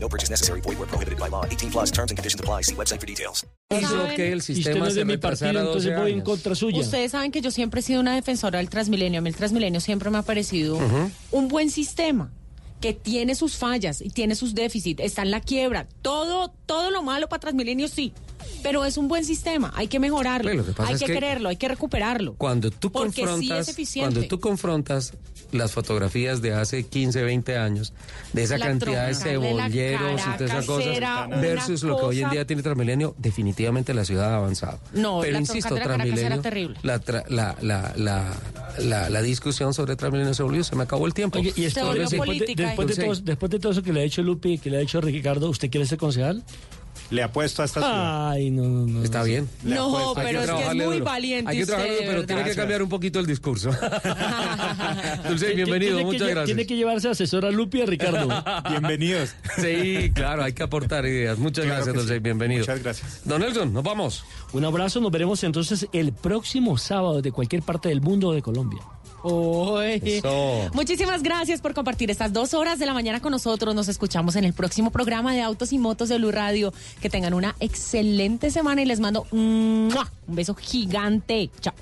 No 0.00 0.08
purchase 0.08 0.30
necessary. 0.30 0.60
Void 0.60 0.78
where 0.78 0.86
prohibited 0.86 1.18
by 1.18 1.28
law. 1.28 1.44
18 1.44 1.70
plus 1.70 1.90
terms 1.90 2.10
and 2.10 2.18
conditions 2.18 2.40
apply. 2.40 2.62
See 2.62 2.74
website 2.74 3.00
for 3.00 3.06
details. 3.06 3.44
hizo 3.70 4.06
que 4.16 4.32
el 4.32 4.42
sistema 4.42 4.78
no 4.80 4.86
es 4.86 4.94
se 4.94 5.00
de 5.00 5.04
mi 5.04 5.14
retrasara 5.14 5.52
partido, 5.52 5.74
12 5.74 5.88
entonces 5.88 6.00
voy 6.00 6.10
en 6.10 6.16
años. 6.16 6.28
contra 6.28 6.54
suya. 6.54 6.80
Ustedes 6.80 7.12
saben 7.12 7.30
que 7.32 7.40
yo 7.40 7.50
siempre 7.50 7.80
he 7.80 7.82
sido 7.82 8.00
una 8.00 8.14
defensora 8.14 8.58
del 8.58 8.68
Transmilenio. 8.68 9.18
A 9.18 9.22
mí 9.22 9.28
el 9.28 9.36
Transmilenio 9.36 9.80
siempre 9.80 10.10
me 10.10 10.18
ha 10.18 10.22
parecido 10.22 10.78
un 11.32 11.48
buen 11.48 11.70
sistema 11.70 12.30
que 12.80 12.94
tiene 12.94 13.34
sus 13.34 13.56
fallas 13.56 14.00
y 14.00 14.10
tiene 14.10 14.34
sus 14.36 14.54
déficits, 14.54 15.02
está 15.02 15.22
en 15.22 15.32
la 15.32 15.40
quiebra. 15.40 15.88
Todo, 16.00 16.52
todo 16.64 16.90
lo 16.90 17.02
malo 17.02 17.28
para 17.28 17.40
Transmilenio 17.40 17.88
sí, 17.88 18.12
pero 18.62 18.84
es 18.84 18.96
un 18.96 19.08
buen 19.08 19.24
sistema. 19.24 19.72
Hay 19.74 19.88
que 19.88 19.98
mejorarlo, 19.98 20.50
que 20.50 20.82
hay 20.82 20.94
es 20.94 21.00
que, 21.00 21.06
que 21.06 21.12
quererlo, 21.12 21.48
hay 21.48 21.56
que 21.56 21.68
recuperarlo. 21.68 22.34
Cuando 22.36 22.70
tú 22.70 22.92
Porque 22.92 23.12
sí 23.12 23.20
confrontas, 23.22 23.68
es 23.68 23.74
eficiente. 23.74 24.14
cuando 24.14 24.28
tú 24.28 24.40
confrontas 24.40 25.12
las 25.52 25.72
fotografías 25.72 26.42
de 26.42 26.52
hace 26.52 26.84
15, 26.84 27.22
20 27.22 27.56
años, 27.56 27.92
de 28.32 28.42
esa 28.42 28.58
La 28.58 28.66
cantidad 28.66 29.06
de 29.06 29.14
cebolleros 29.14 30.20
y 30.20 30.24
todas 30.36 30.40
esas 30.50 30.66
cosas, 30.66 30.98
versus 31.40 31.82
lo 31.82 31.96
que 31.98 32.04
hoy 32.04 32.20
en 32.22 32.30
día 32.30 32.44
tiene 32.46 32.62
Transmilenio, 32.62 33.14
definitivamente 33.18 33.94
la 33.94 34.04
ciudad 34.04 34.34
ha 34.34 34.36
avanzado. 34.36 34.78
No, 34.92 35.20
Pero 35.20 35.32
la 35.34 35.40
insisto, 35.40 35.74
Transmilenio, 35.74 36.40
terrible. 36.40 36.76
la, 36.82 37.00
tra- 37.00 37.24
la, 37.28 37.56
la, 37.62 37.92
la, 37.96 38.32
la, 38.78 39.08
la 39.10 39.22
discusión 39.22 39.72
sobre 39.74 39.96
Transmilenio 39.96 40.34
se 40.34 40.42
volvió, 40.42 40.62
se 40.64 40.76
me 40.76 40.82
acabó 40.84 41.06
el 41.06 41.14
tiempo. 41.14 41.38
Oye, 41.38 41.50
y 41.56 41.62
Se 41.62 41.66
esto- 41.68 41.86
volvió 41.86 42.08
después, 42.08 42.38
de, 42.38 42.54
después, 42.54 42.88
de 42.88 43.04
todo, 43.04 43.14
después 43.16 43.50
de 43.50 43.58
todo 43.58 43.72
eso 43.72 43.82
que 43.82 43.92
le 43.92 44.00
ha 44.00 44.04
hecho 44.04 44.22
Lupi 44.22 44.52
y 44.54 44.58
que 44.58 44.70
le 44.70 44.78
ha 44.78 44.80
hecho 44.80 45.00
Ricardo, 45.00 45.48
¿usted 45.48 45.70
quiere 45.70 45.86
ser 45.86 45.98
concejal? 45.98 46.42
Le 47.10 47.22
apuesto 47.22 47.62
a 47.62 47.64
esta 47.64 47.80
ciudad. 47.80 48.30
Ay, 48.30 48.50
no, 48.50 48.64
no, 48.64 48.86
no. 48.86 49.02
Está 49.02 49.22
bien. 49.22 49.48
No, 49.62 50.12
pero 50.14 50.42
es 50.42 50.50
que 50.50 50.62
es 50.62 50.74
muy 50.74 50.96
duro. 50.96 51.04
valiente 51.04 51.50
Hay 51.50 51.56
que 51.58 51.62
usted, 51.62 51.98
pero 52.06 52.26
tiene 52.26 52.44
que 52.44 52.54
cambiar 52.54 52.82
un 52.82 52.88
poquito 52.88 53.18
el 53.18 53.26
discurso. 53.26 53.70
Dulce, 55.28 55.54
bienvenido, 55.54 55.98
que 55.98 56.04
muchas 56.04 56.28
gracias. 56.28 56.46
Tiene 56.46 56.66
que 56.66 56.76
llevarse 56.76 57.08
asesor 57.08 57.46
a 57.46 57.50
Lupi 57.50 57.78
y 57.78 57.82
a 57.82 57.86
Ricardo. 57.86 58.28
Bienvenidos. 58.68 59.34
Sí, 59.56 60.10
claro, 60.14 60.44
hay 60.44 60.52
que 60.52 60.62
aportar 60.62 61.06
ideas. 61.06 61.38
Muchas 61.38 61.64
Claro 61.64 61.76
gracias, 61.84 61.96
Dulce, 61.96 62.14
sí. 62.14 62.20
bienvenido. 62.20 62.60
Muchas 62.60 62.82
gracias. 62.82 63.20
Don 63.24 63.40
Nelson, 63.40 63.72
nos 63.72 63.82
vamos. 63.82 64.24
Un 64.52 64.64
abrazo, 64.64 65.00
nos 65.00 65.10
veremos 65.10 65.42
entonces 65.44 65.86
el 65.92 66.12
próximo 66.12 66.76
sábado 66.76 67.22
de 67.22 67.32
cualquier 67.32 67.62
parte 67.62 67.88
del 67.88 68.00
mundo 68.00 68.28
o 68.28 68.34
de 68.34 68.42
Colombia. 68.42 68.80
Eso. 69.24 70.70
Muchísimas 70.72 71.22
gracias 71.22 71.60
por 71.60 71.74
compartir 71.74 72.10
estas 72.10 72.32
dos 72.32 72.54
horas 72.54 72.78
de 72.78 72.86
la 72.86 72.94
mañana 72.94 73.20
con 73.20 73.32
nosotros. 73.32 73.74
Nos 73.74 73.88
escuchamos 73.88 74.36
en 74.36 74.44
el 74.44 74.52
próximo 74.52 74.90
programa 74.90 75.34
de 75.34 75.42
Autos 75.42 75.72
y 75.72 75.78
Motos 75.78 76.08
de 76.08 76.18
Blue 76.18 76.30
Radio. 76.30 76.72
Que 77.00 77.10
tengan 77.10 77.34
una 77.34 77.54
excelente 77.60 78.50
semana 78.50 78.82
y 78.82 78.86
les 78.86 79.00
mando 79.00 79.26
un 79.32 79.92
beso 80.26 80.54
gigante. 80.54 81.50
Chao. 81.60 81.74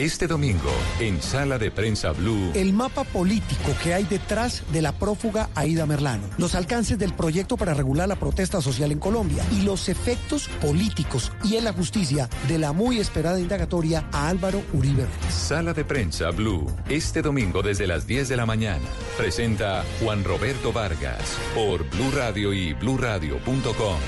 Este 0.00 0.26
domingo, 0.26 0.72
en 0.98 1.20
Sala 1.20 1.58
de 1.58 1.70
Prensa 1.70 2.12
Blue, 2.12 2.52
el 2.54 2.72
mapa 2.72 3.04
político 3.04 3.74
que 3.82 3.92
hay 3.92 4.04
detrás 4.04 4.62
de 4.72 4.80
la 4.80 4.92
prófuga 4.92 5.50
Aida 5.54 5.84
Merlano, 5.84 6.22
los 6.38 6.54
alcances 6.54 6.98
del 6.98 7.12
proyecto 7.12 7.58
para 7.58 7.74
regular 7.74 8.08
la 8.08 8.16
protesta 8.16 8.62
social 8.62 8.92
en 8.92 8.98
Colombia 8.98 9.44
y 9.52 9.60
los 9.60 9.90
efectos 9.90 10.48
políticos 10.62 11.30
y 11.44 11.56
en 11.56 11.64
la 11.64 11.74
justicia 11.74 12.30
de 12.48 12.58
la 12.58 12.72
muy 12.72 12.98
esperada 12.98 13.38
indagatoria 13.38 14.08
a 14.10 14.30
Álvaro 14.30 14.62
Uribe. 14.72 15.04
Sala 15.28 15.74
de 15.74 15.84
Prensa 15.84 16.30
Blue, 16.30 16.66
este 16.88 17.20
domingo 17.20 17.60
desde 17.60 17.86
las 17.86 18.06
10 18.06 18.30
de 18.30 18.38
la 18.38 18.46
mañana. 18.46 18.86
Presenta 19.18 19.84
Juan 20.00 20.24
Roberto 20.24 20.72
Vargas 20.72 21.36
por 21.54 21.86
Blue 21.90 22.10
Radio 22.10 22.54
y 22.54 22.72
bluradio.com. 22.72 23.98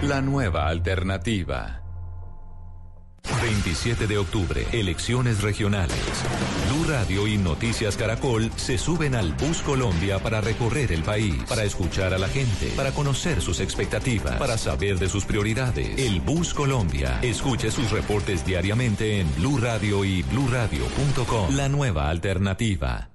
La 0.00 0.22
nueva 0.22 0.66
alternativa. 0.68 1.80
27 3.42 4.06
de 4.06 4.18
octubre, 4.18 4.66
elecciones 4.72 5.42
regionales. 5.42 5.96
Blue 6.68 6.84
Radio 6.88 7.26
y 7.26 7.38
Noticias 7.38 7.96
Caracol 7.96 8.50
se 8.56 8.78
suben 8.78 9.14
al 9.14 9.32
Bus 9.34 9.62
Colombia 9.62 10.18
para 10.18 10.40
recorrer 10.40 10.92
el 10.92 11.02
país, 11.02 11.36
para 11.48 11.64
escuchar 11.64 12.14
a 12.14 12.18
la 12.18 12.28
gente, 12.28 12.72
para 12.76 12.92
conocer 12.92 13.40
sus 13.40 13.60
expectativas, 13.60 14.36
para 14.36 14.58
saber 14.58 14.98
de 14.98 15.08
sus 15.08 15.24
prioridades. 15.24 15.98
El 15.98 16.20
Bus 16.20 16.54
Colombia. 16.54 17.18
Escuche 17.22 17.70
sus 17.70 17.90
reportes 17.90 18.44
diariamente 18.44 19.20
en 19.20 19.34
Blue 19.36 19.58
Radio 19.58 20.04
y 20.04 20.22
bluradio.com. 20.22 21.54
La 21.54 21.68
nueva 21.68 22.08
alternativa. 22.08 23.09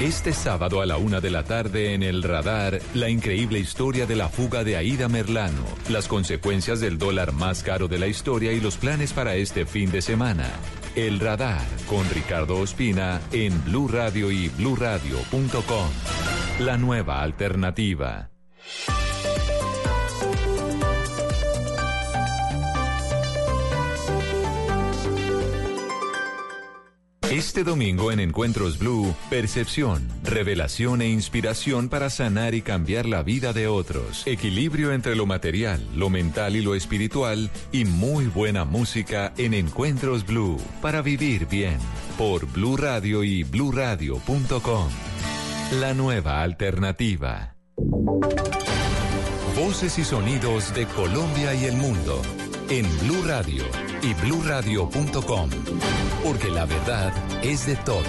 Este 0.00 0.32
sábado 0.32 0.80
a 0.80 0.86
la 0.86 0.96
una 0.96 1.20
de 1.20 1.28
la 1.28 1.42
tarde 1.42 1.92
en 1.92 2.04
el 2.04 2.22
radar, 2.22 2.78
la 2.94 3.08
increíble 3.08 3.58
historia 3.58 4.06
de 4.06 4.14
la 4.14 4.28
fuga 4.28 4.62
de 4.62 4.76
Aida 4.76 5.08
Merlano, 5.08 5.64
las 5.88 6.06
consecuencias 6.06 6.78
del 6.78 6.98
dólar 6.98 7.32
más 7.32 7.64
caro 7.64 7.88
de 7.88 7.98
la 7.98 8.06
historia 8.06 8.52
y 8.52 8.60
los 8.60 8.76
planes 8.76 9.12
para 9.12 9.34
este 9.34 9.66
fin 9.66 9.90
de 9.90 10.00
semana. 10.00 10.48
El 10.94 11.18
radar 11.18 11.66
con 11.88 12.08
Ricardo 12.10 12.60
Ospina 12.60 13.20
en 13.32 13.64
Blue 13.64 13.88
Radio 13.88 14.30
y 14.30 14.48
bluradio.com. 14.50 15.88
La 16.60 16.76
nueva 16.76 17.20
alternativa. 17.20 18.30
Este 27.30 27.62
domingo 27.62 28.10
en 28.10 28.20
Encuentros 28.20 28.78
Blue, 28.78 29.14
percepción, 29.28 30.08
revelación 30.24 31.02
e 31.02 31.08
inspiración 31.08 31.90
para 31.90 32.08
sanar 32.08 32.54
y 32.54 32.62
cambiar 32.62 33.04
la 33.04 33.22
vida 33.22 33.52
de 33.52 33.66
otros. 33.66 34.26
Equilibrio 34.26 34.92
entre 34.92 35.14
lo 35.14 35.26
material, 35.26 35.86
lo 35.94 36.08
mental 36.08 36.56
y 36.56 36.62
lo 36.62 36.74
espiritual 36.74 37.50
y 37.70 37.84
muy 37.84 38.26
buena 38.26 38.64
música 38.64 39.34
en 39.36 39.52
Encuentros 39.52 40.24
Blue 40.26 40.56
para 40.80 41.02
vivir 41.02 41.46
bien 41.46 41.76
por 42.16 42.46
Blue 42.46 42.78
Radio 42.78 43.22
y 43.22 43.42
bluradio.com. 43.42 44.88
La 45.80 45.92
nueva 45.92 46.42
alternativa. 46.42 47.54
Voces 49.54 49.98
y 49.98 50.04
sonidos 50.04 50.74
de 50.74 50.86
Colombia 50.86 51.52
y 51.54 51.66
el 51.66 51.76
mundo 51.76 52.22
en 52.70 52.86
Blue 53.00 53.22
Radio 53.26 53.64
y 54.02 54.14
bluradio.com, 54.14 55.50
porque 56.24 56.50
la 56.50 56.64
verdad 56.64 57.12
es 57.42 57.66
de 57.66 57.76
todos. 57.76 58.06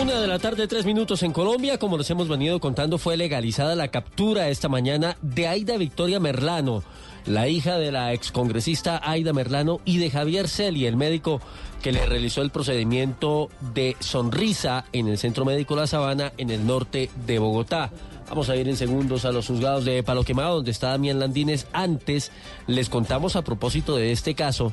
Una 0.00 0.20
de 0.20 0.26
la 0.26 0.38
tarde, 0.38 0.66
tres 0.66 0.86
minutos 0.86 1.22
en 1.22 1.32
Colombia. 1.32 1.78
Como 1.78 1.98
nos 1.98 2.10
hemos 2.10 2.28
venido 2.28 2.58
contando, 2.58 2.96
fue 2.98 3.16
legalizada 3.16 3.74
la 3.74 3.88
captura 3.88 4.48
esta 4.48 4.68
mañana 4.68 5.16
de 5.20 5.46
Aida 5.46 5.76
Victoria 5.76 6.20
Merlano, 6.20 6.82
la 7.26 7.48
hija 7.48 7.78
de 7.78 7.92
la 7.92 8.12
excongresista 8.12 9.00
Aida 9.04 9.32
Merlano 9.32 9.80
y 9.84 9.98
de 9.98 10.10
Javier 10.10 10.48
Celi, 10.48 10.86
el 10.86 10.96
médico 10.96 11.40
que 11.82 11.92
le 11.92 12.06
realizó 12.06 12.42
el 12.42 12.50
procedimiento 12.50 13.48
de 13.74 13.96
sonrisa 14.00 14.84
en 14.92 15.08
el 15.08 15.18
Centro 15.18 15.44
Médico 15.44 15.76
La 15.76 15.86
Sabana, 15.86 16.32
en 16.38 16.50
el 16.50 16.66
norte 16.66 17.10
de 17.26 17.38
Bogotá. 17.38 17.90
Vamos 18.30 18.48
a 18.48 18.54
ir 18.54 18.68
en 18.68 18.76
segundos 18.76 19.24
a 19.24 19.32
los 19.32 19.48
juzgados 19.48 19.84
de 19.84 20.04
Palo 20.04 20.22
Quemado, 20.22 20.56
donde 20.56 20.70
está 20.70 20.90
Damián 20.90 21.18
Landines. 21.18 21.66
Antes 21.72 22.30
les 22.68 22.88
contamos 22.88 23.34
a 23.34 23.42
propósito 23.42 23.96
de 23.96 24.12
este 24.12 24.36
caso 24.36 24.72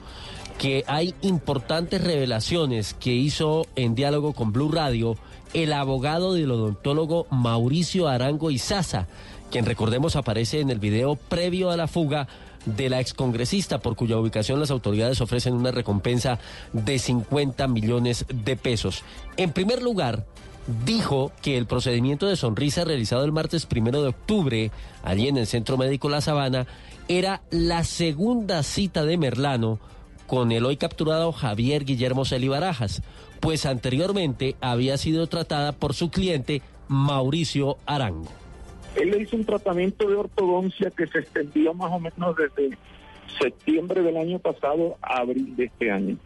que 0.57 0.83
hay 0.87 1.13
importantes 1.21 2.03
revelaciones 2.03 2.93
que 2.93 3.13
hizo 3.13 3.65
en 3.75 3.95
diálogo 3.95 4.33
con 4.33 4.51
Blue 4.51 4.71
Radio 4.71 5.15
el 5.53 5.71
abogado 5.73 6.33
del 6.33 6.51
odontólogo 6.51 7.27
Mauricio 7.29 8.07
Arango 8.07 8.51
Izaza, 8.51 9.07
quien 9.51 9.65
recordemos 9.65 10.15
aparece 10.15 10.59
en 10.59 10.69
el 10.69 10.79
video 10.79 11.15
previo 11.15 11.69
a 11.69 11.77
la 11.77 11.87
fuga 11.87 12.27
de 12.65 12.89
la 12.89 12.99
excongresista, 12.99 13.79
por 13.79 13.95
cuya 13.95 14.17
ubicación 14.17 14.59
las 14.59 14.71
autoridades 14.71 15.21
ofrecen 15.21 15.53
una 15.53 15.71
recompensa 15.71 16.39
de 16.73 16.99
50 16.99 17.67
millones 17.67 18.25
de 18.27 18.57
pesos. 18.57 19.03
En 19.37 19.53
primer 19.53 19.81
lugar, 19.81 20.25
dijo 20.85 21.31
que 21.41 21.57
el 21.57 21.65
procedimiento 21.65 22.27
de 22.27 22.35
sonrisa 22.35 22.83
realizado 22.83 23.23
el 23.23 23.31
martes 23.31 23.65
primero 23.65 24.01
de 24.01 24.09
octubre, 24.09 24.71
allí 25.03 25.29
en 25.29 25.37
el 25.37 25.47
Centro 25.47 25.77
Médico 25.77 26.09
La 26.09 26.19
Sabana, 26.19 26.67
era 27.07 27.41
la 27.51 27.85
segunda 27.85 28.63
cita 28.63 29.05
de 29.05 29.17
Merlano 29.17 29.79
con 30.27 30.51
el 30.51 30.65
hoy 30.65 30.77
capturado 30.77 31.31
Javier 31.31 31.85
Guillermo 31.85 32.25
Celi 32.25 32.47
Barajas, 32.47 33.01
pues 33.39 33.65
anteriormente 33.65 34.55
había 34.61 34.97
sido 34.97 35.27
tratada 35.27 35.71
por 35.71 35.93
su 35.93 36.11
cliente 36.11 36.61
Mauricio 36.87 37.77
Arango. 37.85 38.29
Él 38.95 39.11
le 39.11 39.21
hizo 39.23 39.35
un 39.35 39.45
tratamiento 39.45 40.07
de 40.07 40.15
ortodoncia 40.15 40.91
que 40.91 41.07
se 41.07 41.19
extendió 41.19 41.73
más 41.73 41.91
o 41.91 41.99
menos 41.99 42.35
desde 42.35 42.77
septiembre 43.39 44.01
del 44.01 44.17
año 44.17 44.39
pasado 44.39 44.97
a 45.01 45.19
abril 45.19 45.55
de 45.55 45.65
este 45.65 45.91
año. 45.91 46.17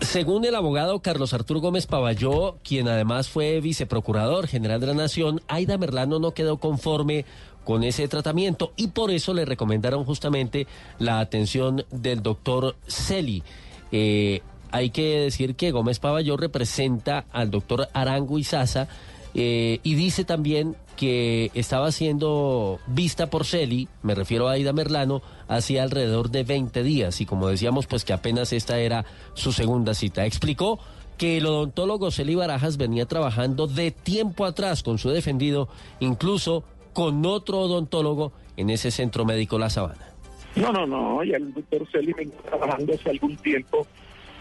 Según 0.00 0.44
el 0.44 0.54
abogado 0.54 1.00
Carlos 1.00 1.32
Arturo 1.32 1.60
Gómez 1.60 1.86
Pavalló, 1.86 2.58
quien 2.62 2.88
además 2.88 3.30
fue 3.30 3.60
viceprocurador 3.60 4.46
general 4.46 4.80
de 4.80 4.88
la 4.88 4.94
Nación, 4.94 5.40
Aida 5.48 5.78
Merlano 5.78 6.18
no 6.18 6.32
quedó 6.32 6.58
conforme 6.58 7.24
con 7.64 7.84
ese 7.84 8.08
tratamiento 8.08 8.72
y 8.76 8.88
por 8.88 9.10
eso 9.10 9.34
le 9.34 9.44
recomendaron 9.44 10.04
justamente 10.04 10.66
la 10.98 11.20
atención 11.20 11.84
del 11.90 12.22
doctor 12.22 12.76
Celi. 12.86 13.42
Eh, 13.90 14.42
hay 14.70 14.90
que 14.90 15.20
decir 15.20 15.54
que 15.54 15.70
Gómez 15.70 15.98
Pavalló 15.98 16.36
representa 16.36 17.26
al 17.32 17.50
doctor 17.50 17.88
Arango 17.92 18.38
Izaza 18.38 18.88
eh, 19.34 19.80
y 19.82 19.94
dice 19.94 20.24
también 20.24 20.76
que 20.96 21.50
estaba 21.54 21.90
siendo 21.90 22.78
vista 22.86 23.28
por 23.28 23.44
Celi, 23.46 23.88
me 24.02 24.14
refiero 24.14 24.48
a 24.48 24.52
Aida 24.52 24.72
Merlano, 24.72 25.22
hacía 25.48 25.82
alrededor 25.82 26.30
de 26.30 26.44
20 26.44 26.82
días 26.82 27.20
y 27.20 27.26
como 27.26 27.48
decíamos, 27.48 27.86
pues 27.86 28.04
que 28.04 28.12
apenas 28.12 28.52
esta 28.52 28.78
era 28.78 29.04
su 29.34 29.52
segunda 29.52 29.94
cita. 29.94 30.26
Explicó 30.26 30.78
que 31.16 31.38
el 31.38 31.46
odontólogo 31.46 32.10
Celi 32.10 32.34
Barajas 32.34 32.76
venía 32.76 33.06
trabajando 33.06 33.66
de 33.66 33.90
tiempo 33.90 34.44
atrás 34.44 34.82
con 34.82 34.98
su 34.98 35.10
defendido, 35.10 35.68
incluso 36.00 36.64
con 36.92 37.24
otro 37.26 37.60
odontólogo 37.60 38.32
en 38.56 38.70
ese 38.70 38.90
centro 38.90 39.24
médico 39.24 39.58
La 39.58 39.70
Sabana. 39.70 40.12
No, 40.54 40.72
no, 40.72 40.86
no, 40.86 41.24
ya 41.24 41.36
el 41.36 41.52
doctor 41.54 41.86
Celi 41.90 42.12
venía 42.12 42.36
trabajando 42.44 42.92
hace 42.94 43.10
algún 43.10 43.36
tiempo 43.36 43.86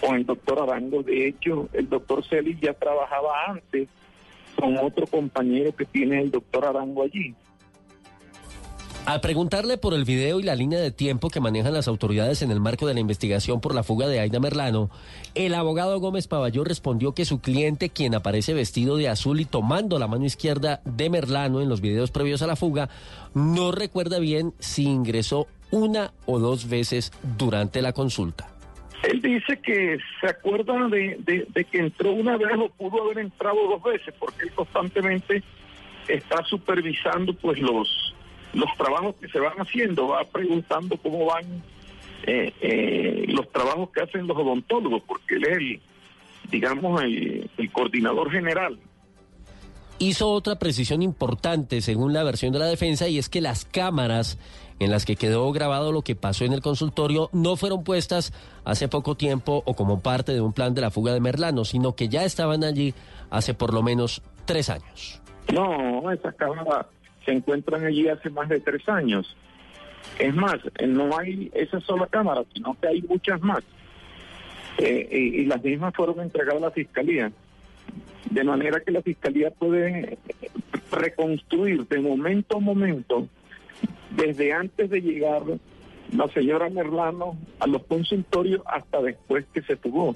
con 0.02 0.16
el 0.16 0.26
doctor 0.26 0.62
Arango. 0.62 1.04
De 1.04 1.28
hecho, 1.28 1.70
el 1.74 1.88
doctor 1.88 2.26
Celi 2.26 2.58
ya 2.62 2.74
trabajaba 2.74 3.46
antes 3.48 3.88
con 4.60 4.78
otro 4.78 5.08
compañero 5.08 5.74
que 5.74 5.86
tiene 5.86 6.22
el 6.22 6.32
doctor 6.32 6.66
Arango 6.66 7.04
allí. 7.04 7.34
Al 9.06 9.20
preguntarle 9.20 9.78
por 9.78 9.96
el 9.96 10.06
video 10.06 10.40
y 10.40 10.44
la 10.44 10.56
línea 10.56 10.80
de 10.80 10.92
tiempo 10.92 11.30
que 11.30 11.40
manejan 11.40 11.74
las 11.74 11.88
autoridades 11.88 12.44
en 12.44 12.52
el 12.52 12.60
marco 12.60 12.86
de 12.86 12.94
la 12.94 13.00
investigación 13.00 13.60
por 13.60 13.74
la 13.74 13.82
fuga 13.82 14.08
de 14.08 14.20
Aida 14.20 14.40
Merlano, 14.40 14.92
el 15.34 15.56
abogado 15.56 16.00
Gómez 16.00 16.28
Pavalló 16.28 16.64
respondió 16.64 17.14
que 17.14 17.26
su 17.26 17.42
cliente, 17.42 17.90
quien 17.90 18.14
aparece 18.14 18.54
vestido 18.54 18.98
de 18.98 19.10
azul 19.10 19.40
y 19.40 19.46
tomando 19.46 19.98
la 19.98 20.08
mano 20.08 20.26
izquierda 20.26 20.82
de 20.86 21.10
Merlano 21.10 21.62
en 21.62 21.68
los 21.68 21.82
videos 21.82 22.12
previos 22.12 22.44
a 22.44 22.48
la 22.48 22.56
fuga, 22.56 22.90
no 23.34 23.72
recuerda 23.72 24.20
bien 24.20 24.54
si 24.60 24.84
ingresó 24.84 25.48
una 25.72 26.14
o 26.28 26.38
dos 26.38 26.70
veces 26.70 27.12
durante 27.38 27.82
la 27.82 27.94
consulta. 27.94 28.50
Él 29.02 29.20
dice 29.20 29.60
que 29.62 29.98
se 30.22 30.28
acuerda 30.28 30.88
de, 30.90 31.48
de, 31.52 31.66
que 31.66 31.80
entró 31.80 32.12
una 32.12 32.38
vez 32.38 32.52
o 32.56 32.70
pudo 32.70 33.04
haber 33.04 33.18
entrado 33.18 33.58
dos 33.68 33.82
veces, 33.82 34.14
porque 34.20 34.44
él 34.44 34.52
constantemente 34.52 35.44
está 36.08 36.44
supervisando 36.46 37.34
pues 37.34 37.60
los, 37.60 38.14
los 38.54 38.70
trabajos 38.78 39.16
que 39.16 39.28
se 39.28 39.40
van 39.40 39.58
haciendo, 39.58 40.10
va 40.10 40.24
preguntando 40.26 40.98
cómo 40.98 41.26
van 41.26 41.46
eh, 42.24 42.54
eh, 42.62 43.26
los 43.28 43.52
trabajos 43.52 43.90
que 43.92 44.02
hacen 44.02 44.28
los 44.28 44.38
odontólogos, 44.38 45.02
porque 45.04 45.36
él 45.36 45.44
es 45.46 45.58
el, 45.58 45.82
digamos, 46.50 47.02
el, 47.04 47.50
el 47.58 47.72
coordinador 47.72 48.32
general 48.32 48.78
hizo 50.02 50.32
otra 50.32 50.58
precisión 50.58 51.04
importante 51.04 51.80
según 51.80 52.12
la 52.12 52.24
versión 52.24 52.52
de 52.52 52.58
la 52.58 52.66
defensa 52.66 53.08
y 53.08 53.20
es 53.20 53.30
que 53.30 53.40
las 53.40 53.66
cámaras 53.66 54.40
en 54.80 54.90
las 54.90 55.06
que 55.06 55.16
quedó 55.16 55.52
grabado 55.52 55.92
lo 55.92 56.02
que 56.02 56.16
pasó 56.16 56.44
en 56.44 56.54
el 56.54 56.62
consultorio 56.62 57.30
no 57.34 57.56
fueron 57.56 57.84
puestas 57.84 58.34
hace 58.66 58.88
poco 58.88 59.16
tiempo 59.16 59.62
o 59.64 59.76
como 59.76 60.00
parte 60.00 60.34
de 60.34 60.42
un 60.42 60.54
plan 60.54 60.74
de 60.74 60.82
la 60.82 60.90
fuga 60.90 61.14
de 61.14 61.20
Merlano, 61.20 61.66
sino 61.66 61.96
que 61.96 62.10
ya 62.10 62.24
estaban 62.24 62.64
allí 62.64 62.96
hace 63.30 63.54
por 63.54 63.76
lo 63.76 63.84
menos 63.84 64.24
tres 64.46 64.72
años. 64.72 65.22
No, 65.54 66.12
esas 66.12 66.34
cámaras 66.34 66.88
se 67.26 67.32
encuentran 67.32 67.86
allí 67.86 68.08
hace 68.08 68.30
más 68.30 68.50
de 68.50 68.60
tres 68.60 68.88
años. 68.90 69.36
Es 70.20 70.34
más, 70.36 70.58
no 70.88 71.18
hay 71.18 71.52
esa 71.54 71.80
sola 71.82 72.08
cámara, 72.08 72.44
sino 72.54 72.76
que 72.80 72.88
hay 72.88 73.02
muchas 73.04 73.42
más. 73.42 73.64
Eh, 74.78 75.08
y, 75.12 75.42
y 75.42 75.46
las 75.46 75.64
mismas 75.64 75.94
fueron 75.96 76.20
entregadas 76.20 76.62
a 76.62 76.66
la 76.68 76.72
Fiscalía. 76.72 77.32
De 78.30 78.44
manera 78.44 78.80
que 78.80 78.92
la 78.92 79.02
Fiscalía 79.02 79.52
puede 79.52 80.18
reconstruir 80.92 81.88
de 81.88 82.00
momento 82.00 82.58
a 82.58 82.60
momento 82.60 83.28
desde 84.16 84.54
antes 84.54 84.90
de 84.90 85.02
llegar 85.02 85.42
la 86.16 86.28
señora 86.30 86.70
Merlano 86.70 87.38
a 87.60 87.68
los 87.68 87.84
consultorios 87.86 88.62
hasta 88.66 89.02
después 89.02 89.46
que 89.54 89.62
se 89.62 89.76
tuvo. 89.78 90.16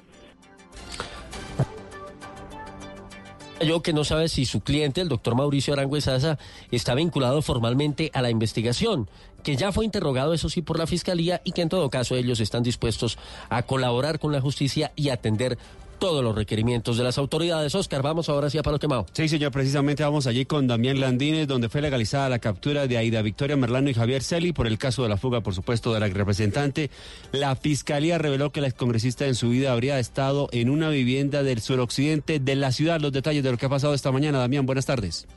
Yo 3.62 3.82
que 3.82 3.94
no 3.94 4.04
sabe 4.04 4.28
si 4.28 4.46
su 4.46 4.60
cliente, 4.60 5.00
el 5.00 5.08
doctor 5.08 5.36
Mauricio 5.36 5.74
Arango 5.74 5.96
está 5.96 6.94
vinculado 6.94 7.42
formalmente 7.42 8.12
a 8.14 8.22
la 8.22 8.30
investigación, 8.30 9.10
que 9.44 9.56
ya 9.56 9.72
fue 9.72 9.86
interrogado, 9.86 10.34
eso 10.34 10.50
sí, 10.50 10.62
por 10.62 10.78
la 10.78 10.88
Fiscalía 10.88 11.42
y 11.46 11.54
que 11.54 11.62
en 11.62 11.70
todo 11.70 11.90
caso 11.90 12.16
ellos 12.16 12.42
están 12.42 12.64
dispuestos 12.64 13.18
a 13.50 13.64
colaborar 13.64 14.20
con 14.20 14.34
la 14.34 14.42
justicia 14.42 14.92
y 14.98 15.08
atender 15.08 15.58
todos 16.00 16.24
los 16.24 16.36
requerimientos 16.36 16.98
de 16.98 17.04
las 17.04 17.18
autoridades. 17.18 17.74
Oscar, 17.76 18.02
vamos 18.02 18.30
ahora 18.30 18.50
sí 18.50 18.58
a 18.58 18.64
Palo 18.64 18.80
Quemado. 18.80 19.06
Sí, 19.14 19.28
señor, 19.28 19.52
precisamente 19.52 20.04
vamos 20.04 20.28
allí 20.28 20.46
con 20.46 20.68
Damián 20.68 21.00
Landines, 21.00 21.48
donde 21.48 21.70
fue 21.70 21.82
legalizada 21.82 22.30
la 22.30 22.40
captura 22.40 22.88
de 22.88 22.98
Aida 22.98 23.22
Victoria 23.22 23.56
Merlano 23.56 23.90
y 23.90 23.94
Javier 23.94 24.24
Celi 24.24 24.54
por 24.54 24.68
el 24.68 24.78
caso 24.78 25.04
de 25.04 25.10
la 25.10 25.18
fuga, 25.18 25.42
por 25.42 25.54
supuesto, 25.54 25.94
de 25.94 26.00
la 26.00 26.08
representante. 26.08 26.90
La 27.32 27.56
fiscalía 27.56 28.18
reveló 28.18 28.52
que 28.52 28.62
la 28.62 28.68
excongresista 28.68 29.26
en 29.26 29.36
su 29.36 29.50
vida 29.50 29.72
habría 29.72 30.00
estado 30.00 30.50
en 30.52 30.70
una 30.70 30.90
vivienda 30.90 31.44
del 31.44 31.62
suroccidente 31.62 32.40
de 32.40 32.56
la 32.56 32.72
ciudad. 32.72 33.00
Los 33.00 33.12
detalles 33.12 33.44
de 33.44 33.52
lo 33.52 33.58
que 33.58 33.66
ha 33.66 33.70
pasado 33.70 33.94
esta 33.94 34.12
mañana. 34.12 34.40
Damián, 34.40 34.66
buenas 34.66 34.86
tardes. 34.86 35.28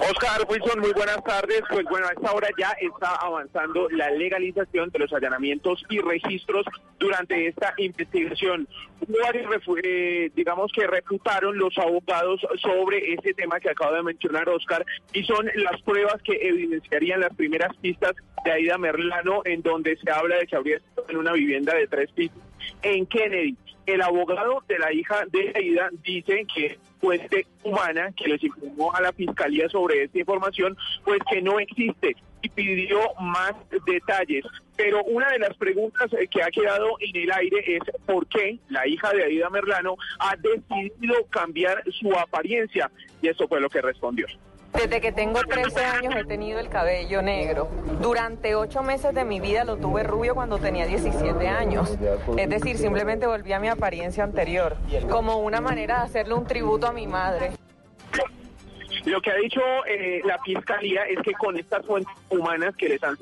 Oscar 0.00 0.44
Wilson, 0.48 0.80
muy 0.80 0.92
buenas 0.92 1.22
tardes. 1.24 1.62
Pues 1.70 1.84
bueno, 1.84 2.06
a 2.06 2.12
esta 2.12 2.32
hora 2.32 2.48
ya 2.58 2.70
está 2.80 3.14
avanzando 3.16 3.88
la 3.90 4.10
legalización 4.10 4.90
de 4.90 4.98
los 4.98 5.12
allanamientos 5.12 5.84
y 5.88 6.00
registros 6.00 6.66
durante 6.98 7.46
esta 7.46 7.74
investigación. 7.78 8.68
Eh, 9.84 10.30
digamos 10.34 10.72
que 10.72 10.86
refutaron 10.86 11.58
los 11.58 11.76
abogados 11.78 12.40
sobre 12.60 13.14
ese 13.14 13.34
tema 13.34 13.60
que 13.60 13.70
acaba 13.70 13.96
de 13.96 14.02
mencionar 14.02 14.48
Oscar 14.48 14.84
y 15.12 15.22
son 15.24 15.48
las 15.56 15.80
pruebas 15.82 16.20
que 16.22 16.36
evidenciarían 16.40 17.20
las 17.20 17.34
primeras 17.34 17.74
pistas 17.76 18.12
de 18.44 18.52
Aida 18.52 18.78
Merlano 18.78 19.42
en 19.44 19.62
donde 19.62 19.96
se 19.96 20.10
habla 20.10 20.36
de 20.36 20.46
que 20.46 20.56
habría 20.56 20.76
estado 20.78 21.06
en 21.08 21.16
una 21.18 21.32
vivienda 21.32 21.74
de 21.74 21.86
tres 21.86 22.10
pisos 22.12 22.38
en 22.82 23.06
Kennedy. 23.06 23.56
El 23.86 24.00
abogado 24.02 24.62
de 24.66 24.78
la 24.78 24.92
hija 24.92 25.24
de 25.30 25.52
Aida 25.54 25.90
dice 26.02 26.46
que 26.54 26.78
fuente 27.00 27.46
humana 27.62 28.12
que 28.16 28.28
les 28.28 28.42
informó 28.42 28.94
a 28.94 29.02
la 29.02 29.12
fiscalía 29.12 29.68
sobre 29.68 30.04
esta 30.04 30.18
información, 30.18 30.76
pues 31.04 31.18
que 31.30 31.42
no 31.42 31.60
existe 31.60 32.16
y 32.40 32.48
pidió 32.48 32.98
más 33.20 33.52
detalles. 33.86 34.44
Pero 34.76 35.04
una 35.04 35.30
de 35.30 35.38
las 35.38 35.56
preguntas 35.56 36.12
eh, 36.14 36.26
que 36.28 36.42
ha 36.42 36.50
quedado 36.50 36.96
en 37.00 37.22
el 37.22 37.32
aire 37.32 37.76
es 37.76 37.82
por 38.06 38.26
qué 38.26 38.58
la 38.68 38.86
hija 38.86 39.12
de 39.12 39.24
Aida 39.24 39.50
Merlano 39.50 39.96
ha 40.18 40.34
decidido 40.36 41.26
cambiar 41.30 41.82
su 41.92 42.12
apariencia 42.12 42.90
y 43.22 43.28
eso 43.28 43.46
fue 43.48 43.60
lo 43.60 43.68
que 43.68 43.80
respondió. 43.80 44.26
Desde 44.74 45.00
que 45.00 45.12
tengo 45.12 45.40
13 45.40 45.84
años 45.84 46.14
he 46.16 46.24
tenido 46.24 46.58
el 46.58 46.68
cabello 46.68 47.22
negro. 47.22 47.68
Durante 48.00 48.56
8 48.56 48.82
meses 48.82 49.14
de 49.14 49.24
mi 49.24 49.38
vida 49.40 49.64
lo 49.64 49.76
tuve 49.76 50.02
rubio 50.02 50.34
cuando 50.34 50.58
tenía 50.58 50.86
17 50.86 51.46
años. 51.46 51.96
Es 52.36 52.48
decir, 52.48 52.76
simplemente 52.76 53.26
volví 53.26 53.52
a 53.52 53.60
mi 53.60 53.68
apariencia 53.68 54.24
anterior, 54.24 54.76
como 55.08 55.38
una 55.38 55.60
manera 55.60 55.98
de 55.98 56.04
hacerle 56.04 56.34
un 56.34 56.46
tributo 56.46 56.86
a 56.88 56.92
mi 56.92 57.06
madre. 57.06 57.52
Lo 59.04 59.20
que 59.20 59.30
ha 59.30 59.36
dicho 59.36 59.60
eh, 59.86 60.22
la 60.24 60.38
fiscalía 60.42 61.02
es 61.02 61.18
que 61.22 61.32
con 61.32 61.56
estas 61.58 61.84
fuentes 61.86 62.14
humanas 62.30 62.74
que 62.76 62.88
les 62.88 63.02
han 63.04 63.16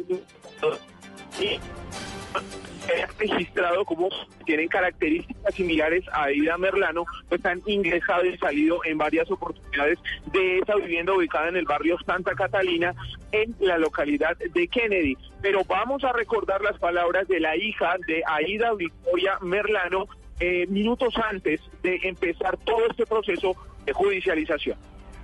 registrado 3.19 3.85
como 3.85 4.09
tienen 4.45 4.69
características 4.69 5.55
similares 5.55 6.05
a 6.13 6.25
Aida 6.25 6.59
Merlano, 6.59 7.05
pues 7.29 7.45
han 7.45 7.63
ingresado 7.67 8.25
y 8.25 8.37
salido 8.39 8.81
en 8.85 8.99
varias 8.99 9.31
oportunidades 9.31 9.99
de 10.33 10.59
esa 10.59 10.77
vivienda 10.77 11.15
ubicada 11.15 11.49
en 11.49 11.57
el 11.57 11.65
barrio 11.65 11.97
Santa 12.05 12.35
Catalina, 12.35 12.95
en 13.33 13.55
la 13.61 13.79
localidad 13.79 14.37
de 14.37 14.69
Kennedy. 14.69 15.17
Pero 15.41 15.65
vamos 15.65 16.05
a 16.05 16.13
recordar 16.13 16.61
las 16.63 16.79
palabras 16.79 17.29
de 17.29 17.41
la 17.41 17.57
hija 17.57 17.97
de 18.07 18.23
Aida 18.27 18.75
Victoria 18.75 19.39
Merlano 19.41 20.07
eh, 20.41 20.67
minutos 20.69 21.15
antes 21.31 21.61
de 21.83 22.01
empezar 22.03 22.57
todo 22.65 22.87
este 22.91 23.07
proceso 23.07 23.55
de 23.85 23.93
judicialización. 23.93 24.77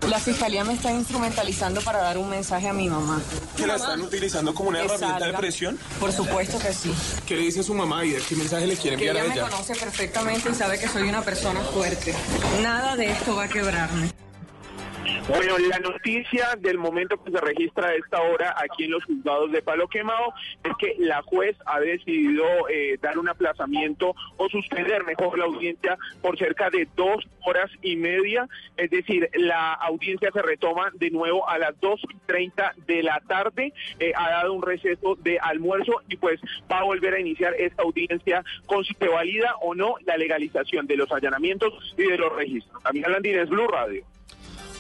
La 0.07 0.19
fiscalía 0.19 0.65
me 0.65 0.75
está 0.75 0.93
instrumentalizando 0.93 1.81
para 1.81 1.99
dar 1.99 2.19
un 2.19 2.31
mensaje 2.31 2.69
a 2.69 2.73
mi 2.73 2.89
mamá. 2.89 3.21
¿Que 3.57 3.67
la 3.67 3.77
están 3.77 4.01
utilizando 4.01 4.55
como 4.55 4.71
una 4.71 4.81
herramienta 4.81 5.27
de 5.27 5.33
presión? 5.35 5.79
Por 5.99 6.13
supuesto 6.13 6.59
que 6.59 6.73
sí. 6.73 6.95
¿Qué 7.27 7.37
le 7.37 7.43
dice 7.43 7.61
a 7.61 7.63
su 7.63 7.75
mamá 7.75 8.05
y 8.05 8.15
qué 8.15 8.37
mensaje 8.37 8.67
le 8.67 8.77
quiere 8.77 8.95
enviar 8.95 9.17
a 9.17 9.25
ella? 9.25 9.33
Ella 9.35 9.45
me 9.45 9.51
conoce 9.51 9.75
perfectamente 9.75 10.51
y 10.51 10.55
sabe 10.55 10.79
que 10.79 10.89
soy 10.89 11.09
una 11.09 11.23
persona 11.23 11.61
fuerte. 11.61 12.15
Nada 12.63 12.97
de 12.97 13.11
esto 13.11 13.37
va 13.37 13.45
a 13.45 13.49
quebrarme. 13.49 14.11
Bueno, 15.29 15.59
la 15.59 15.79
noticia 15.79 16.57
del 16.59 16.79
momento 16.79 17.23
que 17.23 17.31
se 17.31 17.41
registra 17.41 17.89
a 17.89 17.95
esta 17.95 18.21
hora 18.23 18.55
aquí 18.57 18.85
en 18.85 18.93
los 18.93 19.05
juzgados 19.05 19.53
de 19.53 19.61
Palo 19.61 19.87
Quemado 19.87 20.33
es 20.65 20.73
que 20.79 20.95
la 20.99 21.21
juez 21.23 21.55
ha 21.67 21.81
decidido 21.81 22.45
eh, 22.71 22.99
dar 23.03 23.19
un 23.19 23.29
aplazamiento 23.29 24.15
o 24.39 24.49
suspender 24.49 25.05
mejor 25.05 25.39
la 25.39 25.45
audiencia 25.45 25.99
por 26.23 26.39
cerca 26.39 26.71
de 26.71 26.89
dos 26.97 27.27
horas 27.45 27.71
y 27.83 27.97
media. 27.97 28.49
Es 28.77 28.91
decir, 28.91 29.29
la 29.35 29.75
audiencia 29.75 30.31
se 30.33 30.41
retoma 30.41 30.91
de 30.95 31.11
nuevo 31.11 31.49
a 31.49 31.59
las 31.59 31.75
2.30 31.81 32.75
de 32.87 33.03
la 33.03 33.21
tarde. 33.29 33.73
Eh, 33.99 34.13
ha 34.17 34.31
dado 34.31 34.55
un 34.55 34.63
receso 34.63 35.15
de 35.17 35.39
almuerzo 35.39 35.93
y 36.09 36.17
pues 36.17 36.41
va 36.71 36.79
a 36.79 36.85
volver 36.85 37.15
a 37.15 37.21
iniciar 37.21 37.55
esta 37.59 37.83
audiencia 37.83 38.45
con 38.67 38.85
si 38.85 38.95
se 38.95 39.09
valida 39.09 39.57
o 39.61 39.75
no 39.75 39.97
la 40.07 40.17
legalización 40.17 40.87
de 40.87 40.97
los 40.97 41.13
allanamientos 41.13 41.95
y 41.97 42.05
de 42.05 42.17
los 42.17 42.35
registros. 42.35 42.83
También 42.83 43.13
Landines, 43.13 43.49
Blue 43.49 43.69
Radio. 43.69 44.05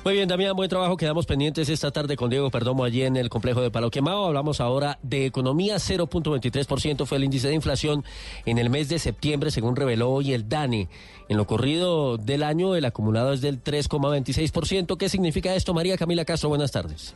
Muy 0.04 0.14
bien, 0.14 0.28
Damián, 0.28 0.54
buen 0.56 0.70
trabajo. 0.70 0.96
Quedamos 0.96 1.26
pendientes 1.26 1.68
esta 1.68 1.90
tarde 1.90 2.16
con 2.16 2.30
Diego 2.30 2.50
Perdomo 2.50 2.84
allí 2.84 3.02
en 3.02 3.16
el 3.16 3.28
complejo 3.28 3.60
de 3.60 3.70
Palo 3.70 3.90
Quemado. 3.90 4.24
Hablamos 4.24 4.60
ahora 4.60 4.98
de 5.02 5.26
economía, 5.26 5.76
0.23% 5.76 7.04
fue 7.04 7.18
el 7.18 7.24
índice 7.24 7.48
de 7.48 7.54
inflación 7.54 8.04
en 8.46 8.58
el 8.58 8.70
mes 8.70 8.88
de 8.88 8.98
septiembre, 9.00 9.50
según 9.50 9.76
reveló 9.76 10.10
hoy 10.10 10.32
el 10.32 10.48
DANE. 10.48 10.88
En 11.28 11.36
lo 11.36 11.46
corrido 11.46 12.16
del 12.16 12.42
año, 12.42 12.74
el 12.74 12.84
acumulado 12.84 13.32
es 13.32 13.40
del 13.40 13.62
3,26%. 13.62 14.96
¿Qué 14.96 15.08
significa 15.08 15.54
esto, 15.54 15.74
María 15.74 15.98
Camila 15.98 16.24
Castro? 16.24 16.48
Buenas 16.48 16.70
tardes. 16.70 17.14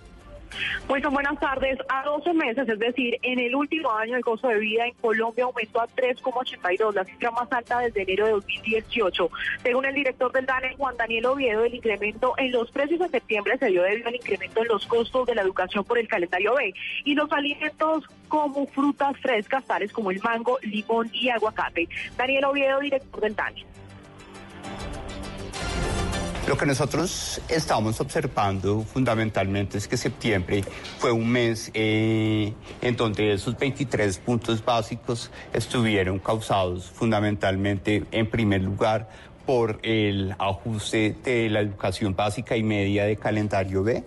Pues 0.86 1.02
buenas 1.04 1.38
tardes. 1.38 1.78
A 1.88 2.04
12 2.04 2.34
meses, 2.34 2.68
es 2.68 2.78
decir, 2.78 3.18
en 3.22 3.38
el 3.38 3.54
último 3.54 3.90
año 3.92 4.16
el 4.16 4.24
costo 4.24 4.48
de 4.48 4.58
vida 4.58 4.86
en 4.86 4.94
Colombia 4.94 5.44
aumentó 5.44 5.80
a 5.80 5.88
3,82, 5.88 6.94
la 6.94 7.04
cifra 7.04 7.30
más 7.30 7.50
alta 7.52 7.80
desde 7.80 8.02
enero 8.02 8.26
de 8.26 8.32
2018. 8.32 9.30
Según 9.62 9.84
el 9.84 9.94
director 9.94 10.32
del 10.32 10.46
DANE, 10.46 10.74
Juan 10.76 10.96
Daniel 10.96 11.26
Oviedo, 11.26 11.64
el 11.64 11.74
incremento 11.74 12.34
en 12.36 12.52
los 12.52 12.70
precios 12.70 13.00
en 13.00 13.10
septiembre 13.10 13.58
se 13.58 13.66
dio 13.66 13.82
debido 13.82 14.08
al 14.08 14.16
incremento 14.16 14.62
en 14.62 14.68
los 14.68 14.86
costos 14.86 15.26
de 15.26 15.34
la 15.34 15.42
educación 15.42 15.84
por 15.84 15.98
el 15.98 16.08
calendario 16.08 16.54
B 16.54 16.74
y 17.04 17.14
los 17.14 17.30
alimentos 17.32 18.04
como 18.28 18.66
frutas 18.66 19.16
frescas, 19.20 19.64
tales 19.64 19.92
como 19.92 20.10
el 20.10 20.20
mango, 20.20 20.58
limón 20.62 21.10
y 21.12 21.28
aguacate. 21.28 21.88
Daniel 22.16 22.44
Oviedo, 22.46 22.80
director 22.80 23.20
del 23.20 23.36
DANE. 23.36 23.66
Lo 26.48 26.58
que 26.58 26.66
nosotros 26.66 27.40
estamos 27.48 28.00
observando 28.00 28.82
fundamentalmente 28.82 29.78
es 29.78 29.86
que 29.86 29.96
septiembre 29.96 30.64
fue 30.98 31.12
un 31.12 31.28
mes 31.30 31.70
eh, 31.72 32.52
en 32.80 32.96
donde 32.96 33.34
esos 33.34 33.56
23 33.56 34.18
puntos 34.18 34.64
básicos 34.64 35.30
estuvieron 35.52 36.18
causados 36.18 36.90
fundamentalmente 36.90 38.04
en 38.10 38.28
primer 38.28 38.60
lugar 38.62 39.08
por 39.46 39.78
el 39.84 40.34
ajuste 40.36 41.16
de 41.22 41.48
la 41.48 41.60
educación 41.60 42.14
básica 42.16 42.56
y 42.56 42.64
media 42.64 43.04
de 43.04 43.16
calendario 43.16 43.84
B, 43.84 44.04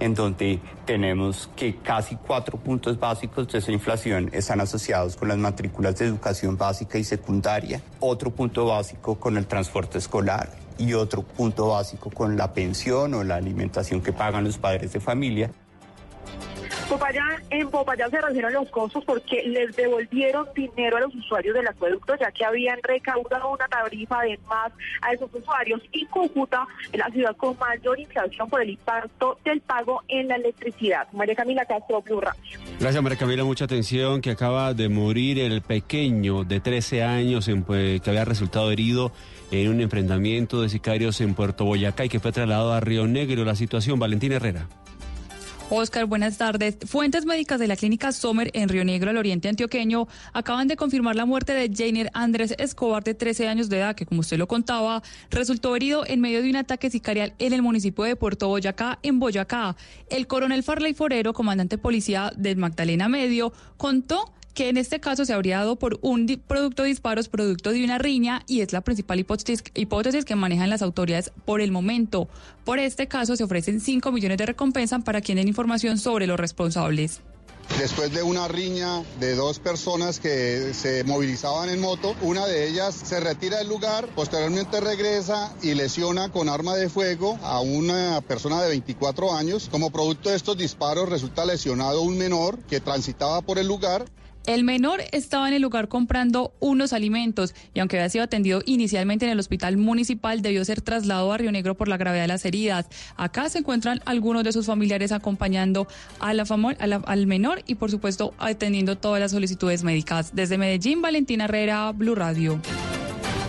en 0.00 0.14
donde 0.14 0.60
tenemos 0.86 1.50
que 1.54 1.76
casi 1.76 2.16
cuatro 2.16 2.58
puntos 2.58 2.98
básicos 2.98 3.48
de 3.48 3.58
esa 3.58 3.72
inflación 3.72 4.30
están 4.32 4.60
asociados 4.60 5.16
con 5.16 5.28
las 5.28 5.38
matrículas 5.38 5.98
de 5.98 6.06
educación 6.06 6.56
básica 6.56 6.96
y 6.96 7.04
secundaria, 7.04 7.82
otro 8.00 8.30
punto 8.30 8.66
básico 8.66 9.16
con 9.16 9.36
el 9.36 9.46
transporte 9.46 9.98
escolar, 9.98 10.63
y 10.78 10.94
otro 10.94 11.22
punto 11.22 11.68
básico 11.68 12.10
con 12.10 12.36
la 12.36 12.52
pensión 12.52 13.14
o 13.14 13.24
la 13.24 13.36
alimentación 13.36 14.00
que 14.00 14.12
pagan 14.12 14.44
los 14.44 14.58
padres 14.58 14.92
de 14.92 15.00
familia. 15.00 15.50
Popayán, 16.88 17.42
en 17.50 17.70
Popayán 17.70 18.10
se 18.10 18.20
redujeron 18.20 18.52
los 18.52 18.68
costos 18.70 19.04
porque 19.04 19.42
les 19.44 19.74
devolvieron 19.74 20.46
dinero 20.54 20.96
a 20.98 21.00
los 21.00 21.14
usuarios 21.14 21.54
del 21.54 21.66
acueducto, 21.66 22.14
ya 22.16 22.30
que 22.30 22.44
habían 22.44 22.78
recaudado 22.82 23.50
una 23.50 23.66
tarifa 23.68 24.22
de 24.22 24.38
más 24.48 24.72
a 25.00 25.12
esos 25.12 25.32
usuarios. 25.32 25.80
Y 25.92 26.04
Cúcuta 26.06 26.66
es 26.92 26.98
la 26.98 27.08
ciudad 27.10 27.36
con 27.36 27.56
mayor 27.58 27.98
inflación 27.98 28.48
por 28.48 28.62
el 28.62 28.70
impacto 28.70 29.38
del 29.44 29.60
pago 29.60 30.02
en 30.08 30.28
la 30.28 30.36
electricidad. 30.36 31.08
María 31.12 31.34
Camila 31.34 31.64
Castro, 31.64 32.02
Blue 32.02 32.20
Radio. 32.20 32.60
Gracias, 32.78 33.02
María 33.02 33.18
Camila. 33.18 33.44
Mucha 33.44 33.64
atención, 33.64 34.20
que 34.20 34.30
acaba 34.30 34.74
de 34.74 34.88
morir 34.88 35.38
el 35.38 35.62
pequeño 35.62 36.44
de 36.44 36.60
13 36.60 37.02
años 37.02 37.46
que 37.46 38.02
había 38.06 38.24
resultado 38.24 38.70
herido 38.70 39.12
en 39.50 39.68
un 39.70 39.80
enfrentamiento 39.80 40.60
de 40.60 40.68
sicarios 40.68 41.20
en 41.20 41.34
Puerto 41.34 41.64
Boyacá 41.64 42.04
y 42.04 42.08
que 42.08 42.20
fue 42.20 42.32
trasladado 42.32 42.72
a 42.72 42.80
Río 42.80 43.06
Negro. 43.06 43.44
La 43.44 43.54
situación, 43.54 43.98
Valentín 43.98 44.32
Herrera. 44.32 44.68
Oscar, 45.70 46.04
buenas 46.04 46.36
tardes. 46.36 46.76
Fuentes 46.84 47.24
médicas 47.24 47.58
de 47.58 47.66
la 47.66 47.76
clínica 47.76 48.12
Sommer 48.12 48.50
en 48.52 48.68
Río 48.68 48.84
Negro, 48.84 49.10
al 49.10 49.16
oriente 49.16 49.48
antioqueño, 49.48 50.06
acaban 50.34 50.68
de 50.68 50.76
confirmar 50.76 51.16
la 51.16 51.24
muerte 51.24 51.54
de 51.54 51.74
Jainer 51.74 52.10
Andrés 52.12 52.54
Escobar, 52.58 53.02
de 53.02 53.14
13 53.14 53.48
años 53.48 53.70
de 53.70 53.78
edad, 53.78 53.96
que, 53.96 54.04
como 54.04 54.20
usted 54.20 54.36
lo 54.36 54.46
contaba, 54.46 55.02
resultó 55.30 55.74
herido 55.74 56.04
en 56.06 56.20
medio 56.20 56.42
de 56.42 56.50
un 56.50 56.56
ataque 56.56 56.90
sicarial 56.90 57.32
en 57.38 57.54
el 57.54 57.62
municipio 57.62 58.04
de 58.04 58.14
Puerto 58.14 58.48
Boyacá, 58.48 58.98
en 59.02 59.18
Boyacá. 59.18 59.74
El 60.10 60.26
coronel 60.26 60.62
Farley 60.62 60.92
Forero, 60.92 61.32
comandante 61.32 61.78
policía 61.78 62.30
del 62.36 62.58
Magdalena 62.58 63.08
Medio, 63.08 63.52
contó 63.78 64.32
que 64.54 64.68
en 64.68 64.76
este 64.76 65.00
caso 65.00 65.24
se 65.24 65.32
habría 65.32 65.58
dado 65.58 65.76
por 65.76 65.98
un 66.00 66.26
producto 66.46 66.82
de 66.82 66.88
disparos, 66.88 67.28
producto 67.28 67.70
de 67.70 67.84
una 67.84 67.98
riña, 67.98 68.42
y 68.46 68.60
es 68.60 68.72
la 68.72 68.80
principal 68.80 69.18
hipótesis, 69.18 69.64
hipótesis 69.74 70.24
que 70.24 70.36
manejan 70.36 70.70
las 70.70 70.82
autoridades 70.82 71.32
por 71.44 71.60
el 71.60 71.72
momento. 71.72 72.28
Por 72.64 72.78
este 72.78 73.08
caso 73.08 73.36
se 73.36 73.44
ofrecen 73.44 73.80
5 73.80 74.12
millones 74.12 74.38
de 74.38 74.46
recompensa 74.46 75.00
para 75.00 75.20
quien 75.20 75.36
den 75.36 75.48
información 75.48 75.98
sobre 75.98 76.26
los 76.26 76.38
responsables. 76.38 77.20
Después 77.78 78.12
de 78.12 78.22
una 78.22 78.46
riña 78.46 79.02
de 79.18 79.34
dos 79.34 79.58
personas 79.58 80.20
que 80.20 80.72
se 80.74 81.02
movilizaban 81.02 81.70
en 81.70 81.80
moto, 81.80 82.14
una 82.20 82.46
de 82.46 82.68
ellas 82.68 82.94
se 82.94 83.18
retira 83.18 83.58
del 83.58 83.68
lugar, 83.68 84.06
posteriormente 84.14 84.80
regresa 84.80 85.52
y 85.60 85.74
lesiona 85.74 86.30
con 86.30 86.48
arma 86.48 86.76
de 86.76 86.88
fuego 86.88 87.36
a 87.42 87.60
una 87.60 88.20
persona 88.20 88.62
de 88.62 88.68
24 88.68 89.34
años. 89.34 89.68
Como 89.70 89.90
producto 89.90 90.30
de 90.30 90.36
estos 90.36 90.56
disparos 90.56 91.08
resulta 91.08 91.44
lesionado 91.44 92.02
un 92.02 92.16
menor 92.16 92.58
que 92.60 92.80
transitaba 92.80 93.40
por 93.42 93.58
el 93.58 93.66
lugar. 93.66 94.04
El 94.46 94.62
menor 94.62 95.00
estaba 95.12 95.48
en 95.48 95.54
el 95.54 95.62
lugar 95.62 95.88
comprando 95.88 96.52
unos 96.60 96.92
alimentos 96.92 97.54
y 97.72 97.80
aunque 97.80 97.96
había 97.96 98.10
sido 98.10 98.24
atendido 98.24 98.60
inicialmente 98.66 99.24
en 99.24 99.32
el 99.32 99.38
hospital 99.38 99.78
municipal, 99.78 100.42
debió 100.42 100.62
ser 100.66 100.82
trasladado 100.82 101.32
a 101.32 101.38
Río 101.38 101.50
Negro 101.50 101.74
por 101.74 101.88
la 101.88 101.96
gravedad 101.96 102.24
de 102.24 102.28
las 102.28 102.44
heridas. 102.44 102.86
Acá 103.16 103.48
se 103.48 103.60
encuentran 103.60 104.02
algunos 104.04 104.44
de 104.44 104.52
sus 104.52 104.66
familiares 104.66 105.12
acompañando 105.12 105.88
al 106.18 107.26
menor 107.26 107.62
y 107.66 107.76
por 107.76 107.90
supuesto 107.90 108.34
atendiendo 108.38 108.98
todas 108.98 109.18
las 109.18 109.30
solicitudes 109.30 109.82
médicas. 109.82 110.34
Desde 110.34 110.58
Medellín, 110.58 111.00
Valentina 111.00 111.44
Herrera, 111.44 111.90
Blue 111.92 112.14
Radio. 112.14 112.60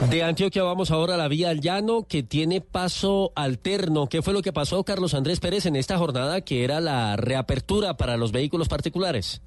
De 0.10 0.24
Antioquia 0.24 0.64
vamos 0.64 0.92
ahora 0.92 1.16
a 1.16 1.18
la 1.18 1.28
vía 1.28 1.50
al 1.50 1.60
llano 1.60 2.06
que 2.08 2.24
tiene 2.24 2.62
paso 2.62 3.34
alterno. 3.36 4.08
¿Qué 4.08 4.22
fue 4.22 4.34
lo 4.34 4.42
que 4.42 4.54
pasó, 4.54 4.84
Carlos 4.86 5.14
Andrés 5.14 5.42
Pérez, 5.42 5.66
en 5.66 5.76
esta 5.76 5.98
jornada 5.98 6.40
que 6.40 6.64
era 6.64 6.80
la 6.80 7.18
reapertura 7.18 7.98
para 7.98 8.16
los 8.16 8.32
vehículos 8.32 8.70
particulares? 8.70 9.42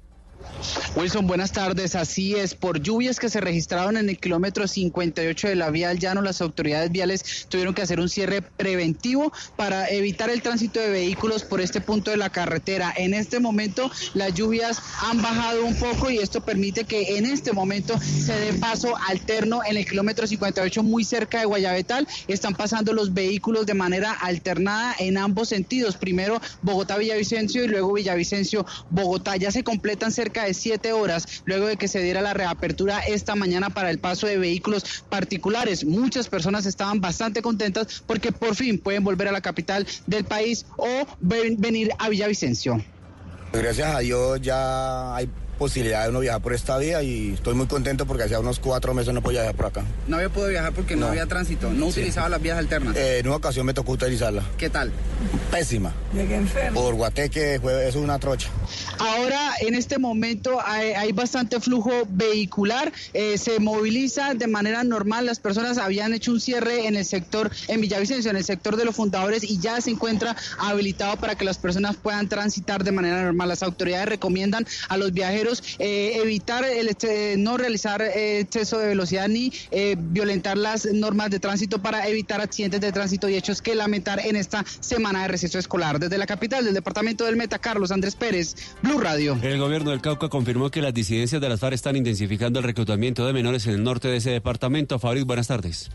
Wilson, 0.95 1.27
buenas 1.27 1.51
tardes. 1.51 1.95
Así 1.95 2.35
es, 2.35 2.55
por 2.55 2.81
lluvias 2.81 3.19
que 3.19 3.29
se 3.29 3.39
registraron 3.39 3.97
en 3.97 4.09
el 4.09 4.17
kilómetro 4.17 4.67
58 4.67 5.47
de 5.47 5.55
la 5.55 5.69
vía 5.69 5.89
al 5.89 5.99
llano, 5.99 6.21
las 6.21 6.41
autoridades 6.41 6.91
viales 6.91 7.47
tuvieron 7.49 7.73
que 7.73 7.81
hacer 7.81 7.99
un 7.99 8.09
cierre 8.09 8.41
preventivo 8.41 9.31
para 9.55 9.89
evitar 9.89 10.29
el 10.29 10.41
tránsito 10.41 10.79
de 10.79 10.89
vehículos 10.89 11.43
por 11.43 11.61
este 11.61 11.81
punto 11.81 12.11
de 12.11 12.17
la 12.17 12.29
carretera. 12.29 12.93
En 12.95 13.13
este 13.13 13.39
momento 13.39 13.89
las 14.13 14.33
lluvias 14.33 14.81
han 15.03 15.21
bajado 15.21 15.65
un 15.65 15.75
poco 15.75 16.09
y 16.09 16.17
esto 16.17 16.41
permite 16.41 16.83
que 16.83 17.17
en 17.17 17.25
este 17.25 17.53
momento 17.53 17.97
se 17.99 18.33
dé 18.33 18.53
paso 18.53 18.95
alterno 19.07 19.61
en 19.65 19.77
el 19.77 19.85
kilómetro 19.85 20.27
58 20.27 20.83
muy 20.83 21.03
cerca 21.03 21.39
de 21.39 21.45
Guayabetal. 21.45 22.07
Están 22.27 22.55
pasando 22.55 22.93
los 22.93 23.13
vehículos 23.13 23.65
de 23.65 23.73
manera 23.73 24.11
alternada 24.11 24.95
en 24.99 25.17
ambos 25.17 25.49
sentidos. 25.49 25.97
Primero 25.97 26.41
Bogotá-Villavicencio 26.61 27.63
y 27.63 27.67
luego 27.67 27.93
Villavicencio-Bogotá. 27.93 29.37
Ya 29.37 29.51
se 29.51 29.63
completan 29.63 30.11
cerca 30.11 30.28
de 30.33 30.53
siete 30.53 30.93
horas 30.93 31.43
luego 31.45 31.67
de 31.67 31.77
que 31.77 31.87
se 31.87 32.01
diera 32.01 32.21
la 32.21 32.33
reapertura 32.33 32.99
esta 32.99 33.35
mañana 33.35 33.69
para 33.69 33.89
el 33.89 33.99
paso 33.99 34.27
de 34.27 34.37
vehículos 34.37 35.03
particulares. 35.09 35.83
Muchas 35.83 36.27
personas 36.27 36.65
estaban 36.65 37.01
bastante 37.01 37.41
contentas 37.41 38.03
porque 38.05 38.31
por 38.31 38.55
fin 38.55 38.77
pueden 38.77 39.03
volver 39.03 39.27
a 39.27 39.31
la 39.31 39.41
capital 39.41 39.85
del 40.07 40.25
país 40.25 40.65
o 40.77 40.87
venir 41.19 41.91
a 41.97 42.09
Villavicencio. 42.09 42.83
Gracias 43.51 43.95
a 43.95 43.99
Dios 43.99 44.39
ya 44.41 45.15
hay 45.15 45.29
posibilidad 45.59 46.03
de 46.03 46.09
uno 46.09 46.21
viajar 46.21 46.41
por 46.41 46.53
esta 46.53 46.77
vía 46.77 47.03
y 47.03 47.33
estoy 47.33 47.53
muy 47.53 47.67
contento 47.67 48.07
porque 48.07 48.23
hacía 48.23 48.39
unos 48.39 48.59
cuatro 48.59 48.93
meses 48.93 49.13
no 49.13 49.21
podía 49.21 49.41
viajar 49.41 49.55
por 49.55 49.65
acá. 49.67 49.83
No 50.07 50.15
había 50.15 50.29
podido 50.29 50.49
viajar 50.49 50.73
porque 50.73 50.95
no, 50.95 51.07
había 51.07 51.25
tránsito, 51.27 51.69
no 51.69 51.87
utilizaba 51.87 52.29
las 52.29 52.41
vías 52.41 52.57
alternas. 52.57 52.95
Eh, 52.95 53.19
en 53.19 53.27
una 53.27 53.35
ocasión 53.35 53.65
me 53.65 53.73
tocó 53.73 53.91
utilizarla. 53.91 54.41
¿Qué 54.57 54.69
tal? 54.69 54.91
Pésima. 55.51 55.93
Llegué 56.13 56.35
enfermo. 56.35 56.81
Por 56.81 56.95
Guateque 56.95 57.59
fue, 57.61 57.87
es 57.87 57.95
una 57.95 58.17
trocha. 58.19 58.49
Ahora, 58.97 59.51
en 59.59 59.75
este 59.75 59.99
momento 59.99 60.59
hay, 60.65 61.11
bastante 61.11 61.59
flujo 61.59 61.91
vehicular, 62.07 62.93
eh, 63.13 63.37
se 63.37 63.59
moviliza 63.59 64.33
de 64.35 64.47
manera 64.47 64.83
normal, 64.85 65.25
las 65.25 65.39
personas 65.39 65.77
habían 65.77 66.13
hecho 66.13 66.31
un 66.31 66.39
cierre 66.39 66.87
en 66.87 66.95
el 66.95 67.03
sector, 67.03 67.51
en 67.67 67.81
Villavicencio, 67.81 68.31
en 68.31 68.37
el 68.37 68.45
sector 68.45 68.77
de 68.77 68.85
los 68.85 68.95
fundadores 68.95 69.43
y 69.43 69.59
ya 69.59 69.81
se 69.81 69.89
encuentra 69.91 70.37
habilitado 70.57 71.17
para 71.17 71.35
que 71.35 71.43
las 71.43 71.57
personas 71.57 71.97
puedan 71.97 72.29
transitar 72.29 72.83
de 72.85 72.93
manera 72.93 73.23
normal. 73.23 73.49
Las 73.49 73.63
autoridades 73.63 74.07
recomiendan 74.07 74.65
a 74.87 74.95
los 74.95 75.11
viajeros 75.11 75.48
eh, 75.79 76.13
evitar 76.15 76.65
el 76.65 76.89
no 77.43 77.57
realizar 77.57 78.01
exceso 78.01 78.79
de 78.79 78.87
velocidad 78.87 79.27
ni 79.27 79.51
violentar 79.97 80.57
las 80.57 80.85
normas 80.85 81.29
de 81.29 81.39
tránsito 81.39 81.81
para 81.81 82.07
evitar 82.07 82.41
accidentes 82.41 82.81
de 82.81 82.91
tránsito 82.91 83.29
y 83.29 83.35
hechos 83.35 83.61
que 83.61 83.75
lamentar 83.75 84.19
en 84.25 84.35
esta 84.35 84.65
semana 84.79 85.23
de 85.23 85.27
receso 85.29 85.59
escolar. 85.59 85.99
Desde 85.99 86.17
la 86.17 86.25
capital 86.25 86.65
del 86.65 86.73
departamento 86.73 87.25
del 87.25 87.35
Meta, 87.35 87.59
Carlos 87.59 87.91
Andrés 87.91 88.15
Pérez, 88.15 88.55
Blue 88.81 88.99
Radio. 88.99 89.37
El 89.41 89.59
gobierno 89.59 89.91
del 89.91 90.01
Cauca 90.01 90.29
confirmó 90.29 90.71
que 90.71 90.81
las 90.81 90.93
disidencias 90.93 91.41
de 91.41 91.49
las 91.49 91.59
FARC 91.59 91.73
están 91.73 91.95
intensificando 91.95 92.59
el 92.59 92.65
reclutamiento 92.65 93.25
de 93.25 93.33
menores 93.33 93.67
en 93.67 93.73
el 93.73 93.83
norte 93.83 94.07
de 94.07 94.17
ese 94.17 94.31
departamento. 94.31 94.99
Fabriz, 94.99 95.25
buenas 95.25 95.47
tardes. 95.47 95.89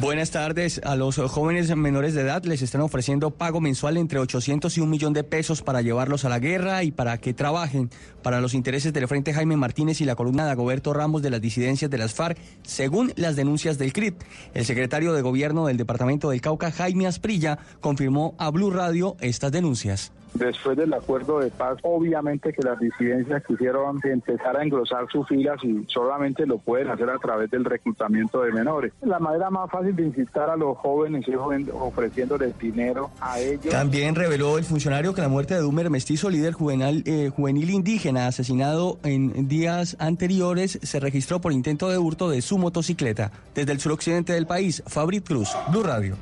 Buenas 0.00 0.30
tardes. 0.30 0.80
A 0.84 0.96
los 0.96 1.16
jóvenes 1.16 1.76
menores 1.76 2.14
de 2.14 2.22
edad 2.22 2.42
les 2.44 2.62
están 2.62 2.80
ofreciendo 2.80 3.30
pago 3.30 3.60
mensual 3.60 3.98
entre 3.98 4.20
800 4.20 4.78
y 4.78 4.80
un 4.80 4.88
millón 4.88 5.12
de 5.12 5.22
pesos 5.22 5.60
para 5.60 5.82
llevarlos 5.82 6.24
a 6.24 6.30
la 6.30 6.38
guerra 6.38 6.82
y 6.82 6.90
para 6.90 7.18
que 7.18 7.34
trabajen 7.34 7.90
para 8.22 8.40
los 8.40 8.54
intereses 8.54 8.94
del 8.94 9.06
Frente 9.06 9.34
Jaime 9.34 9.58
Martínez 9.58 10.00
y 10.00 10.06
la 10.06 10.14
columna 10.14 10.46
de 10.46 10.52
Agoberto 10.52 10.94
Ramos 10.94 11.20
de 11.20 11.28
las 11.28 11.42
disidencias 11.42 11.90
de 11.90 11.98
las 11.98 12.14
FARC, 12.14 12.38
según 12.62 13.12
las 13.16 13.36
denuncias 13.36 13.76
del 13.76 13.92
CRIP. 13.92 14.22
El 14.54 14.64
secretario 14.64 15.12
de 15.12 15.20
Gobierno 15.20 15.66
del 15.66 15.76
Departamento 15.76 16.30
del 16.30 16.40
Cauca, 16.40 16.72
Jaime 16.72 17.06
Asprilla, 17.06 17.58
confirmó 17.82 18.34
a 18.38 18.50
Blue 18.50 18.70
Radio 18.70 19.18
estas 19.20 19.52
denuncias. 19.52 20.10
Después 20.34 20.76
del 20.76 20.92
acuerdo 20.94 21.40
de 21.40 21.50
paz, 21.50 21.78
obviamente 21.82 22.52
que 22.52 22.62
las 22.62 22.78
disidencias 22.78 23.42
quisieron 23.46 24.00
empezar 24.02 24.56
a 24.56 24.62
engrosar 24.62 25.06
sus 25.10 25.26
filas 25.28 25.62
y 25.62 25.84
solamente 25.88 26.46
lo 26.46 26.58
pueden 26.58 26.90
hacer 26.90 27.10
a 27.10 27.18
través 27.18 27.50
del 27.50 27.64
reclutamiento 27.64 28.42
de 28.42 28.52
menores. 28.52 28.92
La 29.02 29.18
manera 29.18 29.50
más 29.50 29.70
fácil 29.70 29.94
de 29.94 30.04
incitar 30.04 30.48
a 30.50 30.56
los 30.56 30.76
jóvenes 30.78 31.26
es 31.28 31.36
ofreciéndoles 31.72 32.58
dinero 32.58 33.10
a 33.20 33.38
ellos. 33.40 33.68
También 33.68 34.14
reveló 34.14 34.58
el 34.58 34.64
funcionario 34.64 35.14
que 35.14 35.20
la 35.20 35.28
muerte 35.28 35.54
de 35.54 35.60
Dumer 35.60 35.90
Mestizo, 35.90 36.30
líder 36.30 36.54
juvenil, 36.54 37.02
eh, 37.06 37.30
juvenil 37.34 37.70
indígena, 37.70 38.26
asesinado 38.26 38.98
en 39.04 39.48
días 39.48 39.96
anteriores, 39.98 40.78
se 40.82 41.00
registró 41.00 41.40
por 41.40 41.52
intento 41.52 41.88
de 41.88 41.98
hurto 41.98 42.30
de 42.30 42.42
su 42.42 42.58
motocicleta. 42.58 43.32
Desde 43.54 43.72
el 43.72 43.80
suroccidente 43.80 44.32
del 44.32 44.46
país, 44.46 44.82
Fabrit 44.86 45.26
Cruz, 45.26 45.50
Blue 45.70 45.82
Radio. 45.82 46.16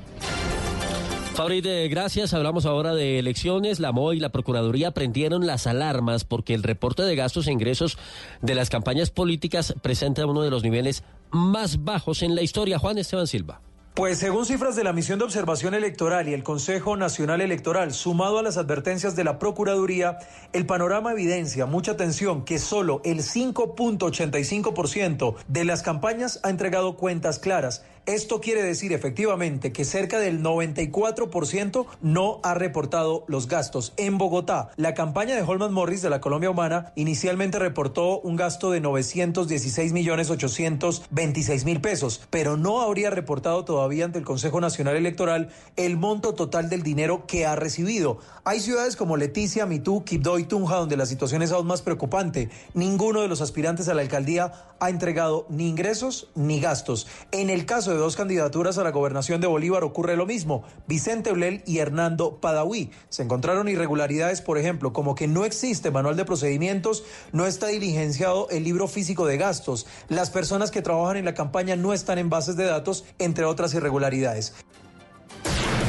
Fabrit, 1.40 1.64
gracias. 1.88 2.34
Hablamos 2.34 2.66
ahora 2.66 2.94
de 2.94 3.18
elecciones. 3.18 3.80
La 3.80 3.92
MO 3.92 4.12
y 4.12 4.20
la 4.20 4.28
Procuraduría 4.28 4.90
prendieron 4.90 5.46
las 5.46 5.66
alarmas 5.66 6.24
porque 6.24 6.52
el 6.52 6.62
reporte 6.62 7.02
de 7.02 7.16
gastos 7.16 7.46
e 7.46 7.52
ingresos 7.52 7.96
de 8.42 8.54
las 8.54 8.68
campañas 8.68 9.08
políticas 9.08 9.74
presenta 9.80 10.26
uno 10.26 10.42
de 10.42 10.50
los 10.50 10.62
niveles 10.62 11.02
más 11.30 11.82
bajos 11.82 12.22
en 12.22 12.34
la 12.34 12.42
historia. 12.42 12.78
Juan 12.78 12.98
Esteban 12.98 13.26
Silva. 13.26 13.62
Pues 13.94 14.18
según 14.18 14.46
cifras 14.46 14.76
de 14.76 14.84
la 14.84 14.92
Misión 14.92 15.18
de 15.18 15.24
Observación 15.24 15.74
Electoral 15.74 16.28
y 16.28 16.32
el 16.32 16.44
Consejo 16.44 16.96
Nacional 16.96 17.40
Electoral, 17.40 17.92
sumado 17.92 18.38
a 18.38 18.42
las 18.42 18.56
advertencias 18.56 19.16
de 19.16 19.24
la 19.24 19.38
Procuraduría, 19.38 20.18
el 20.52 20.64
panorama 20.64 21.12
evidencia 21.12 21.66
mucha 21.66 21.92
atención 21.92 22.44
que 22.44 22.58
solo 22.58 23.02
el 23.04 23.18
5.85% 23.18 25.34
de 25.48 25.64
las 25.64 25.82
campañas 25.82 26.40
ha 26.44 26.50
entregado 26.50 26.96
cuentas 26.96 27.40
claras 27.40 27.84
esto 28.06 28.40
quiere 28.40 28.62
decir 28.62 28.92
efectivamente 28.92 29.72
que 29.72 29.84
cerca 29.84 30.18
del 30.18 30.42
94% 30.42 31.86
no 32.02 32.40
ha 32.42 32.54
reportado 32.54 33.24
los 33.28 33.46
gastos. 33.46 33.92
En 33.96 34.18
Bogotá, 34.18 34.70
la 34.76 34.94
campaña 34.94 35.36
de 35.36 35.42
Holman 35.42 35.72
Morris 35.72 36.02
de 36.02 36.10
la 36.10 36.20
Colombia 36.20 36.50
Humana 36.50 36.92
inicialmente 36.96 37.58
reportó 37.58 38.20
un 38.20 38.36
gasto 38.36 38.70
de 38.70 38.80
916 38.80 39.92
millones 39.92 40.30
826 40.30 41.64
mil 41.64 41.80
pesos, 41.80 42.22
pero 42.30 42.56
no 42.56 42.80
habría 42.80 43.10
reportado 43.10 43.64
todavía 43.64 44.04
ante 44.04 44.18
el 44.18 44.24
Consejo 44.24 44.60
Nacional 44.60 44.96
Electoral 44.96 45.50
el 45.76 45.96
monto 45.96 46.34
total 46.34 46.68
del 46.68 46.82
dinero 46.82 47.26
que 47.26 47.46
ha 47.46 47.56
recibido. 47.56 48.18
Hay 48.44 48.60
ciudades 48.60 48.96
como 48.96 49.16
Leticia, 49.16 49.66
Mitú, 49.66 50.04
Quibdó 50.04 50.38
y 50.38 50.44
Tunja 50.44 50.76
donde 50.76 50.96
la 50.96 51.06
situación 51.06 51.42
es 51.42 51.52
aún 51.52 51.66
más 51.66 51.82
preocupante. 51.82 52.50
Ninguno 52.74 53.20
de 53.20 53.28
los 53.28 53.40
aspirantes 53.40 53.88
a 53.88 53.94
la 53.94 54.02
alcaldía 54.02 54.52
ha 54.80 54.90
entregado 54.90 55.46
ni 55.48 55.68
ingresos 55.68 56.30
ni 56.34 56.60
gastos. 56.60 57.06
En 57.32 57.50
el 57.50 57.66
caso 57.66 57.92
de 57.92 57.99
dos 58.00 58.16
candidaturas 58.16 58.76
a 58.78 58.82
la 58.82 58.90
gobernación 58.90 59.40
de 59.40 59.46
Bolívar 59.46 59.84
ocurre 59.84 60.16
lo 60.16 60.26
mismo. 60.26 60.64
Vicente 60.88 61.30
Eulel 61.30 61.62
y 61.66 61.78
Hernando 61.78 62.40
Padaví. 62.40 62.90
Se 63.08 63.22
encontraron 63.22 63.68
irregularidades, 63.68 64.40
por 64.40 64.58
ejemplo, 64.58 64.92
como 64.92 65.14
que 65.14 65.28
no 65.28 65.44
existe 65.44 65.92
manual 65.92 66.16
de 66.16 66.24
procedimientos, 66.24 67.04
no 67.32 67.46
está 67.46 67.68
diligenciado 67.68 68.48
el 68.50 68.64
libro 68.64 68.88
físico 68.88 69.26
de 69.26 69.38
gastos, 69.38 69.86
las 70.08 70.30
personas 70.30 70.70
que 70.70 70.82
trabajan 70.82 71.16
en 71.16 71.24
la 71.24 71.34
campaña 71.34 71.76
no 71.76 71.92
están 71.92 72.18
en 72.18 72.30
bases 72.30 72.56
de 72.56 72.64
datos, 72.64 73.04
entre 73.18 73.44
otras 73.44 73.72
irregularidades. 73.74 74.54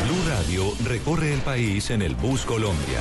Blue 0.06 0.30
Radio 0.30 0.72
recorre 0.86 1.34
el 1.34 1.42
país 1.42 1.90
en 1.90 2.02
el 2.02 2.16
Bus 2.16 2.46
Colombia. 2.46 3.00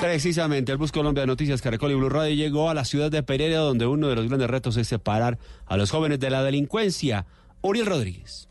Precisamente, 0.00 0.70
el 0.70 0.78
Bus 0.78 0.92
Colombia 0.92 1.26
Noticias 1.26 1.60
Caracol 1.60 1.90
y 1.90 1.94
Blue 1.94 2.08
Radio 2.08 2.32
llegó 2.32 2.70
a 2.70 2.74
la 2.74 2.84
ciudad 2.84 3.10
de 3.10 3.24
Pereira, 3.24 3.58
donde 3.58 3.84
uno 3.86 4.06
de 4.06 4.14
los 4.14 4.28
grandes 4.28 4.48
retos 4.48 4.76
es 4.76 4.86
separar 4.86 5.38
a 5.66 5.76
los 5.76 5.90
jóvenes 5.90 6.20
de 6.20 6.30
la 6.30 6.44
delincuencia. 6.44 7.26
Uriel 7.62 7.86
Rodríguez. 7.86 8.48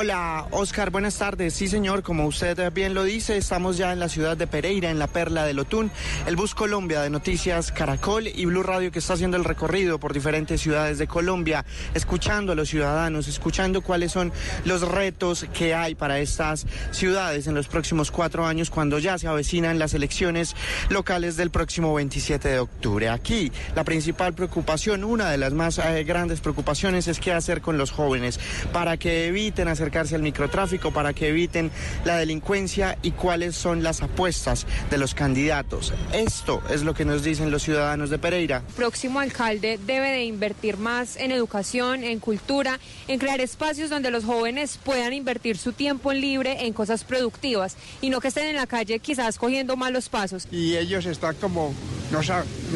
Hola, 0.00 0.46
Oscar, 0.52 0.90
buenas 0.90 1.18
tardes. 1.18 1.54
Sí, 1.54 1.66
señor, 1.66 2.04
como 2.04 2.24
usted 2.24 2.72
bien 2.72 2.94
lo 2.94 3.02
dice, 3.02 3.36
estamos 3.36 3.76
ya 3.76 3.92
en 3.92 3.98
la 3.98 4.08
ciudad 4.08 4.36
de 4.36 4.46
Pereira, 4.46 4.90
en 4.90 5.00
la 5.00 5.08
perla 5.08 5.44
del 5.44 5.58
Otún. 5.58 5.90
El 6.24 6.36
Bus 6.36 6.54
Colombia 6.54 7.02
de 7.02 7.10
Noticias 7.10 7.72
Caracol 7.72 8.28
y 8.28 8.44
Blue 8.44 8.62
Radio 8.62 8.92
que 8.92 9.00
está 9.00 9.14
haciendo 9.14 9.36
el 9.36 9.42
recorrido 9.42 9.98
por 9.98 10.12
diferentes 10.12 10.60
ciudades 10.60 10.98
de 10.98 11.08
Colombia, 11.08 11.64
escuchando 11.94 12.52
a 12.52 12.54
los 12.54 12.68
ciudadanos, 12.68 13.26
escuchando 13.26 13.80
cuáles 13.80 14.12
son 14.12 14.32
los 14.64 14.82
retos 14.82 15.46
que 15.52 15.74
hay 15.74 15.96
para 15.96 16.20
estas 16.20 16.66
ciudades 16.92 17.48
en 17.48 17.56
los 17.56 17.66
próximos 17.66 18.12
cuatro 18.12 18.46
años 18.46 18.70
cuando 18.70 19.00
ya 19.00 19.18
se 19.18 19.26
avecinan 19.26 19.80
las 19.80 19.94
elecciones 19.94 20.54
locales 20.90 21.36
del 21.36 21.50
próximo 21.50 21.92
27 21.94 22.48
de 22.48 22.60
octubre. 22.60 23.08
Aquí, 23.08 23.50
la 23.74 23.82
principal 23.82 24.32
preocupación, 24.32 25.02
una 25.02 25.28
de 25.28 25.38
las 25.38 25.54
más 25.54 25.78
eh, 25.78 26.04
grandes 26.04 26.38
preocupaciones 26.38 27.08
es 27.08 27.18
qué 27.18 27.32
hacer 27.32 27.60
con 27.60 27.78
los 27.78 27.90
jóvenes 27.90 28.38
para 28.72 28.96
que 28.96 29.26
eviten 29.26 29.66
acercarse 29.88 30.14
al 30.14 30.22
microtráfico 30.22 30.92
para 30.92 31.14
que 31.14 31.28
eviten 31.28 31.70
la 32.04 32.16
delincuencia 32.16 32.98
y 33.02 33.12
cuáles 33.12 33.56
son 33.56 33.82
las 33.82 34.02
apuestas 34.02 34.66
de 34.90 34.98
los 34.98 35.14
candidatos. 35.14 35.94
Esto 36.12 36.62
es 36.68 36.82
lo 36.82 36.92
que 36.92 37.06
nos 37.06 37.22
dicen 37.22 37.50
los 37.50 37.62
ciudadanos 37.62 38.10
de 38.10 38.18
Pereira. 38.18 38.62
El 38.68 38.74
próximo 38.74 39.20
alcalde 39.20 39.78
debe 39.86 40.10
de 40.10 40.24
invertir 40.24 40.76
más 40.76 41.16
en 41.16 41.32
educación, 41.32 42.04
en 42.04 42.20
cultura, 42.20 42.78
en 43.06 43.18
crear 43.18 43.40
espacios 43.40 43.88
donde 43.88 44.10
los 44.10 44.24
jóvenes 44.24 44.78
puedan 44.82 45.14
invertir 45.14 45.56
su 45.56 45.72
tiempo 45.72 46.12
en 46.12 46.20
libre 46.20 46.66
en 46.66 46.74
cosas 46.74 47.04
productivas 47.04 47.76
y 48.02 48.10
no 48.10 48.20
que 48.20 48.28
estén 48.28 48.48
en 48.48 48.56
la 48.56 48.66
calle 48.66 48.98
quizás 48.98 49.38
cogiendo 49.38 49.76
malos 49.76 50.10
pasos. 50.10 50.46
Y 50.50 50.76
ellos 50.76 51.06
están 51.06 51.34
como, 51.36 51.72
no, 52.12 52.20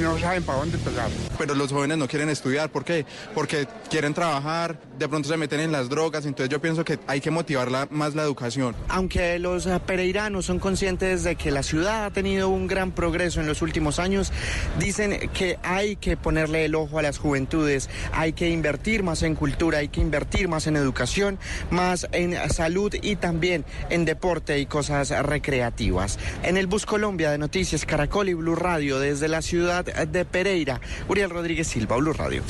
no 0.00 0.18
saben 0.18 0.42
para 0.44 0.58
dónde 0.58 0.78
pegar. 0.78 1.10
Pero 1.36 1.54
los 1.54 1.70
jóvenes 1.70 1.98
no 1.98 2.08
quieren 2.08 2.30
estudiar, 2.30 2.70
¿por 2.70 2.84
qué? 2.84 3.04
Porque 3.34 3.68
quieren 3.90 4.14
trabajar, 4.14 4.78
de 5.02 5.08
pronto 5.08 5.28
se 5.28 5.36
meten 5.36 5.60
en 5.60 5.72
las 5.72 5.88
drogas, 5.88 6.26
entonces 6.26 6.48
yo 6.48 6.60
pienso 6.60 6.84
que 6.84 6.98
hay 7.08 7.20
que 7.20 7.30
motivar 7.30 7.90
más 7.90 8.14
la 8.14 8.22
educación. 8.22 8.76
Aunque 8.88 9.38
los 9.40 9.66
pereiranos 9.84 10.46
son 10.46 10.60
conscientes 10.60 11.24
de 11.24 11.34
que 11.34 11.50
la 11.50 11.64
ciudad 11.64 12.04
ha 12.04 12.10
tenido 12.10 12.48
un 12.48 12.68
gran 12.68 12.92
progreso 12.92 13.40
en 13.40 13.48
los 13.48 13.62
últimos 13.62 13.98
años, 13.98 14.32
dicen 14.78 15.28
que 15.34 15.58
hay 15.64 15.96
que 15.96 16.16
ponerle 16.16 16.64
el 16.64 16.76
ojo 16.76 17.00
a 17.00 17.02
las 17.02 17.18
juventudes, 17.18 17.90
hay 18.12 18.32
que 18.32 18.50
invertir 18.50 19.02
más 19.02 19.22
en 19.22 19.34
cultura, 19.34 19.78
hay 19.78 19.88
que 19.88 20.00
invertir 20.00 20.46
más 20.46 20.68
en 20.68 20.76
educación, 20.76 21.38
más 21.70 22.06
en 22.12 22.36
salud 22.50 22.94
y 23.02 23.16
también 23.16 23.64
en 23.90 24.04
deporte 24.04 24.60
y 24.60 24.66
cosas 24.66 25.10
recreativas. 25.10 26.18
En 26.44 26.56
el 26.56 26.68
Bus 26.68 26.86
Colombia 26.86 27.32
de 27.32 27.38
Noticias 27.38 27.84
Caracol 27.84 28.28
y 28.28 28.34
Blue 28.34 28.54
Radio 28.54 29.00
desde 29.00 29.26
la 29.26 29.42
ciudad 29.42 29.84
de 29.84 30.24
Pereira, 30.24 30.80
Uriel 31.08 31.30
Rodríguez 31.30 31.66
Silva, 31.66 31.96
Blue 31.96 32.12
Radio. 32.12 32.42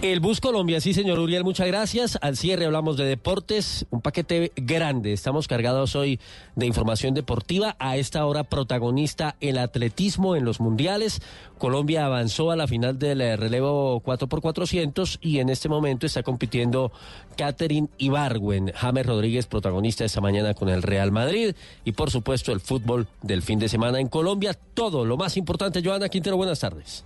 El 0.00 0.20
Bus 0.20 0.40
Colombia, 0.40 0.80
sí, 0.80 0.94
señor 0.94 1.18
Uriel, 1.18 1.42
muchas 1.42 1.66
gracias. 1.66 2.20
Al 2.22 2.36
cierre 2.36 2.66
hablamos 2.66 2.96
de 2.96 3.04
deportes, 3.04 3.84
un 3.90 4.00
paquete 4.00 4.52
grande. 4.54 5.12
Estamos 5.12 5.48
cargados 5.48 5.96
hoy 5.96 6.20
de 6.54 6.66
información 6.66 7.14
deportiva. 7.14 7.74
A 7.80 7.96
esta 7.96 8.24
hora 8.24 8.44
protagonista 8.44 9.34
el 9.40 9.58
atletismo 9.58 10.36
en 10.36 10.44
los 10.44 10.60
mundiales. 10.60 11.20
Colombia 11.58 12.06
avanzó 12.06 12.52
a 12.52 12.56
la 12.56 12.68
final 12.68 13.00
del 13.00 13.20
eh, 13.20 13.36
relevo 13.36 14.00
4x400 14.04 15.18
y 15.20 15.40
en 15.40 15.48
este 15.48 15.68
momento 15.68 16.06
está 16.06 16.22
compitiendo 16.22 16.92
Catherine 17.36 17.88
Ibargüen. 17.98 18.72
James 18.76 19.04
Rodríguez, 19.04 19.46
protagonista 19.46 20.04
esta 20.04 20.20
mañana 20.20 20.54
con 20.54 20.68
el 20.68 20.84
Real 20.84 21.10
Madrid. 21.10 21.56
Y 21.84 21.90
por 21.90 22.12
supuesto 22.12 22.52
el 22.52 22.60
fútbol 22.60 23.08
del 23.22 23.42
fin 23.42 23.58
de 23.58 23.68
semana 23.68 23.98
en 23.98 24.06
Colombia. 24.06 24.56
Todo 24.74 25.04
lo 25.04 25.16
más 25.16 25.36
importante. 25.36 25.82
Joana 25.82 26.08
Quintero, 26.08 26.36
buenas 26.36 26.60
tardes. 26.60 27.04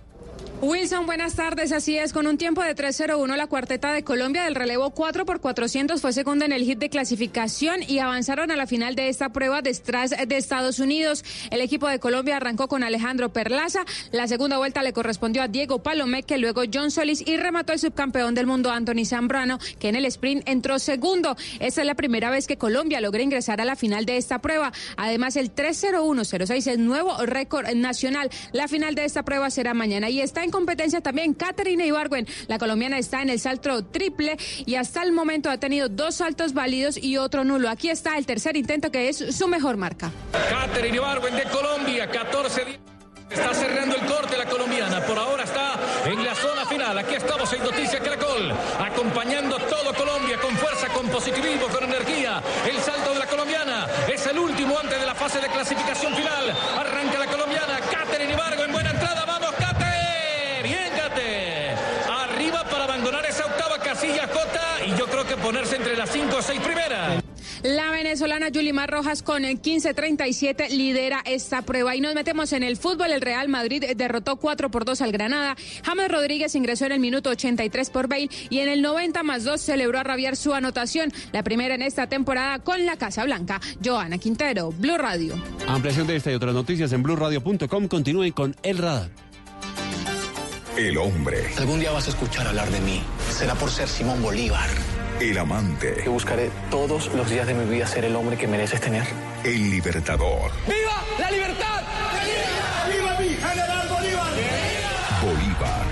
Wilson, 0.63 1.05
buenas 1.05 1.35
tardes. 1.35 1.73
Así 1.73 1.97
es, 1.97 2.13
con 2.13 2.25
un 2.25 2.37
tiempo 2.37 2.63
de 2.63 2.73
3-0-1, 2.73 3.35
la 3.35 3.47
cuarteta 3.47 3.91
de 3.91 4.05
Colombia 4.05 4.45
del 4.45 4.55
relevo 4.55 4.91
4 4.91 5.25
por 5.25 5.41
400 5.41 5.99
fue 5.99 6.13
segunda 6.13 6.45
en 6.45 6.53
el 6.53 6.63
hit 6.63 6.79
de 6.79 6.89
clasificación 6.89 7.83
y 7.85 7.99
avanzaron 7.99 8.49
a 8.49 8.55
la 8.55 8.65
final 8.65 8.95
de 8.95 9.09
esta 9.09 9.33
prueba 9.33 9.61
detrás 9.61 10.11
de 10.11 10.37
Estados 10.37 10.79
Unidos. 10.79 11.25
El 11.51 11.59
equipo 11.59 11.89
de 11.89 11.99
Colombia 11.99 12.37
arrancó 12.37 12.69
con 12.69 12.81
Alejandro 12.81 13.33
Perlaza. 13.33 13.83
La 14.13 14.29
segunda 14.29 14.57
vuelta 14.57 14.83
le 14.83 14.93
correspondió 14.93 15.43
a 15.43 15.49
Diego 15.49 15.83
Palomeque, 15.83 16.37
luego 16.37 16.61
John 16.73 16.91
Solis 16.91 17.27
y 17.27 17.35
remató 17.35 17.73
el 17.73 17.79
subcampeón 17.79 18.33
del 18.33 18.47
mundo 18.47 18.71
Anthony 18.71 19.03
Zambrano, 19.03 19.59
que 19.79 19.89
en 19.89 19.97
el 19.97 20.05
sprint 20.05 20.47
entró 20.47 20.79
segundo. 20.79 21.35
Esta 21.59 21.81
es 21.81 21.87
la 21.87 21.95
primera 21.95 22.29
vez 22.29 22.47
que 22.47 22.57
Colombia 22.57 23.01
logra 23.01 23.21
ingresar 23.21 23.59
a 23.59 23.65
la 23.65 23.75
final 23.75 24.05
de 24.05 24.15
esta 24.15 24.39
prueba. 24.39 24.71
Además, 24.95 25.35
el 25.35 25.53
3-0-1-06 25.53 26.67
es 26.67 26.79
nuevo 26.79 27.17
récord 27.25 27.67
nacional. 27.75 28.29
La 28.53 28.69
final 28.69 28.95
de 28.95 29.03
esta 29.03 29.23
prueba 29.23 29.49
será 29.49 29.73
mañana 29.73 30.09
y 30.09 30.21
está 30.21 30.41
en 30.45 30.52
competencia 30.53 31.01
también 31.01 31.33
Caterina 31.33 31.83
Ibargüen. 31.83 32.27
La 32.47 32.59
colombiana 32.59 32.99
está 32.99 33.23
en 33.23 33.29
el 33.29 33.39
salto 33.39 33.85
triple 33.85 34.37
y 34.65 34.75
hasta 34.75 35.01
el 35.01 35.11
momento 35.11 35.49
ha 35.49 35.57
tenido 35.57 35.89
dos 35.89 36.15
saltos 36.15 36.53
válidos 36.53 36.95
y 36.95 37.17
otro 37.17 37.43
nulo. 37.43 37.69
Aquí 37.69 37.89
está 37.89 38.17
el 38.17 38.27
tercer 38.27 38.55
intento 38.55 38.91
que 38.91 39.09
es 39.09 39.17
su 39.17 39.47
mejor 39.47 39.77
marca. 39.77 40.11
Caterina 40.49 40.97
Ibargüen 40.97 41.35
de 41.35 41.43
Colombia, 41.45 42.07
14 42.07 42.65
días. 42.65 42.79
Está 43.31 43.51
cerrando 43.55 43.95
el 43.95 44.05
corte 44.05 44.37
la 44.37 44.45
colombiana. 44.45 45.03
Por 45.07 45.17
ahora 45.17 45.43
está 45.43 45.73
en 46.05 46.23
la 46.23 46.35
zona 46.35 46.67
final. 46.67 46.95
Aquí 46.99 47.15
estamos 47.15 47.51
en 47.51 47.63
Noticias 47.63 47.99
Caracol. 47.99 48.53
Acompañando 48.79 49.57
todo 49.57 49.91
Colombia 49.95 50.37
con 50.39 50.55
fuerza, 50.55 50.87
con 50.89 51.07
positivismo, 51.09 51.67
con 51.67 51.83
energía. 51.83 52.43
El 52.69 52.77
salto 52.77 53.11
de 53.11 53.19
la 53.19 53.25
colombiana 53.25 53.87
es 54.07 54.27
el 54.27 54.37
último 54.37 54.77
antes 54.77 54.99
de 54.99 55.05
la 55.07 55.15
fase 55.15 55.39
de 55.39 55.47
clasificación 55.47 56.13
final. 56.13 56.55
Arranca 56.77 57.17
la 57.17 57.25
colombiana. 57.25 57.42
Casilla 64.03 64.27
J. 64.27 64.85
Y 64.87 64.99
yo 64.99 65.05
creo 65.05 65.25
que 65.25 65.37
ponerse 65.37 65.75
entre 65.75 65.95
las 65.95 66.09
cinco 66.09 66.37
o 66.37 66.41
seis 66.41 66.59
primeras. 66.59 67.23
La 67.63 67.91
venezolana 67.91 68.49
Yulimar 68.49 68.89
Rojas 68.89 69.23
con 69.23 69.45
el 69.45 69.61
15-37 69.61 70.69
lidera 70.69 71.21
esta 71.25 71.61
prueba. 71.61 71.95
Y 71.95 72.01
nos 72.01 72.13
metemos 72.13 72.51
en 72.51 72.63
el 72.63 72.75
fútbol. 72.75 73.11
El 73.11 73.21
Real 73.21 73.47
Madrid 73.47 73.83
derrotó 73.95 74.35
4 74.35 74.69
por 74.69 74.83
2 74.83 75.01
al 75.01 75.13
Granada. 75.13 75.55
James 75.85 76.09
Rodríguez 76.09 76.55
ingresó 76.55 76.85
en 76.85 76.93
el 76.93 76.99
minuto 76.99 77.29
83 77.29 77.89
por 77.89 78.09
Bale 78.09 78.29
y 78.49 78.59
en 78.59 78.67
el 78.67 78.81
90 78.81 79.23
más 79.23 79.45
2 79.45 79.61
celebró 79.61 79.99
a 79.99 80.03
rabiar 80.03 80.35
su 80.35 80.53
anotación. 80.53 81.13
La 81.31 81.43
primera 81.43 81.75
en 81.75 81.81
esta 81.81 82.07
temporada 82.07 82.59
con 82.59 82.85
la 82.85 82.97
Casa 82.97 83.23
Blanca. 83.23 83.61
Joana 83.83 84.17
Quintero, 84.17 84.71
Blue 84.71 84.97
Radio. 84.97 85.35
Ampliación 85.67 86.07
de 86.07 86.17
esta 86.17 86.31
y 86.31 86.35
otras 86.35 86.53
noticias 86.53 86.91
en 86.91 87.01
blueradio.com. 87.03 87.87
Continúen 87.87 88.33
con 88.33 88.55
El 88.63 88.77
Radar. 88.79 89.09
El 90.77 90.97
hombre, 90.97 91.51
Algún 91.57 91.79
día 91.79 91.91
vas 91.91 92.07
a 92.07 92.09
escuchar 92.09 92.47
hablar 92.47 92.69
de 92.71 92.79
mí. 92.81 93.03
Será 93.31 93.53
por 93.55 93.69
ser 93.69 93.87
Simón 93.87 94.21
Bolívar. 94.21 94.69
el 95.19 95.37
amante, 95.37 95.93
Que 96.03 96.09
buscaré 96.09 96.49
todos 96.71 97.13
los 97.13 97.29
días 97.29 97.45
de 97.47 97.53
mi 97.53 97.69
vida 97.69 97.85
ser 97.87 98.05
el 98.05 98.15
hombre 98.15 98.37
que 98.37 98.47
mereces 98.47 98.81
tener. 98.81 99.05
el 99.43 99.69
libertador. 99.69 100.51
¡Viva 100.67 101.03
la 101.19 101.31
libertad! 101.31 101.81
¡Viva 102.91 103.19
mi 103.19 103.29
general 103.29 103.87
Bolívar! 103.89 104.33
Bolívar. 105.21 105.83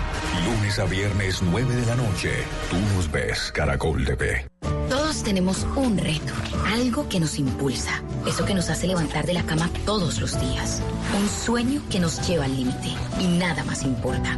Lunes 0.45 0.79
a 0.79 0.85
viernes, 0.85 1.41
9 1.43 1.75
de 1.75 1.85
la 1.85 1.95
noche. 1.95 2.31
Tú 2.69 2.77
nos 2.95 3.09
ves, 3.11 3.51
Caracol 3.53 4.03
TV. 4.03 4.47
Todos 4.89 5.23
tenemos 5.23 5.65
un 5.75 5.97
reto, 5.97 6.33
algo 6.73 7.07
que 7.07 7.19
nos 7.19 7.37
impulsa, 7.39 8.01
eso 8.27 8.45
que 8.45 8.53
nos 8.53 8.69
hace 8.69 8.87
levantar 8.87 9.25
de 9.25 9.33
la 9.33 9.43
cama 9.43 9.69
todos 9.85 10.19
los 10.19 10.39
días, 10.39 10.81
un 11.17 11.29
sueño 11.29 11.81
que 11.89 11.99
nos 11.99 12.27
lleva 12.27 12.45
al 12.45 12.55
límite 12.55 12.89
y 13.19 13.27
nada 13.27 13.63
más 13.63 13.83
importa. 13.83 14.37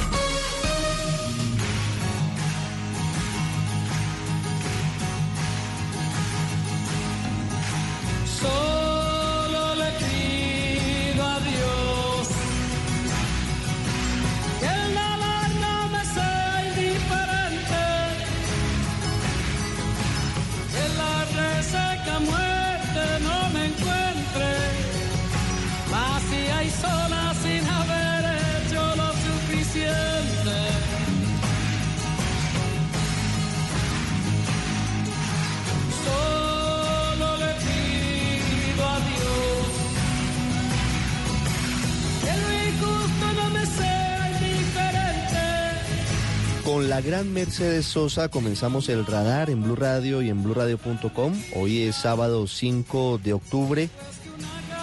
Mercedes 47.31 47.85
Sosa 47.85 48.27
comenzamos 48.27 48.89
el 48.89 49.05
radar 49.05 49.49
en 49.49 49.63
Blue 49.63 49.77
Radio 49.77 50.21
y 50.21 50.29
en 50.29 50.43
BlueRadio.com. 50.43 51.33
Hoy 51.55 51.83
es 51.83 51.95
sábado 51.95 52.45
5 52.45 53.21
de 53.23 53.31
octubre 53.33 53.89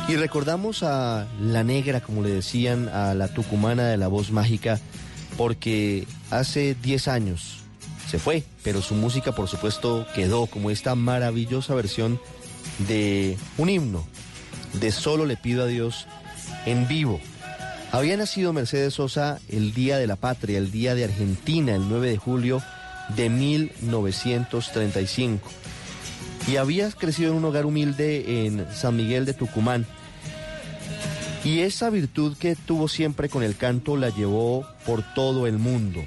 y 0.09 0.17
recordamos 0.17 0.83
a 0.83 1.27
la 1.43 1.63
negra, 1.63 2.01
como 2.01 2.23
le 2.23 2.31
decían, 2.31 2.89
a 2.89 3.13
la 3.13 3.29
tucumana 3.29 3.89
de 3.89 3.99
la 3.99 4.09
voz 4.09 4.31
mágica, 4.31 4.81
porque 5.37 6.07
hace 6.31 6.75
10 6.75 7.09
años 7.09 7.59
se 8.09 8.19
fue, 8.19 8.45
pero 8.63 8.81
su 8.81 8.95
música 8.95 9.33
por 9.33 9.49
supuesto 9.49 10.07
quedó 10.15 10.47
como 10.47 10.71
esta 10.71 10.95
maravillosa 10.95 11.75
versión 11.75 12.19
de 12.89 13.37
un 13.59 13.69
himno, 13.69 14.07
de 14.81 14.91
Solo 14.91 15.27
le 15.27 15.37
pido 15.37 15.65
a 15.65 15.67
Dios 15.67 16.07
en 16.65 16.89
vivo. 16.89 17.21
Había 17.91 18.19
nacido 18.19 18.53
Mercedes 18.53 18.95
Sosa 18.95 19.41
el 19.49 19.73
Día 19.73 19.97
de 19.97 20.07
la 20.07 20.17
Patria, 20.17 20.59
el 20.59 20.71
Día 20.71 20.95
de 20.95 21.05
Argentina, 21.05 21.75
el 21.75 21.89
9 21.89 22.11
de 22.11 22.19
julio 22.19 22.63
de 23.17 23.31
1935. 23.31 25.49
Y 26.47 26.57
había 26.57 26.91
crecido 26.91 27.31
en 27.31 27.39
un 27.39 27.47
hogar 27.47 27.65
humilde 27.65 28.47
en 28.47 28.67
San 28.75 28.97
Miguel 28.97 29.25
de 29.25 29.33
Tucumán. 29.35 29.87
Y 31.45 31.61
esa 31.61 31.89
virtud 31.89 32.37
que 32.37 32.57
tuvo 32.57 32.89
siempre 32.89 33.31
con 33.31 33.43
el 33.43 33.57
canto 33.57 33.97
la 33.97 34.11
llevó 34.11 34.67
por 34.85 35.03
todo 35.15 35.47
el 35.47 35.59
mundo. 35.59 36.05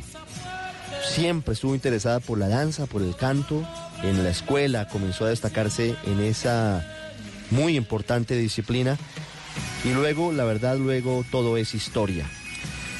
Siempre 1.03 1.55
estuvo 1.55 1.73
interesada 1.73 2.19
por 2.19 2.37
la 2.37 2.47
danza, 2.47 2.85
por 2.85 3.01
el 3.01 3.15
canto. 3.15 3.67
En 4.03 4.23
la 4.23 4.29
escuela 4.29 4.87
comenzó 4.87 5.25
a 5.25 5.29
destacarse 5.29 5.95
en 6.05 6.21
esa 6.21 6.85
muy 7.49 7.75
importante 7.75 8.35
disciplina. 8.35 8.99
Y 9.83 9.93
luego, 9.93 10.31
la 10.31 10.43
verdad, 10.43 10.77
luego 10.77 11.25
todo 11.31 11.57
es 11.57 11.73
historia. 11.73 12.25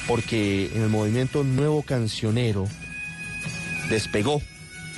Porque 0.08 0.70
en 0.74 0.82
el 0.82 0.88
movimiento 0.88 1.44
nuevo 1.44 1.82
cancionero 1.82 2.66
despegó 3.88 4.42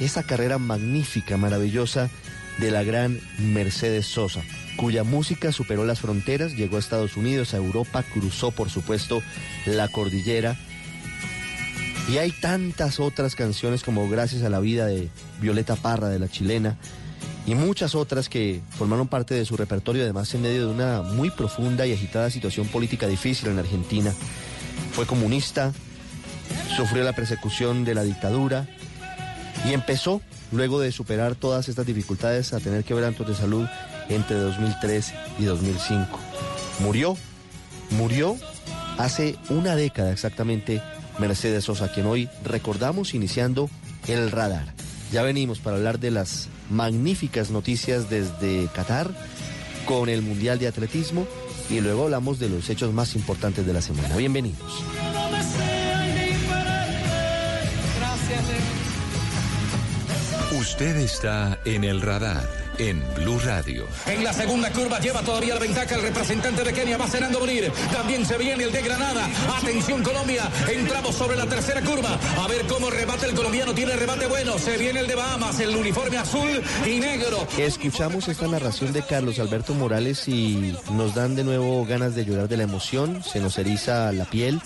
esa 0.00 0.22
carrera 0.22 0.58
magnífica, 0.58 1.36
maravillosa 1.36 2.10
de 2.58 2.70
la 2.70 2.82
gran 2.82 3.20
Mercedes 3.38 4.06
Sosa, 4.06 4.42
cuya 4.76 5.04
música 5.04 5.52
superó 5.52 5.84
las 5.84 6.00
fronteras, 6.00 6.54
llegó 6.54 6.76
a 6.76 6.80
Estados 6.80 7.16
Unidos, 7.16 7.52
a 7.52 7.58
Europa, 7.58 8.02
cruzó 8.02 8.50
por 8.50 8.70
supuesto 8.70 9.22
la 9.66 9.88
cordillera. 9.88 10.56
Y 12.10 12.18
hay 12.18 12.32
tantas 12.32 13.00
otras 13.00 13.34
canciones 13.34 13.82
como 13.82 14.08
Gracias 14.08 14.42
a 14.42 14.50
la 14.50 14.60
vida 14.60 14.86
de 14.86 15.08
Violeta 15.40 15.76
Parra, 15.76 16.08
de 16.08 16.18
la 16.18 16.28
chilena, 16.28 16.76
y 17.46 17.54
muchas 17.54 17.94
otras 17.94 18.28
que 18.28 18.60
formaron 18.70 19.08
parte 19.08 19.34
de 19.34 19.44
su 19.44 19.56
repertorio, 19.56 20.02
además 20.02 20.32
en 20.34 20.42
medio 20.42 20.66
de 20.66 20.72
una 20.72 21.02
muy 21.02 21.30
profunda 21.30 21.86
y 21.86 21.92
agitada 21.92 22.30
situación 22.30 22.66
política 22.68 23.06
difícil 23.06 23.48
en 23.48 23.58
Argentina. 23.58 24.12
Fue 24.92 25.06
comunista, 25.06 25.72
sufrió 26.76 27.04
la 27.04 27.12
persecución 27.12 27.84
de 27.84 27.94
la 27.94 28.02
dictadura 28.02 28.66
Y 29.66 29.72
empezó, 29.72 30.20
luego 30.52 30.80
de 30.80 30.92
superar 30.92 31.34
todas 31.34 31.68
estas 31.68 31.86
dificultades, 31.86 32.52
a 32.52 32.60
tener 32.60 32.84
quebrantos 32.84 33.26
de 33.26 33.34
salud 33.34 33.66
entre 34.08 34.36
2003 34.36 35.14
y 35.38 35.44
2005. 35.44 36.18
Murió, 36.80 37.16
murió 37.90 38.36
hace 38.98 39.36
una 39.48 39.76
década 39.76 40.12
exactamente 40.12 40.82
Mercedes 41.18 41.64
Sosa, 41.64 41.92
quien 41.92 42.06
hoy 42.06 42.28
recordamos 42.44 43.14
iniciando 43.14 43.70
el 44.06 44.30
radar. 44.30 44.74
Ya 45.12 45.22
venimos 45.22 45.60
para 45.60 45.76
hablar 45.76 45.98
de 45.98 46.10
las 46.10 46.48
magníficas 46.70 47.50
noticias 47.50 48.10
desde 48.10 48.68
Qatar 48.74 49.10
con 49.86 50.08
el 50.08 50.22
Mundial 50.22 50.58
de 50.58 50.68
Atletismo 50.68 51.26
y 51.70 51.80
luego 51.80 52.04
hablamos 52.04 52.38
de 52.38 52.48
los 52.48 52.68
hechos 52.70 52.92
más 52.92 53.14
importantes 53.14 53.66
de 53.66 53.72
la 53.72 53.82
semana. 53.82 54.16
Bienvenidos. 54.16 54.84
Usted 60.58 60.96
está 60.96 61.58
en 61.64 61.84
el 61.84 62.00
radar 62.00 62.63
en 62.78 63.02
Blue 63.14 63.38
Radio. 63.44 63.86
En 64.06 64.24
la 64.24 64.32
segunda 64.32 64.70
curva 64.70 64.98
lleva 64.98 65.22
todavía 65.22 65.54
la 65.54 65.60
ventaja 65.60 65.94
el 65.94 66.02
representante 66.02 66.64
de 66.64 66.72
Kenia, 66.72 66.96
va 66.96 67.06
cenando 67.06 67.40
morir. 67.40 67.70
También 67.92 68.24
se 68.26 68.36
viene 68.38 68.64
el 68.64 68.72
de 68.72 68.82
Granada. 68.82 69.28
Atención 69.58 70.02
Colombia, 70.02 70.50
entramos 70.68 71.14
sobre 71.14 71.36
la 71.36 71.46
tercera 71.46 71.80
curva. 71.82 72.18
A 72.42 72.48
ver 72.48 72.66
cómo 72.66 72.90
rebate 72.90 73.26
el 73.26 73.34
colombiano, 73.34 73.74
tiene 73.74 73.96
rebate 73.96 74.26
bueno. 74.26 74.58
Se 74.58 74.76
viene 74.76 75.00
el 75.00 75.06
de 75.06 75.14
Bahamas, 75.14 75.60
el 75.60 75.74
uniforme 75.74 76.18
azul 76.18 76.62
y 76.86 77.00
negro. 77.00 77.46
Escuchamos 77.58 78.28
esta 78.28 78.48
narración 78.48 78.92
de 78.92 79.02
Carlos 79.02 79.38
Alberto 79.38 79.74
Morales 79.74 80.28
y 80.28 80.76
nos 80.92 81.14
dan 81.14 81.34
de 81.36 81.44
nuevo 81.44 81.84
ganas 81.86 82.14
de 82.14 82.24
llorar 82.24 82.48
de 82.48 82.56
la 82.56 82.64
emoción, 82.64 83.22
se 83.22 83.40
nos 83.40 83.58
eriza 83.58 84.12
la 84.12 84.24
piel, 84.24 84.60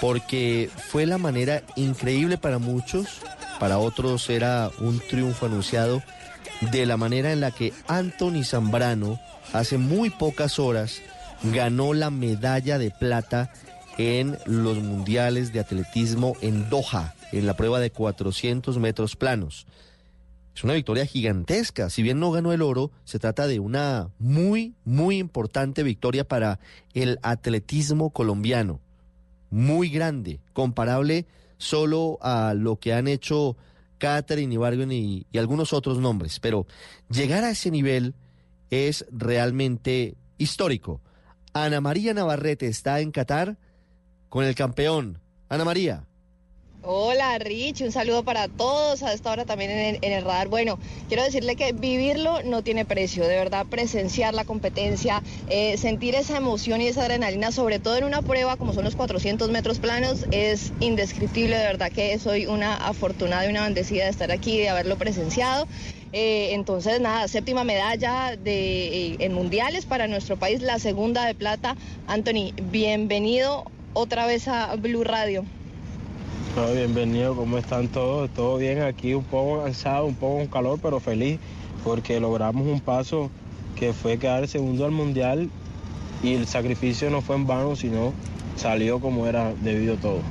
porque 0.00 0.70
fue 0.90 1.06
la 1.06 1.18
manera 1.18 1.62
increíble 1.76 2.38
para 2.38 2.58
muchos, 2.58 3.20
para 3.58 3.78
otros 3.78 4.30
era 4.30 4.70
un 4.80 5.00
triunfo 5.00 5.46
anunciado 5.46 6.02
de 6.60 6.86
la 6.86 6.96
manera 6.96 7.32
en 7.32 7.40
la 7.40 7.50
que 7.50 7.72
Anthony 7.88 8.44
Zambrano 8.44 9.18
hace 9.52 9.78
muy 9.78 10.10
pocas 10.10 10.58
horas 10.58 11.00
ganó 11.42 11.94
la 11.94 12.10
medalla 12.10 12.78
de 12.78 12.90
plata 12.90 13.52
en 13.98 14.38
los 14.46 14.78
mundiales 14.78 15.52
de 15.52 15.60
atletismo 15.60 16.36
en 16.40 16.68
Doha, 16.70 17.14
en 17.32 17.46
la 17.46 17.54
prueba 17.54 17.80
de 17.80 17.90
400 17.90 18.78
metros 18.78 19.16
planos. 19.16 19.66
Es 20.54 20.64
una 20.64 20.74
victoria 20.74 21.06
gigantesca. 21.06 21.90
Si 21.90 22.02
bien 22.02 22.20
no 22.20 22.30
ganó 22.32 22.52
el 22.52 22.62
oro, 22.62 22.90
se 23.04 23.18
trata 23.18 23.46
de 23.46 23.60
una 23.60 24.10
muy, 24.18 24.74
muy 24.84 25.18
importante 25.18 25.82
victoria 25.82 26.26
para 26.26 26.60
el 26.92 27.18
atletismo 27.22 28.10
colombiano. 28.10 28.80
Muy 29.50 29.88
grande, 29.88 30.40
comparable 30.52 31.26
solo 31.56 32.18
a 32.20 32.54
lo 32.54 32.76
que 32.76 32.92
han 32.92 33.08
hecho 33.08 33.56
Catherine 34.00 34.52
Ibargüen 34.52 34.90
y, 34.90 35.28
y 35.30 35.38
algunos 35.38 35.72
otros 35.72 35.98
nombres, 35.98 36.40
pero 36.40 36.66
llegar 37.08 37.44
a 37.44 37.50
ese 37.50 37.70
nivel 37.70 38.16
es 38.70 39.06
realmente 39.12 40.16
histórico. 40.38 41.00
Ana 41.52 41.80
María 41.80 42.14
Navarrete 42.14 42.66
está 42.66 42.98
en 42.98 43.12
Qatar 43.12 43.58
con 44.28 44.44
el 44.44 44.56
campeón. 44.56 45.20
Ana 45.48 45.64
María. 45.64 46.06
Hola 46.82 47.38
Rich, 47.38 47.82
un 47.82 47.92
saludo 47.92 48.22
para 48.24 48.48
todos 48.48 49.02
a 49.02 49.12
esta 49.12 49.30
hora 49.30 49.44
también 49.44 49.98
en 50.00 50.12
el, 50.12 50.24
radar. 50.24 50.48
Bueno, 50.48 50.78
quiero 51.08 51.22
decirle 51.22 51.54
que 51.54 51.72
vivirlo 51.72 52.42
no 52.42 52.62
tiene 52.62 52.86
precio, 52.86 53.28
de 53.28 53.36
verdad 53.36 53.66
presenciar 53.68 54.32
la 54.32 54.46
competencia, 54.46 55.22
eh, 55.50 55.76
sentir 55.76 56.14
esa 56.14 56.38
emoción 56.38 56.80
y 56.80 56.86
esa 56.86 57.02
adrenalina, 57.02 57.52
sobre 57.52 57.80
todo 57.80 57.98
en 57.98 58.04
una 58.04 58.22
prueba 58.22 58.56
como 58.56 58.72
son 58.72 58.84
los 58.84 58.96
400 58.96 59.50
metros 59.50 59.78
planos, 59.78 60.24
es 60.30 60.72
indescriptible, 60.80 61.58
de 61.58 61.64
verdad 61.64 61.92
que 61.92 62.18
soy 62.18 62.46
una 62.46 62.76
afortunada 62.76 63.44
y 63.44 63.50
una 63.50 63.64
bendecida 63.64 64.04
de 64.04 64.10
estar 64.10 64.30
aquí, 64.30 64.56
de 64.56 64.70
haberlo 64.70 64.96
presenciado. 64.96 65.68
Eh, 66.14 66.54
entonces, 66.54 66.98
nada, 66.98 67.28
séptima 67.28 67.62
medalla 67.62 68.32
eh, 68.42 69.16
en 69.18 69.34
mundiales 69.34 69.84
para 69.84 70.08
nuestro 70.08 70.38
país, 70.38 70.62
la 70.62 70.78
segunda 70.78 71.26
de 71.26 71.34
plata. 71.34 71.76
Anthony, 72.06 72.54
bienvenido 72.72 73.64
otra 73.92 74.24
vez 74.24 74.48
a 74.48 74.74
Blue 74.76 75.04
Radio. 75.04 75.44
No, 76.56 76.72
bienvenido, 76.72 77.36
¿cómo 77.36 77.58
están 77.58 77.86
todos? 77.86 78.28
Todo 78.30 78.56
bien 78.56 78.82
aquí, 78.82 79.14
un 79.14 79.22
poco 79.22 79.62
cansado, 79.62 80.06
un 80.06 80.16
poco 80.16 80.38
con 80.38 80.48
calor, 80.48 80.80
pero 80.82 80.98
feliz 80.98 81.38
porque 81.84 82.18
logramos 82.18 82.66
un 82.66 82.80
paso 82.80 83.30
que 83.76 83.92
fue 83.92 84.18
quedar 84.18 84.48
segundo 84.48 84.84
al 84.84 84.90
mundial 84.90 85.48
y 86.24 86.34
el 86.34 86.48
sacrificio 86.48 87.08
no 87.08 87.22
fue 87.22 87.36
en 87.36 87.46
vano, 87.46 87.76
sino 87.76 88.12
salió 88.56 88.98
como 88.98 89.28
era 89.28 89.54
debido 89.62 89.96
todo. 89.96 90.22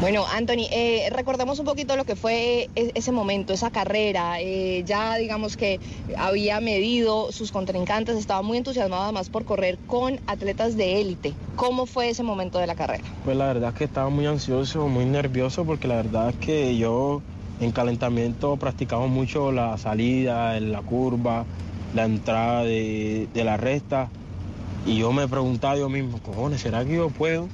Bueno, 0.00 0.24
Anthony, 0.26 0.66
eh, 0.72 1.08
recordemos 1.10 1.58
un 1.58 1.64
poquito 1.64 1.96
lo 1.96 2.04
que 2.04 2.16
fue 2.16 2.68
ese 2.74 3.12
momento, 3.12 3.52
esa 3.52 3.70
carrera. 3.70 4.40
Eh, 4.40 4.82
ya 4.84 5.16
digamos 5.16 5.56
que 5.56 5.78
había 6.18 6.60
medido 6.60 7.30
sus 7.30 7.52
contrincantes, 7.52 8.16
estaba 8.16 8.42
muy 8.42 8.58
entusiasmado 8.58 9.04
además 9.04 9.28
por 9.28 9.44
correr 9.44 9.78
con 9.86 10.20
atletas 10.26 10.76
de 10.76 11.00
élite. 11.00 11.34
¿Cómo 11.56 11.86
fue 11.86 12.08
ese 12.08 12.22
momento 12.22 12.58
de 12.58 12.66
la 12.66 12.74
carrera? 12.74 13.04
Pues 13.24 13.36
la 13.36 13.46
verdad 13.46 13.70
es 13.70 13.76
que 13.76 13.84
estaba 13.84 14.08
muy 14.08 14.26
ansioso, 14.26 14.88
muy 14.88 15.04
nervioso, 15.04 15.64
porque 15.64 15.86
la 15.86 15.96
verdad 15.96 16.30
es 16.30 16.36
que 16.36 16.76
yo 16.76 17.22
en 17.60 17.70
calentamiento 17.70 18.56
practicaba 18.56 19.06
mucho 19.06 19.52
la 19.52 19.78
salida, 19.78 20.58
la 20.58 20.82
curva, 20.82 21.44
la 21.94 22.04
entrada 22.04 22.64
de, 22.64 23.28
de 23.32 23.44
la 23.44 23.56
recta. 23.56 24.08
Y 24.84 24.96
yo 24.96 25.12
me 25.12 25.28
preguntaba 25.28 25.76
yo 25.76 25.88
mismo, 25.88 26.18
cojones, 26.18 26.60
¿será 26.60 26.84
que 26.84 26.96
yo 26.96 27.08
puedo? 27.10 27.48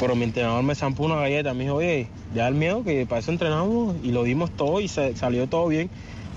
Pero 0.00 0.16
mi 0.16 0.24
entrenador 0.24 0.62
me 0.62 0.74
zampó 0.74 1.04
una 1.04 1.16
galleta, 1.16 1.54
me 1.54 1.64
dijo, 1.64 1.76
oye, 1.76 2.08
ya 2.34 2.48
el 2.48 2.54
miedo, 2.54 2.82
que 2.82 3.06
para 3.06 3.20
eso 3.20 3.30
entrenamos 3.30 3.96
y 4.02 4.10
lo 4.10 4.24
dimos 4.24 4.50
todo 4.50 4.80
y 4.80 4.88
salió 4.88 5.46
todo 5.46 5.68
bien. 5.68 5.88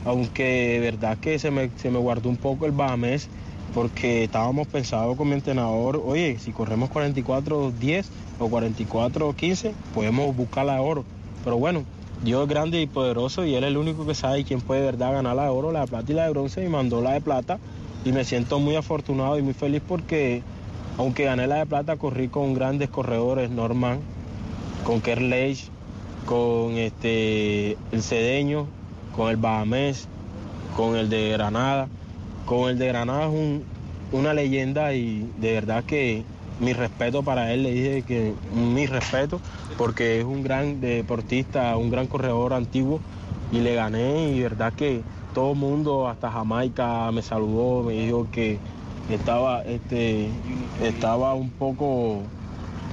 Aunque 0.06 0.43
de 0.43 0.80
verdad 0.80 1.17
que 1.17 1.39
se 1.39 1.52
me, 1.52 1.70
se 1.78 1.89
me 1.89 2.00
guardó 2.00 2.30
un 2.30 2.38
poco 2.38 2.65
el 2.65 2.72
Bahamés 2.72 3.30
porque 3.74 4.24
estábamos 4.24 4.67
pensados 4.67 5.17
con 5.17 5.28
mi 5.28 5.34
entrenador, 5.34 6.02
oye, 6.06 6.39
si 6.39 6.52
corremos 6.52 6.89
44-10 6.89 8.06
o 8.39 8.50
44-15, 8.50 9.74
podemos 9.93 10.36
buscar 10.36 10.65
la 10.65 10.76
de 10.76 10.80
oro. 10.80 11.04
Pero 11.43 11.58
bueno, 11.58 11.84
Dios 12.24 12.43
es 12.43 12.50
grande 12.50 12.82
y 12.82 12.88
poderoso 12.88 13.46
y 13.46 13.56
Él 13.56 13.63
es 13.63 13.70
el 13.70 13.78
único 13.78 14.06
que 14.06 14.15
sabe 14.15 14.43
quién 14.43 14.62
puede 14.62 14.82
de 14.82 14.88
verdad 14.88 15.13
ganar 15.13 15.36
la 15.36 15.43
de 15.43 15.50
oro, 15.50 15.72
la 15.72 15.82
de 15.82 15.88
plata 15.88 16.12
y 16.12 16.15
la 16.15 16.24
de 16.24 16.32
bronce 16.32 16.63
y 16.63 16.70
mandó 16.70 17.02
la 17.02 17.13
de 17.13 17.22
plata. 17.22 17.60
Y 18.06 18.12
me 18.12 18.24
siento 18.24 18.60
muy 18.60 18.76
afortunado 18.76 19.38
y 19.38 19.41
muy 19.41 19.54
feliz 19.54 19.82
porque 19.86 20.41
aunque 20.98 21.26
gané 21.26 21.48
la 21.48 21.58
de 21.58 21.66
plata, 21.66 21.98
corrí 21.98 22.28
con 22.28 22.54
grandes 22.54 22.90
corredores, 22.90 23.50
Norman, 23.50 24.00
con 24.84 25.02
Kerleich, 25.02 25.70
con 26.26 26.74
este, 26.78 27.78
el 27.92 28.02
Cedeño, 28.02 28.68
con 29.16 29.30
el 29.30 29.38
Bahamés, 29.38 30.08
con 30.76 30.96
el 30.96 31.10
de 31.10 31.30
Granada. 31.30 31.88
Con 32.46 32.70
el 32.70 32.78
de 32.78 32.88
Granada 32.88 33.26
es 33.26 33.34
un, 33.34 33.64
una 34.12 34.34
leyenda 34.34 34.94
y 34.94 35.30
de 35.38 35.54
verdad 35.54 35.84
que 35.84 36.24
mi 36.60 36.74
respeto 36.74 37.24
para 37.24 37.54
él, 37.54 37.64
le 37.64 37.72
dije 37.72 38.02
que 38.04 38.34
mi 38.54 38.86
respeto, 38.88 39.40
porque 39.78 40.20
es 40.20 40.26
un 40.26 40.44
gran 40.44 40.82
deportista, 40.82 41.76
un 41.78 41.90
gran 41.90 42.08
corredor 42.08 42.54
antiguo 42.54 43.00
y 43.52 43.60
le 43.60 43.76
gané 43.76 44.30
y 44.30 44.38
de 44.38 44.44
verdad 44.44 44.74
que 44.74 45.02
todo 45.34 45.52
el 45.52 45.58
mundo, 45.58 46.08
hasta 46.08 46.32
Jamaica, 46.32 47.12
me 47.12 47.22
saludó, 47.22 47.84
me 47.84 47.94
dijo 47.94 48.28
que 48.32 48.58
estaba, 49.10 49.62
este, 49.63 50.30
estaba 50.84 51.34
un 51.34 51.50
poco, 51.50 52.22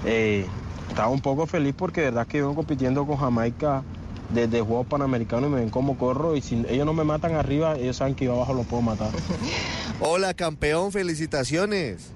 eh, 0.04 0.46
estaba 0.88 1.08
un 1.08 1.20
poco 1.20 1.46
feliz 1.46 1.74
porque 1.76 2.02
de 2.02 2.06
verdad 2.08 2.26
que 2.26 2.38
yo 2.38 2.54
compitiendo 2.54 3.06
con 3.06 3.16
Jamaica 3.16 3.82
desde 4.30 4.60
Juegos 4.60 4.86
Panamericanos 4.86 5.50
y 5.50 5.52
me 5.52 5.60
ven 5.60 5.70
cómo 5.70 5.98
corro 5.98 6.36
y 6.36 6.40
si 6.40 6.64
ellos 6.68 6.86
no 6.86 6.92
me 6.92 7.04
matan 7.04 7.34
arriba, 7.34 7.76
ellos 7.76 7.96
saben 7.96 8.14
que 8.14 8.24
yo 8.24 8.34
abajo 8.34 8.54
los 8.54 8.66
puedo 8.66 8.82
matar. 8.82 9.10
Hola 10.00 10.34
campeón, 10.34 10.92
felicitaciones. 10.92 12.10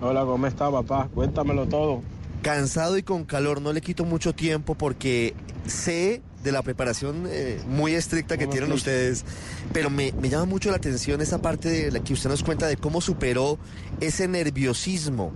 Hola, 0.00 0.24
¿cómo 0.24 0.46
está 0.46 0.70
papá? 0.70 1.08
Cuéntamelo 1.14 1.66
todo. 1.66 2.02
Cansado 2.42 2.98
y 2.98 3.04
con 3.04 3.24
calor, 3.24 3.62
no 3.62 3.72
le 3.72 3.80
quito 3.80 4.04
mucho 4.04 4.34
tiempo 4.34 4.74
porque 4.74 5.34
sé 5.66 6.22
de 6.42 6.52
la 6.52 6.62
preparación 6.62 7.26
eh, 7.28 7.60
muy 7.68 7.94
estricta 7.94 8.36
que 8.36 8.46
tienen 8.46 8.72
ustedes, 8.72 9.24
pero 9.72 9.90
me, 9.90 10.12
me, 10.20 10.28
llama 10.28 10.44
mucho 10.44 10.70
la 10.70 10.76
atención 10.76 11.20
esa 11.20 11.40
parte 11.40 11.68
de 11.68 11.90
la 11.90 12.00
que 12.00 12.12
usted 12.12 12.30
nos 12.30 12.42
cuenta 12.42 12.66
de 12.66 12.76
cómo 12.76 13.00
superó 13.00 13.58
ese 14.00 14.28
nerviosismo. 14.28 15.32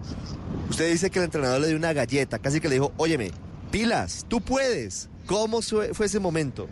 Usted 0.70 0.90
dice 0.90 1.10
que 1.10 1.18
el 1.18 1.26
entrenador 1.26 1.60
le 1.60 1.68
dio 1.68 1.76
una 1.76 1.92
galleta, 1.92 2.38
casi 2.38 2.60
que 2.60 2.68
le 2.68 2.76
dijo, 2.76 2.92
óyeme, 2.96 3.30
pilas, 3.70 4.24
tú 4.28 4.40
puedes. 4.40 5.08
¿Cómo 5.26 5.60
fue 5.60 6.06
ese 6.06 6.20
momento? 6.20 6.68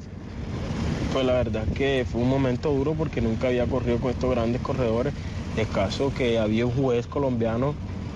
Pues 1.13 1.27
la 1.27 1.35
verdad 1.35 1.65
que 1.75 2.07
fue 2.11 2.21
un 2.21 2.29
momento 2.29 2.73
duro 2.73 2.95
porque 2.95 3.21
nunca 3.21 3.49
había 3.49 3.67
corrido 3.67 3.99
con 3.99 4.11
estos 4.11 4.31
grandes 4.31 4.61
corredores. 4.63 5.13
Es 5.57 5.69
caso 5.69 6.13
que 6.13 6.39
había 6.39 6.67
un 6.67 6.73
juez 6.73 7.07
colombiano 7.07 7.75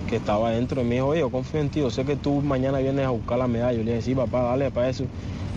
que 0.09 0.15
estaba 0.15 0.51
dentro 0.51 0.83
me 0.83 0.95
dijo, 0.95 1.07
oye, 1.07 1.19
yo 1.19 1.29
confío 1.29 1.61
en 1.61 1.69
ti, 1.69 1.79
yo 1.81 1.91
sé 1.91 2.03
que 2.03 2.15
tú 2.15 2.41
mañana 2.41 2.79
vienes 2.79 3.05
a 3.05 3.09
buscar 3.09 3.37
la 3.37 3.47
medalla. 3.47 3.77
Yo 3.77 3.83
le 3.83 3.91
dije, 3.91 4.01
sí, 4.01 4.15
papá, 4.15 4.41
dale 4.41 4.71
para 4.71 4.89
eso. 4.89 5.05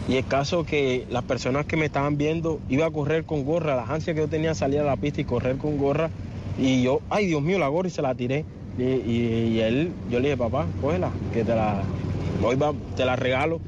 Y 0.07 0.17
el 0.17 0.27
caso 0.27 0.65
que 0.65 1.07
las 1.09 1.25
personas 1.25 1.67
que 1.67 1.77
me 1.77 1.87
estaban 1.87 2.17
viendo 2.19 2.63
iba 2.69 2.87
a 2.87 2.91
correr 2.91 3.25
con 3.25 3.45
gorra, 3.45 3.77
la 3.77 3.85
ansia 3.87 4.15
que 4.15 4.21
yo 4.21 4.29
tenía 4.29 4.55
salir 4.55 4.81
a 4.81 4.85
la 4.85 4.97
pista 4.97 5.21
y 5.21 5.25
correr 5.25 5.59
con 5.59 5.77
gorra. 5.79 6.13
Y 6.57 6.83
yo, 6.83 7.03
ay 7.09 7.27
Dios 7.27 7.43
mío, 7.43 7.59
la 7.59 7.69
gorra 7.69 7.89
y 7.89 7.91
se 7.93 8.03
la 8.03 8.15
tiré. 8.15 8.47
Y, 8.77 8.83
y, 8.85 9.49
y 9.49 9.61
él, 9.61 9.99
yo 10.09 10.19
le 10.21 10.29
dije, 10.31 10.39
papá, 10.39 10.73
cógela, 10.81 11.19
que 11.31 11.45
te 11.45 11.55
la, 11.55 11.93
hoy 12.41 12.57
va, 12.57 12.75
te 12.97 13.05
la 13.05 13.17
regalo. 13.17 13.63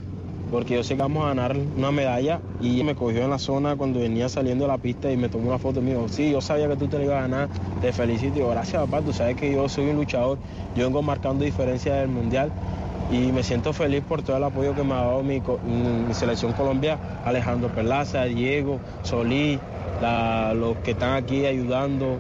porque 0.51 0.75
yo 0.75 0.85
sé 0.85 0.97
que 0.97 1.03
vamos 1.03 1.25
a 1.25 1.29
ganar 1.29 1.57
una 1.77 1.91
medalla 1.93 2.43
y 2.61 2.85
me 2.85 2.95
cogió 2.95 3.25
en 3.25 3.31
la 3.31 3.39
zona 3.39 3.77
cuando 3.77 4.01
venía 4.01 4.29
saliendo 4.29 4.65
de 4.67 4.69
la 4.69 4.79
pista 4.79 5.11
y 5.11 5.17
me 5.17 5.29
tomó 5.29 5.49
una 5.49 5.59
foto 5.59 5.81
y 5.81 5.83
me 5.83 5.91
dijo, 5.91 6.09
sí, 6.09 6.31
yo 6.31 6.41
sabía 6.41 6.69
que 6.69 6.77
tú 6.77 6.89
te 6.89 6.99
la 6.99 7.05
ibas 7.05 7.19
a 7.19 7.23
ganar, 7.23 7.51
te 7.81 7.93
felicito. 7.93 8.39
Y 8.39 8.41
yo, 8.43 8.49
gracias 8.51 8.83
papá, 8.83 9.03
tú 9.03 9.13
sabes 9.13 9.37
que 9.37 9.53
yo 9.53 9.69
soy 9.69 9.89
un 9.89 9.97
luchador, 9.97 10.41
yo 10.75 10.85
vengo 10.85 11.03
marcando 11.03 11.45
diferencias 11.45 11.97
del 11.99 12.09
mundial 12.09 12.53
y 13.11 13.33
me 13.33 13.43
siento 13.43 13.73
feliz 13.73 14.03
por 14.03 14.23
todo 14.23 14.37
el 14.37 14.45
apoyo 14.45 14.75
que 14.75 14.83
me 14.83 14.95
ha 14.95 14.99
dado 14.99 15.23
mi, 15.23 15.43
selección 16.13 16.53
Colombia, 16.53 16.99
Alejandro 17.25 17.69
Perlaza, 17.69 18.25
Diego, 18.25 18.81
Solí, 19.03 19.59
los 20.55 20.77
que 20.79 20.93
están 20.93 21.17
aquí 21.17 21.47
ayudando. 21.47 22.19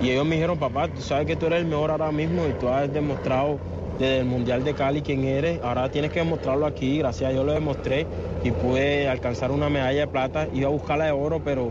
Y 0.00 0.10
ellos 0.10 0.26
me 0.26 0.36
dijeron, 0.36 0.58
papá, 0.58 0.88
tú 0.88 1.00
sabes 1.00 1.26
que 1.26 1.36
tú 1.36 1.46
eres 1.46 1.60
el 1.60 1.66
mejor 1.66 1.90
ahora 1.90 2.10
mismo 2.10 2.46
y 2.46 2.52
tú 2.54 2.68
has 2.68 2.92
demostrado 2.92 3.58
desde 3.98 4.18
el 4.18 4.24
Mundial 4.24 4.64
de 4.64 4.74
Cali 4.74 5.02
quién 5.02 5.24
eres. 5.24 5.60
Ahora 5.62 5.90
tienes 5.90 6.10
que 6.10 6.20
demostrarlo 6.20 6.66
aquí. 6.66 6.98
Gracias 6.98 7.28
a 7.28 7.32
Dios 7.32 7.44
lo 7.44 7.52
demostré 7.52 8.06
y 8.42 8.50
pude 8.50 9.08
alcanzar 9.08 9.52
una 9.52 9.68
medalla 9.68 10.00
de 10.00 10.06
plata. 10.08 10.48
Iba 10.52 10.68
a 10.68 10.70
buscarla 10.72 11.04
de 11.04 11.12
oro, 11.12 11.40
pero 11.44 11.70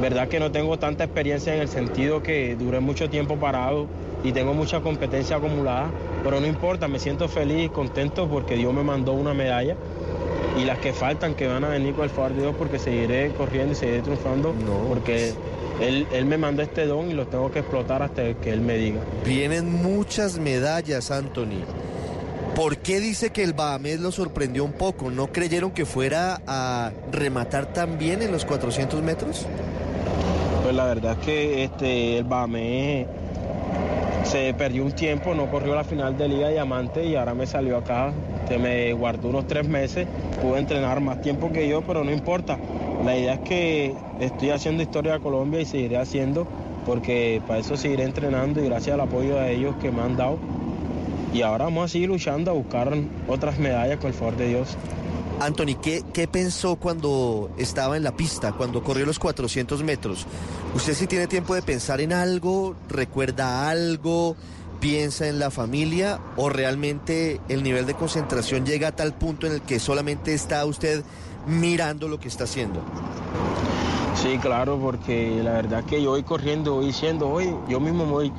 verdad 0.00 0.28
que 0.28 0.40
no 0.40 0.50
tengo 0.50 0.78
tanta 0.78 1.04
experiencia 1.04 1.54
en 1.54 1.60
el 1.60 1.68
sentido 1.68 2.22
que 2.22 2.56
duré 2.56 2.80
mucho 2.80 3.08
tiempo 3.08 3.36
parado 3.36 3.86
y 4.24 4.32
tengo 4.32 4.54
mucha 4.54 4.80
competencia 4.80 5.36
acumulada. 5.36 5.90
Pero 6.24 6.40
no 6.40 6.46
importa, 6.46 6.88
me 6.88 6.98
siento 6.98 7.28
feliz 7.28 7.66
y 7.66 7.68
contento 7.68 8.28
porque 8.28 8.56
Dios 8.56 8.72
me 8.72 8.82
mandó 8.82 9.12
una 9.12 9.34
medalla 9.34 9.76
y 10.60 10.64
las 10.64 10.78
que 10.78 10.92
faltan 10.92 11.34
que 11.34 11.46
van 11.46 11.64
a 11.64 11.68
venir 11.68 11.94
con 11.94 12.04
el 12.04 12.10
favor 12.10 12.34
de 12.34 12.42
Dios 12.42 12.54
porque 12.58 12.78
seguiré 12.78 13.32
corriendo 13.32 13.72
y 13.72 13.74
seguiré 13.74 14.02
triunfando 14.02 14.54
porque 14.88 15.32
él, 15.80 16.06
él, 16.12 16.26
me 16.26 16.36
mandó 16.36 16.62
este 16.62 16.86
don 16.86 17.10
y 17.10 17.14
lo 17.14 17.26
tengo 17.26 17.50
que 17.50 17.60
explotar 17.60 18.02
hasta 18.02 18.34
que 18.34 18.50
él 18.50 18.60
me 18.60 18.76
diga. 18.76 19.00
Vienen 19.24 19.72
muchas 19.72 20.38
medallas, 20.38 21.10
Anthony. 21.10 21.64
¿Por 22.54 22.76
qué 22.76 23.00
dice 23.00 23.30
que 23.30 23.42
el 23.42 23.54
Bahamed 23.54 23.98
lo 24.00 24.12
sorprendió 24.12 24.62
un 24.62 24.72
poco? 24.72 25.10
¿No 25.10 25.28
creyeron 25.32 25.70
que 25.70 25.86
fuera 25.86 26.42
a 26.46 26.92
rematar 27.10 27.72
tan 27.72 27.98
bien 27.98 28.20
en 28.20 28.30
los 28.30 28.44
400 28.44 29.02
metros? 29.02 29.46
Pues 30.62 30.74
la 30.74 30.84
verdad 30.84 31.16
es 31.18 31.24
que 31.24 31.64
este, 31.64 32.18
el 32.18 32.24
Bahamed 32.24 33.06
se 34.24 34.52
perdió 34.52 34.84
un 34.84 34.92
tiempo, 34.92 35.34
no 35.34 35.50
corrió 35.50 35.74
la 35.74 35.82
final 35.82 36.18
de 36.18 36.28
Liga 36.28 36.50
Diamante 36.50 37.06
y 37.06 37.16
ahora 37.16 37.32
me 37.32 37.46
salió 37.46 37.78
acá. 37.78 38.12
Se 38.48 38.58
me 38.58 38.92
guardó 38.92 39.28
unos 39.28 39.46
tres 39.46 39.66
meses, 39.66 40.06
pude 40.42 40.58
entrenar 40.58 41.00
más 41.00 41.22
tiempo 41.22 41.50
que 41.52 41.66
yo, 41.66 41.80
pero 41.80 42.04
no 42.04 42.12
importa. 42.12 42.58
La 43.02 43.16
idea 43.16 43.34
es 43.34 43.40
que 43.40 43.94
estoy 44.20 44.50
haciendo 44.50 44.82
historia 44.82 45.14
de 45.14 45.20
Colombia 45.20 45.60
y 45.60 45.64
seguiré 45.64 45.96
haciendo, 45.96 46.46
porque 46.84 47.40
para 47.48 47.60
eso 47.60 47.78
seguiré 47.78 48.04
entrenando 48.04 48.60
y 48.60 48.66
gracias 48.66 48.92
al 48.92 49.00
apoyo 49.00 49.36
de 49.36 49.52
ellos 49.52 49.74
que 49.80 49.90
me 49.90 50.02
han 50.02 50.18
dado. 50.18 50.38
Y 51.32 51.42
ahora 51.42 51.64
vamos 51.64 51.86
a 51.86 51.88
seguir 51.88 52.08
luchando 52.08 52.50
a 52.50 52.54
buscar 52.54 52.92
otras 53.26 53.58
medallas 53.58 53.98
con 53.98 54.08
el 54.08 54.14
favor 54.14 54.36
de 54.36 54.48
Dios. 54.48 54.76
Anthony, 55.40 55.74
¿qué, 55.82 56.04
¿qué, 56.12 56.28
pensó 56.28 56.76
cuando 56.76 57.50
estaba 57.56 57.96
en 57.96 58.04
la 58.04 58.12
pista, 58.12 58.52
cuando 58.52 58.82
corrió 58.82 59.06
los 59.06 59.18
400 59.18 59.82
metros? 59.82 60.26
¿Usted 60.74 60.94
si 60.94 61.06
tiene 61.06 61.26
tiempo 61.26 61.54
de 61.54 61.62
pensar 61.62 62.00
en 62.00 62.12
algo, 62.12 62.76
recuerda 62.88 63.68
algo, 63.68 64.36
piensa 64.78 65.28
en 65.28 65.38
la 65.38 65.50
familia 65.50 66.20
o 66.36 66.48
realmente 66.48 67.40
el 67.48 67.62
nivel 67.62 67.86
de 67.86 67.94
concentración 67.94 68.66
llega 68.66 68.88
a 68.88 68.92
tal 68.92 69.14
punto 69.14 69.46
en 69.46 69.54
el 69.54 69.62
que 69.62 69.78
solamente 69.80 70.34
está 70.34 70.64
usted 70.64 71.02
mirando 71.46 72.08
lo 72.08 72.20
que 72.20 72.28
está 72.28 72.44
haciendo? 72.44 72.82
Sí, 74.22 74.38
claro, 74.38 74.78
porque 74.80 75.40
la 75.42 75.52
verdad 75.52 75.84
que 75.84 76.02
yo 76.02 76.10
voy 76.10 76.22
corriendo, 76.22 76.74
voy 76.74 76.86
diciendo, 76.86 77.28
hoy 77.28 77.54
yo 77.68 77.80
mismo 77.80 78.06
me 78.06 78.12
voy 78.12 78.32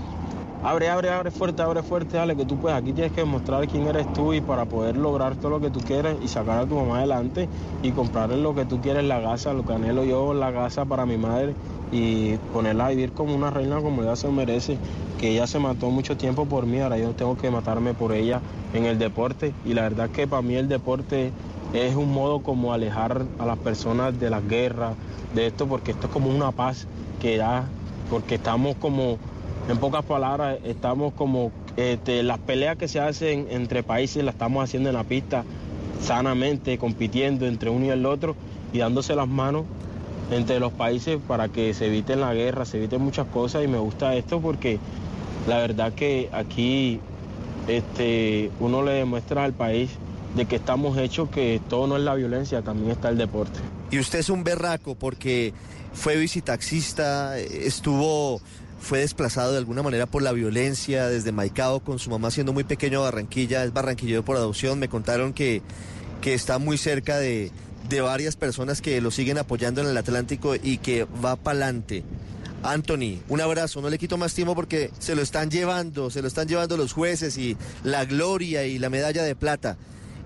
abre, 0.63 0.89
abre, 0.89 1.10
abre 1.10 1.32
fuerte, 1.32 1.62
abre 1.62 1.84
fuerte, 1.84 2.17
dale, 2.17 2.36
que 2.36 2.45
tú 2.45 2.58
puedes, 2.58 2.78
aquí 2.78 2.93
tienes 2.93 3.12
que 3.12 3.21
demostrar 3.21 3.67
quién 3.67 3.88
eres 3.88 4.12
tú 4.13 4.34
y 4.34 4.41
para 4.41 4.65
poder 4.65 4.95
lograr 4.95 5.36
todo 5.36 5.52
lo 5.52 5.60
que 5.60 5.69
tú 5.69 5.82
quieres 5.82 6.17
y 6.23 6.28
sacar 6.28 6.60
a 6.60 6.65
tu 6.65 6.76
mamá 6.76 6.99
adelante 6.99 7.49
y 7.82 7.91
comprarle 7.91 8.38
lo 8.38 8.56
que 8.56 8.65
tú 8.65 8.80
quieres, 8.80 9.04
la 9.04 9.21
casa, 9.21 9.54
lo 9.54 9.65
que 9.65 9.73
anhelo 9.73 10.04
yo, 10.06 10.34
la 10.34 10.54
casa 10.54 10.86
para 10.86 11.06
mi 11.06 11.17
madre 11.17 11.54
y 11.91 12.38
ponerla 12.54 12.88
a 12.88 12.89
vivir 12.89 13.12
como 13.12 13.36
una 13.36 13.52
reina 13.52 13.82
como 13.82 14.02
ella 14.02 14.15
se 14.15 14.30
merece, 14.30 14.78
que 15.19 15.32
ella 15.32 15.47
se 15.47 15.60
mató 15.60 15.89
mucho 15.89 16.17
tiempo 16.17 16.45
por 16.45 16.65
mí, 16.65 16.80
ahora 16.80 16.97
yo 16.97 17.12
tengo 17.12 17.38
que 17.38 17.52
matarme 17.52 17.93
por 17.93 18.13
ella 18.13 18.41
en 18.73 18.86
el 18.86 18.97
deporte. 18.97 19.54
Y 19.65 19.73
la 19.73 19.84
verdad 19.84 20.10
que 20.10 20.28
para 20.28 20.41
mí 20.41 20.56
el 20.56 20.67
deporte 20.67 21.32
es 21.73 21.95
un 21.95 22.12
modo 22.12 22.41
como 22.41 22.73
alejar 22.73 23.26
a 23.38 23.45
las 23.45 23.58
personas 23.58 24.19
de 24.19 24.30
las 24.30 24.47
guerras, 24.47 24.95
de 25.36 25.47
esto, 25.47 25.67
porque 25.67 25.91
esto 25.91 26.08
es 26.08 26.13
como 26.13 26.30
una 26.30 26.52
paz 26.52 26.88
que 27.21 27.38
da, 27.38 27.67
porque 28.10 28.36
estamos 28.36 28.76
como 28.78 29.17
en 29.69 29.78
pocas 29.78 30.04
palabras, 30.04 30.60
estamos 30.65 31.13
como 31.13 31.52
este, 31.78 32.23
las 32.23 32.39
peleas 32.39 32.78
que 32.78 32.88
se 32.88 32.99
hacen 32.99 33.47
entre 33.49 33.84
países 33.84 34.23
las 34.23 34.36
estamos 34.36 34.63
haciendo 34.63 34.89
en 34.89 34.95
la 34.95 35.04
pista 35.04 35.43
sanamente, 36.02 36.78
compitiendo 36.78 37.45
entre 37.47 37.69
uno 37.69 37.86
y 37.86 37.89
el 37.89 38.06
otro 38.06 38.36
y 38.73 38.80
dándose 38.80 39.15
las 39.15 39.28
manos 39.28 39.63
entre 40.32 40.60
los 40.60 40.73
países 40.73 41.19
para 41.28 41.47
que 41.49 41.73
se 41.73 41.88
eviten 41.88 42.19
la 42.21 42.34
guerra, 42.34 42.65
se 42.65 42.78
eviten 42.78 43.02
muchas 43.02 43.28
cosas 43.28 43.63
y 43.63 43.67
me 43.67 43.78
gusta 43.78 44.15
esto 44.15 44.41
porque 44.41 44.80
la 45.47 45.58
verdad 45.60 45.93
que 45.93 46.30
aquí 46.34 46.99
este, 47.67 48.52
uno 48.60 48.84
le 48.84 48.91
demuestra 48.91 49.43
al 49.43 49.54
país 49.54 49.91
de 50.36 50.45
que 50.45 50.56
estamos 50.56 50.97
hechos 50.97 51.30
que 51.30 51.62
todo 51.69 51.88
no 51.88 51.95
es 51.95 52.04
la 52.04 52.15
violencia, 52.15 52.62
también 52.63 52.91
está 52.91 53.10
el 53.10 53.17
deporte. 53.17 53.60
Y 53.91 53.99
usted 53.99 54.19
es 54.19 54.30
un 54.30 54.43
berraco 54.43 54.95
porque 54.95 55.54
fue 55.93 56.15
visitaxista, 56.17 57.38
estuvo 57.38 58.41
fue 58.84 59.00
desplazado 59.00 59.54
de 59.54 59.58
alguna 59.58 59.82
manera 59.82 60.06
por 60.06 60.22
la 60.22 60.34
violencia 60.34 61.08
desde 61.08 61.32
Maicao 61.32 61.80
con 61.80 62.00
su 62.00 62.10
mamá 62.10 62.30
siendo 62.32 62.52
muy 62.52 62.65
pequeño 62.65 63.00
a 63.00 63.04
Barranquilla, 63.06 63.63
es 63.63 63.72
barranquillero 63.72 64.26
por 64.26 64.36
adopción, 64.36 64.78
me 64.78 64.89
contaron 64.89 65.34
que, 65.34 65.62
que 66.22 66.34
está 66.34 66.60
muy 66.60 66.78
cerca 66.78 67.17
de, 67.17 67.50
de 67.88 68.02
varias 68.02 68.36
personas 68.36 68.82
que 68.82 69.00
lo 69.00 69.10
siguen 69.10 69.38
apoyando 69.38 69.82
en 69.82 69.88
el 69.88 69.98
Atlántico 69.98 70.56
y 70.56 70.78
que 70.80 71.06
va 71.06 71.38
para 71.38 71.65
adelante. 71.65 72.04
Anthony, 72.62 73.19
un 73.30 73.41
abrazo, 73.41 73.82
no 73.82 73.89
le 73.89 73.98
quito 73.98 74.17
más 74.17 74.34
tiempo 74.34 74.54
porque 74.54 74.91
se 75.00 75.15
lo 75.15 75.22
están 75.22 75.50
llevando, 75.50 76.10
se 76.10 76.22
lo 76.22 76.28
están 76.28 76.48
llevando 76.48 76.78
los 76.78 76.93
jueces 76.93 77.38
y 77.38 77.58
la 77.84 78.06
gloria 78.06 78.65
y 78.65 78.80
la 78.80 78.89
medalla 78.89 79.24
de 79.24 79.36
plata 79.36 79.78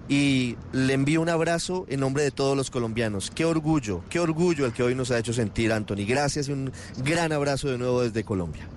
y 0.10 0.56
le 0.72 0.94
envío 0.94 1.22
un 1.22 1.30
abrazo 1.30 1.86
en 1.90 2.00
nombre 2.00 2.24
de 2.24 2.32
todos 2.32 2.56
los 2.56 2.72
colombianos. 2.72 3.32
Qué 3.32 3.46
orgullo, 3.46 4.04
qué 4.10 4.20
orgullo 4.20 4.66
el 4.66 4.74
que 4.74 4.84
hoy 4.84 4.96
nos 4.96 5.12
ha 5.12 5.20
hecho 5.20 5.34
sentir, 5.34 5.72
Anthony. 5.72 6.06
Gracias 6.08 6.48
y 6.48 6.52
un 6.52 6.72
gran 7.04 7.32
abrazo 7.32 7.70
de 7.70 7.78
nuevo 7.78 8.04
desde 8.04 8.24
Colombia. 8.24 8.68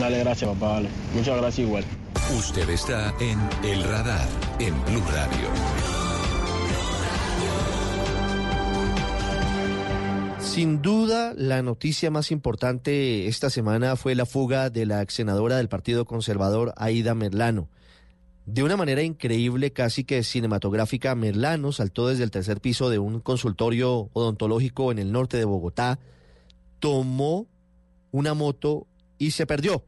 Dale, 0.00 0.18
gracias, 0.20 0.50
papá. 0.50 0.74
Dale. 0.74 0.88
Muchas 1.14 1.36
gracias 1.36 1.66
igual. 1.66 1.84
Usted 2.38 2.68
está 2.70 3.14
en 3.20 3.38
El 3.62 3.84
Radar, 3.84 4.26
en 4.58 4.74
Blue 4.86 5.04
Radio. 5.12 5.48
Sin 10.38 10.82
duda, 10.82 11.34
la 11.36 11.62
noticia 11.62 12.10
más 12.10 12.30
importante 12.30 13.26
esta 13.26 13.50
semana 13.50 13.96
fue 13.96 14.14
la 14.14 14.24
fuga 14.24 14.70
de 14.70 14.86
la 14.86 15.02
ex 15.02 15.14
senadora 15.14 15.56
del 15.56 15.68
Partido 15.68 16.04
Conservador, 16.04 16.72
Aida 16.76 17.14
Merlano. 17.14 17.68
De 18.46 18.62
una 18.62 18.76
manera 18.76 19.02
increíble, 19.02 19.72
casi 19.72 20.04
que 20.04 20.22
cinematográfica, 20.22 21.14
Merlano 21.14 21.72
saltó 21.72 22.08
desde 22.08 22.24
el 22.24 22.30
tercer 22.30 22.60
piso 22.60 22.90
de 22.90 22.98
un 22.98 23.20
consultorio 23.20 24.10
odontológico 24.12 24.92
en 24.92 24.98
el 24.98 25.12
norte 25.12 25.38
de 25.38 25.46
Bogotá, 25.46 25.98
tomó 26.78 27.46
una 28.10 28.34
moto 28.34 28.86
y 29.18 29.30
se 29.30 29.46
perdió. 29.46 29.84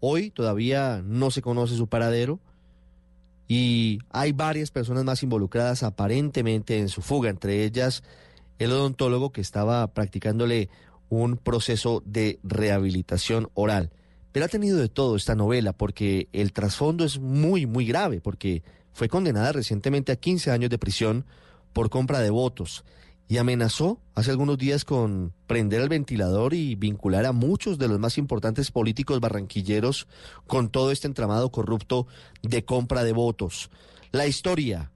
Hoy 0.00 0.30
todavía 0.30 1.02
no 1.04 1.30
se 1.30 1.40
conoce 1.40 1.74
su 1.76 1.86
paradero 1.86 2.38
y 3.48 3.98
hay 4.10 4.32
varias 4.32 4.70
personas 4.70 5.04
más 5.04 5.22
involucradas 5.22 5.82
aparentemente 5.82 6.78
en 6.78 6.88
su 6.88 7.00
fuga, 7.00 7.30
entre 7.30 7.64
ellas 7.64 8.02
el 8.58 8.72
odontólogo 8.72 9.32
que 9.32 9.40
estaba 9.40 9.86
practicándole 9.88 10.68
un 11.08 11.38
proceso 11.38 12.02
de 12.04 12.38
rehabilitación 12.42 13.48
oral. 13.54 13.90
Pero 14.32 14.44
ha 14.44 14.48
tenido 14.48 14.78
de 14.78 14.88
todo 14.88 15.16
esta 15.16 15.34
novela 15.34 15.72
porque 15.72 16.28
el 16.32 16.52
trasfondo 16.52 17.04
es 17.04 17.18
muy, 17.18 17.66
muy 17.66 17.86
grave, 17.86 18.20
porque 18.20 18.62
fue 18.92 19.08
condenada 19.08 19.52
recientemente 19.52 20.12
a 20.12 20.16
15 20.16 20.50
años 20.50 20.70
de 20.70 20.78
prisión 20.78 21.24
por 21.72 21.90
compra 21.90 22.20
de 22.20 22.30
votos 22.30 22.84
y 23.30 23.38
amenazó 23.38 24.00
hace 24.16 24.32
algunos 24.32 24.58
días 24.58 24.84
con 24.84 25.32
prender 25.46 25.80
el 25.80 25.88
ventilador 25.88 26.52
y 26.52 26.74
vincular 26.74 27.26
a 27.26 27.32
muchos 27.32 27.78
de 27.78 27.86
los 27.86 28.00
más 28.00 28.18
importantes 28.18 28.72
políticos 28.72 29.20
barranquilleros 29.20 30.08
con 30.48 30.68
todo 30.68 30.90
este 30.90 31.06
entramado 31.06 31.50
corrupto 31.52 32.08
de 32.42 32.64
compra 32.64 33.04
de 33.04 33.12
votos. 33.12 33.70
La 34.10 34.26
historia, 34.26 34.90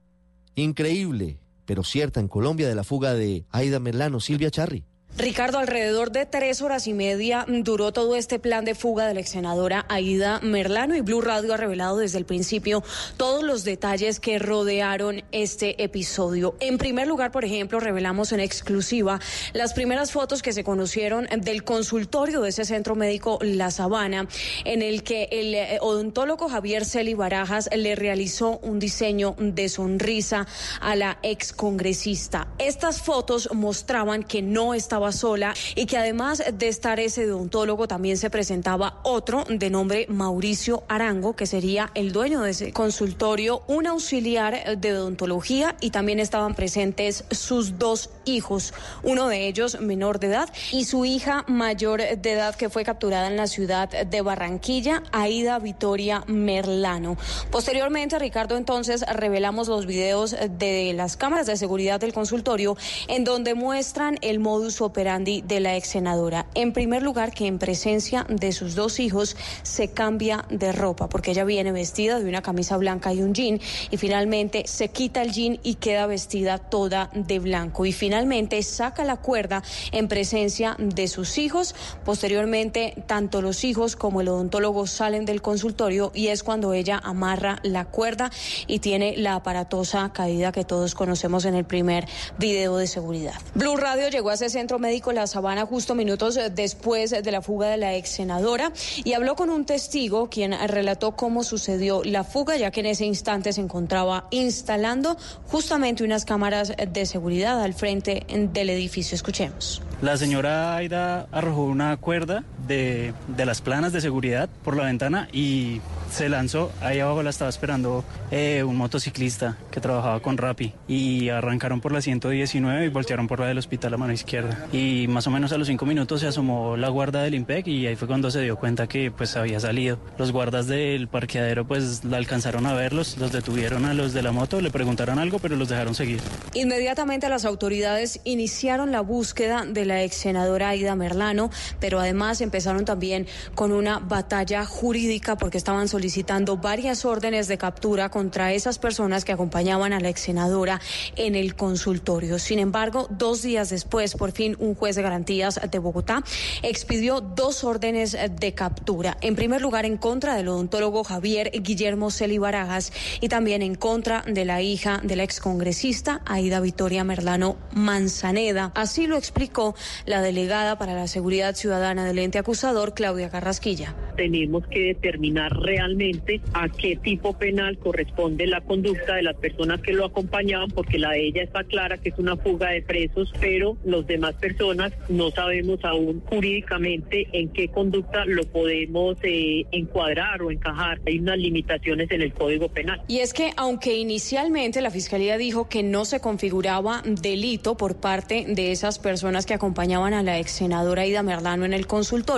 increíble, 0.55 1.39
pero 1.65 1.85
cierta 1.85 2.19
en 2.19 2.27
Colombia, 2.27 2.67
de 2.67 2.75
la 2.75 2.83
fuga 2.83 3.13
de 3.13 3.45
Aida 3.51 3.79
Merlano, 3.79 4.19
Silvia 4.19 4.51
Charri. 4.51 4.83
Ricardo, 5.17 5.59
alrededor 5.59 6.11
de 6.11 6.25
tres 6.25 6.61
horas 6.61 6.87
y 6.87 6.93
media 6.93 7.45
duró 7.47 7.93
todo 7.93 8.17
este 8.17 8.37
plan 8.37 8.65
de 8.65 8.75
fuga 8.75 9.07
de 9.07 9.13
la 9.13 9.21
ex 9.21 9.29
senadora 9.29 9.85
Aida 9.87 10.41
Merlano 10.41 10.93
y 10.93 10.99
Blue 10.99 11.21
Radio 11.21 11.53
ha 11.53 11.57
revelado 11.57 11.99
desde 11.99 12.17
el 12.17 12.25
principio 12.25 12.83
todos 13.15 13.41
los 13.41 13.63
detalles 13.63 14.19
que 14.19 14.39
rodearon 14.39 15.23
este 15.31 15.81
episodio. 15.81 16.57
En 16.59 16.77
primer 16.77 17.07
lugar, 17.07 17.31
por 17.31 17.45
ejemplo, 17.45 17.79
revelamos 17.79 18.33
en 18.33 18.41
exclusiva 18.41 19.21
las 19.53 19.73
primeras 19.73 20.11
fotos 20.11 20.41
que 20.41 20.51
se 20.51 20.65
conocieron 20.65 21.29
del 21.37 21.63
consultorio 21.63 22.41
de 22.41 22.49
ese 22.49 22.65
centro 22.65 22.95
médico 22.95 23.39
La 23.41 23.71
Sabana, 23.71 24.27
en 24.65 24.81
el 24.81 25.03
que 25.03 25.29
el 25.31 25.53
eh, 25.53 25.77
odontólogo 25.79 26.49
Javier 26.49 26.83
Celi 26.83 27.13
Barajas 27.13 27.69
le 27.73 27.95
realizó 27.95 28.59
un 28.63 28.79
diseño 28.79 29.35
de 29.39 29.69
sonrisa 29.69 30.45
a 30.81 30.97
la 30.97 31.19
ex 31.23 31.53
congresista. 31.53 32.49
Estas 32.57 33.01
fotos 33.01 33.47
mostraban 33.53 34.21
que 34.21 34.41
no 34.41 34.73
estaba 34.73 35.04
sola 35.11 35.53
y 35.75 35.85
que 35.85 35.97
además 35.97 36.43
de 36.53 36.67
estar 36.67 36.99
ese 36.99 37.31
odontólogo 37.31 37.87
también 37.87 38.17
se 38.17 38.29
presentaba 38.29 38.99
otro 39.03 39.43
de 39.47 39.69
nombre 39.69 40.05
Mauricio 40.09 40.83
Arango, 40.87 41.35
que 41.35 41.45
sería 41.45 41.91
el 41.95 42.11
dueño 42.11 42.41
de 42.41 42.51
ese 42.51 42.73
consultorio, 42.73 43.63
un 43.67 43.87
auxiliar 43.87 44.77
de 44.77 44.93
odontología 44.93 45.75
y 45.81 45.91
también 45.91 46.19
estaban 46.19 46.55
presentes 46.55 47.25
sus 47.31 47.77
dos 47.77 48.09
hijos, 48.25 48.73
uno 49.03 49.27
de 49.27 49.47
ellos 49.47 49.79
menor 49.79 50.19
de 50.19 50.27
edad 50.27 50.49
y 50.71 50.85
su 50.85 51.05
hija 51.05 51.45
mayor 51.47 52.01
de 52.01 52.31
edad 52.31 52.55
que 52.55 52.69
fue 52.69 52.83
capturada 52.83 53.27
en 53.27 53.37
la 53.37 53.47
ciudad 53.47 53.89
de 53.89 54.21
Barranquilla, 54.21 55.03
Aida 55.11 55.59
Vitoria 55.59 56.23
Merlano. 56.27 57.17
Posteriormente, 57.51 58.17
Ricardo, 58.19 58.57
entonces 58.57 59.05
revelamos 59.07 59.67
los 59.67 59.85
videos 59.85 60.35
de 60.57 60.93
las 60.93 61.17
cámaras 61.17 61.47
de 61.47 61.57
seguridad 61.57 61.99
del 61.99 62.13
consultorio 62.13 62.77
en 63.07 63.23
donde 63.23 63.53
muestran 63.55 64.17
el 64.21 64.39
modus 64.39 64.81
operandi 64.81 64.94
operandi 64.95 65.41
de 65.41 65.59
la 65.59 65.75
ex 65.75 65.89
senadora. 65.89 66.45
En 66.53 66.71
primer 66.71 67.03
lugar, 67.03 67.33
que 67.33 67.47
en 67.47 67.59
presencia 67.59 68.25
de 68.29 68.53
sus 68.53 68.75
dos 68.75 69.01
hijos 69.01 69.35
se 69.61 69.89
cambia 69.89 70.45
de 70.49 70.71
ropa, 70.71 71.09
porque 71.09 71.31
ella 71.31 71.43
viene 71.43 71.73
vestida 71.73 72.17
de 72.17 72.29
una 72.29 72.41
camisa 72.41 72.77
blanca 72.77 73.11
y 73.11 73.21
un 73.21 73.33
jean, 73.33 73.59
y 73.91 73.97
finalmente 73.97 74.63
se 74.67 74.87
quita 74.87 75.21
el 75.21 75.33
jean 75.33 75.59
y 75.63 75.75
queda 75.75 76.07
vestida 76.07 76.59
toda 76.59 77.09
de 77.13 77.39
blanco. 77.39 77.85
Y 77.85 77.91
finalmente 77.91 78.63
saca 78.63 79.03
la 79.03 79.17
cuerda 79.17 79.63
en 79.91 80.07
presencia 80.07 80.77
de 80.79 81.09
sus 81.09 81.37
hijos. 81.37 81.75
Posteriormente, 82.05 83.03
tanto 83.05 83.41
los 83.41 83.65
hijos 83.65 83.97
como 83.97 84.21
el 84.21 84.29
odontólogo 84.29 84.87
salen 84.87 85.25
del 85.25 85.41
consultorio 85.41 86.13
y 86.15 86.27
es 86.27 86.41
cuando 86.41 86.71
ella 86.71 87.01
amarra 87.03 87.59
la 87.63 87.83
cuerda 87.83 88.31
y 88.65 88.79
tiene 88.79 89.17
la 89.17 89.35
aparatosa 89.35 90.09
caída 90.13 90.53
que 90.53 90.63
todos 90.63 90.95
conocemos 90.95 91.43
en 91.43 91.55
el 91.55 91.65
primer 91.65 92.07
video 92.37 92.77
de 92.77 92.87
seguridad. 92.87 93.35
Blue 93.55 93.75
Radio 93.75 94.07
llegó 94.07 94.29
a 94.29 94.35
ese 94.35 94.49
centro 94.49 94.79
médico 94.85 95.11
La 95.11 95.25
Sabana 95.25 95.65
justo 95.65 95.95
minutos 95.95 96.37
eh, 96.37 96.51
después 96.51 97.09
de 97.09 97.31
la 97.31 97.41
fuga 97.41 97.69
de 97.69 97.77
la 97.77 97.95
ex 97.95 98.09
senadora 98.09 98.71
y 99.03 99.13
habló 99.13 99.35
con 99.35 99.49
un 99.49 99.65
testigo 99.65 100.29
quien 100.29 100.55
relató 100.67 101.15
cómo 101.15 101.43
sucedió 101.43 102.03
la 102.03 102.23
fuga, 102.23 102.55
ya 102.55 102.69
que 102.69 102.81
en 102.81 102.85
ese 102.85 103.05
instante 103.05 103.51
se 103.51 103.61
encontraba 103.61 104.27
instalando 104.29 105.17
justamente 105.47 106.03
unas 106.03 106.23
cámaras 106.23 106.73
de 106.75 107.05
seguridad 107.05 107.61
al 107.61 107.73
frente 107.73 108.25
del 108.29 108.69
edificio. 108.69 109.15
Escuchemos. 109.15 109.81
La 110.01 110.17
señora 110.17 110.75
Aida 110.75 111.27
arrojó 111.31 111.63
una 111.63 111.97
cuerda 111.97 112.43
de, 112.67 113.13
de 113.27 113.45
las 113.45 113.61
planas 113.61 113.93
de 113.93 114.01
seguridad 114.01 114.49
por 114.63 114.75
la 114.75 114.85
ventana 114.85 115.27
y 115.31 115.81
se 116.11 116.29
lanzó. 116.29 116.71
Ahí 116.81 116.99
abajo 116.99 117.23
la 117.23 117.29
estaba 117.29 117.49
esperando 117.49 118.03
eh, 118.31 118.63
un 118.63 118.77
motociclista 118.77 119.57
que 119.71 119.81
trabajaba 119.81 120.19
con 120.21 120.37
Rappi 120.37 120.73
y 120.87 121.29
arrancaron 121.29 121.81
por 121.81 121.91
la 121.91 122.01
119 122.01 122.85
y 122.85 122.89
voltearon 122.89 123.27
por 123.27 123.39
la 123.39 123.47
del 123.47 123.57
hospital 123.57 123.93
a 123.93 123.97
mano 123.97 124.13
izquierda. 124.13 124.65
Y 124.71 125.07
más 125.09 125.27
o 125.27 125.31
menos 125.31 125.51
a 125.51 125.57
los 125.57 125.67
cinco 125.67 125.85
minutos 125.85 126.21
se 126.21 126.27
asomó 126.27 126.77
la 126.77 126.89
guarda 126.89 127.21
del 127.23 127.35
IMPEC 127.35 127.67
y 127.67 127.87
ahí 127.87 127.95
fue 127.95 128.07
cuando 128.07 128.31
se 128.31 128.41
dio 128.41 128.57
cuenta 128.57 128.87
que 128.87 129.11
pues 129.11 129.35
había 129.35 129.59
salido. 129.59 129.99
Los 130.17 130.31
guardas 130.31 130.67
del 130.67 131.07
parqueadero 131.07 131.65
pues 131.65 132.03
la 132.05 132.17
alcanzaron 132.17 132.65
a 132.65 132.73
verlos, 132.73 133.17
los 133.17 133.31
detuvieron 133.31 133.85
a 133.85 133.93
los 133.93 134.13
de 134.13 134.21
la 134.21 134.31
moto, 134.31 134.61
le 134.61 134.71
preguntaron 134.71 135.19
algo 135.19 135.39
pero 135.39 135.55
los 135.55 135.69
dejaron 135.69 135.95
seguir. 135.95 136.21
Inmediatamente 136.53 137.29
las 137.29 137.45
autoridades 137.45 138.21
iniciaron 138.23 138.91
la 138.91 139.01
búsqueda 139.01 139.65
de 139.65 139.85
la 139.85 140.03
ex 140.03 140.15
senadora 140.15 140.69
Aida 140.69 140.95
Merlano, 140.95 141.49
pero 141.79 141.99
además 141.99 142.41
empezaron 142.41 142.54
también 142.63 143.27
con 143.53 143.71
una 143.71 143.99
batalla 143.99 144.65
jurídica 144.65 145.37
porque 145.37 145.57
estaban 145.57 145.87
solicitando 145.87 146.57
varias 146.57 147.03
órdenes 147.03 147.47
de 147.47 147.57
captura 147.57 148.09
contra 148.09 148.53
esas 148.53 148.79
personas 148.79 149.25
que 149.25 149.33
acompañaban 149.33 149.91
a 149.91 149.99
la 149.99 150.09
ex 150.09 150.21
senadora 150.21 150.79
en 151.17 151.35
el 151.35 151.55
consultorio. 151.55 152.39
Sin 152.39 152.59
embargo, 152.59 153.07
dos 153.09 153.41
días 153.41 153.69
después, 153.69 154.15
por 154.15 154.31
fin, 154.31 154.55
un 154.59 154.73
juez 154.75 154.95
de 154.95 155.01
garantías 155.01 155.59
de 155.69 155.79
Bogotá 155.79 156.23
expidió 156.63 157.19
dos 157.19 157.63
órdenes 157.63 158.17
de 158.39 158.53
captura. 158.53 159.17
En 159.21 159.35
primer 159.35 159.61
lugar, 159.61 159.85
en 159.85 159.97
contra 159.97 160.35
del 160.35 160.47
odontólogo 160.47 161.03
Javier 161.03 161.51
Guillermo 161.53 162.09
Celi 162.09 162.37
Barajas 162.37 162.93
y 163.19 163.27
también 163.27 163.61
en 163.61 163.75
contra 163.75 164.23
de 164.25 164.45
la 164.45 164.61
hija 164.61 165.01
de 165.03 165.15
la 165.15 165.23
excongresista 165.23 166.21
Aida 166.25 166.59
Victoria 166.61 167.03
Merlano 167.03 167.57
Manzaneda. 167.73 168.71
Así 168.75 169.07
lo 169.07 169.17
explicó 169.17 169.75
la 170.05 170.21
delegada 170.21 170.77
para 170.77 170.93
la 170.93 171.07
seguridad 171.07 171.55
ciudadana 171.55 172.05
del 172.05 172.19
ente 172.19 172.39
acusador, 172.45 172.93
Claudia 172.93 173.31
Carrasquilla. 173.31 173.95
Tenemos 174.15 174.67
que 174.67 174.93
determinar 174.93 175.51
realmente 175.51 176.41
a 176.53 176.69
qué 176.69 176.95
tipo 176.95 177.33
penal 177.33 177.79
corresponde 177.79 178.45
la 178.45 178.61
conducta 178.61 179.15
de 179.15 179.23
las 179.23 179.35
personas 179.35 179.81
que 179.81 179.93
lo 179.93 180.05
acompañaban, 180.05 180.69
porque 180.69 180.99
la 180.99 181.11
de 181.11 181.25
ella 181.25 181.41
está 181.41 181.63
clara 181.63 181.97
que 181.97 182.09
es 182.09 182.19
una 182.19 182.37
fuga 182.37 182.69
de 182.69 182.83
presos, 182.83 183.33
pero 183.41 183.77
los 183.83 184.05
demás 184.05 184.35
personas 184.35 184.93
no 185.09 185.31
sabemos 185.31 185.79
aún 185.83 186.21
jurídicamente 186.29 187.27
en 187.33 187.49
qué 187.49 187.67
conducta 187.67 188.25
lo 188.25 188.43
podemos 188.43 189.17
eh, 189.23 189.65
encuadrar 189.71 190.43
o 190.43 190.51
encajar. 190.51 191.01
Hay 191.07 191.17
unas 191.17 191.39
limitaciones 191.39 192.11
en 192.11 192.21
el 192.21 192.31
Código 192.31 192.69
Penal. 192.69 193.01
Y 193.07 193.19
es 193.19 193.33
que 193.33 193.53
aunque 193.57 193.97
inicialmente 193.97 194.81
la 194.81 194.91
Fiscalía 194.91 195.39
dijo 195.39 195.67
que 195.67 195.81
no 195.81 196.05
se 196.05 196.19
configuraba 196.19 197.01
delito 197.05 197.75
por 197.75 197.95
parte 197.95 198.45
de 198.47 198.71
esas 198.71 198.99
personas 198.99 199.47
que 199.47 199.55
acompañaban 199.55 200.13
a 200.13 200.21
la 200.21 200.37
ex 200.37 200.51
senadora 200.51 201.07
Ida 201.07 201.23
Merlano 201.23 201.65
en 201.65 201.73
el 201.73 201.87
consultorio, 201.87 202.34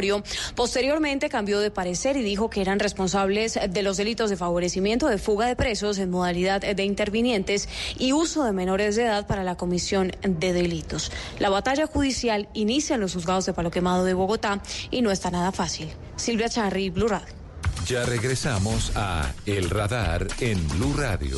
posteriormente 0.55 1.29
cambió 1.29 1.59
de 1.59 1.71
parecer 1.71 2.17
y 2.17 2.21
dijo 2.21 2.49
que 2.49 2.61
eran 2.61 2.79
responsables 2.79 3.59
de 3.69 3.83
los 3.83 3.97
delitos 3.97 4.29
de 4.29 4.37
favorecimiento 4.37 5.07
de 5.07 5.17
fuga 5.17 5.47
de 5.47 5.55
presos 5.55 5.97
en 5.97 6.09
modalidad 6.09 6.61
de 6.61 6.83
intervinientes 6.83 7.67
y 7.97 8.13
uso 8.13 8.43
de 8.43 8.51
menores 8.51 8.95
de 8.95 9.05
edad 9.05 9.27
para 9.27 9.43
la 9.43 9.55
comisión 9.55 10.11
de 10.21 10.53
delitos. 10.53 11.11
La 11.39 11.49
batalla 11.49 11.87
judicial 11.87 12.49
inicia 12.53 12.95
en 12.95 13.01
los 13.01 13.13
juzgados 13.13 13.45
de 13.45 13.53
Palo 13.53 13.71
Quemado 13.71 14.05
de 14.05 14.13
Bogotá 14.13 14.61
y 14.91 15.01
no 15.01 15.11
está 15.11 15.31
nada 15.31 15.51
fácil. 15.51 15.89
Silvia 16.15 16.49
Charri, 16.49 16.89
Blue 16.89 17.07
Radio. 17.07 17.27
Ya 17.87 18.05
regresamos 18.05 18.91
a 18.95 19.31
El 19.45 19.69
Radar 19.69 20.27
en 20.39 20.67
Blue 20.67 20.93
Radio. 20.97 21.37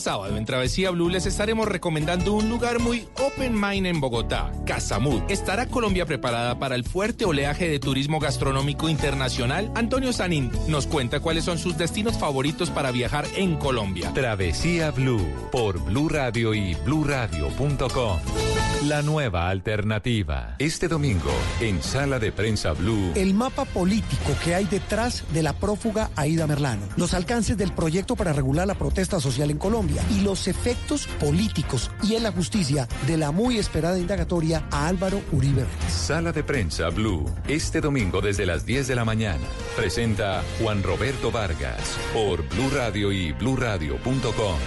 Sábado 0.00 0.36
en 0.36 0.44
Travesía 0.44 0.90
Blue 0.90 1.08
les 1.08 1.26
estaremos 1.26 1.68
recomendando 1.68 2.32
un 2.32 2.48
lugar 2.48 2.80
muy 2.80 3.06
open 3.24 3.60
mind 3.60 3.86
en 3.86 4.00
Bogotá, 4.00 4.50
Casamud. 4.66 5.22
¿Estará 5.28 5.66
Colombia 5.66 6.06
preparada 6.06 6.58
para 6.58 6.74
el 6.74 6.84
fuerte 6.84 7.24
oleaje 7.24 7.68
de 7.68 7.78
turismo 7.78 8.18
gastronómico 8.18 8.88
internacional? 8.88 9.70
Antonio 9.74 10.12
Sanín 10.12 10.50
nos 10.66 10.86
cuenta 10.86 11.20
cuáles 11.20 11.44
son 11.44 11.58
sus 11.58 11.76
destinos 11.76 12.18
favoritos 12.18 12.70
para 12.70 12.90
viajar 12.90 13.26
en 13.36 13.56
Colombia. 13.56 14.12
Travesía 14.12 14.90
Blue 14.90 15.24
por 15.52 15.78
Blue 15.84 16.08
Radio 16.08 16.54
y 16.54 16.74
bluradio.com. 16.74 18.59
La 18.88 19.02
nueva 19.02 19.50
alternativa. 19.50 20.54
Este 20.58 20.88
domingo, 20.88 21.30
en 21.60 21.82
Sala 21.82 22.18
de 22.18 22.32
Prensa 22.32 22.72
Blue. 22.72 23.12
El 23.14 23.34
mapa 23.34 23.66
político 23.66 24.34
que 24.42 24.54
hay 24.54 24.64
detrás 24.64 25.22
de 25.34 25.42
la 25.42 25.52
prófuga 25.52 26.10
Aida 26.16 26.46
Merlano. 26.46 26.86
Los 26.96 27.12
alcances 27.12 27.58
del 27.58 27.74
proyecto 27.74 28.16
para 28.16 28.32
regular 28.32 28.66
la 28.66 28.74
protesta 28.74 29.20
social 29.20 29.50
en 29.50 29.58
Colombia. 29.58 30.02
Y 30.10 30.22
los 30.22 30.48
efectos 30.48 31.06
políticos 31.20 31.90
y 32.02 32.14
en 32.14 32.22
la 32.22 32.32
justicia 32.32 32.88
de 33.06 33.18
la 33.18 33.32
muy 33.32 33.58
esperada 33.58 33.98
indagatoria 33.98 34.64
a 34.70 34.88
Álvaro 34.88 35.20
Uribe. 35.30 35.66
Sala 35.90 36.32
de 36.32 36.42
Prensa 36.42 36.88
Blue. 36.88 37.26
Este 37.48 37.82
domingo 37.82 38.22
desde 38.22 38.46
las 38.46 38.64
10 38.64 38.88
de 38.88 38.94
la 38.94 39.04
mañana. 39.04 39.44
Presenta 39.76 40.42
Juan 40.58 40.82
Roberto 40.82 41.30
Vargas 41.30 41.98
por 42.14 42.48
Blue 42.48 42.70
Radio 42.74 43.12
y 43.12 43.32
bluradio.com. 43.32 44.58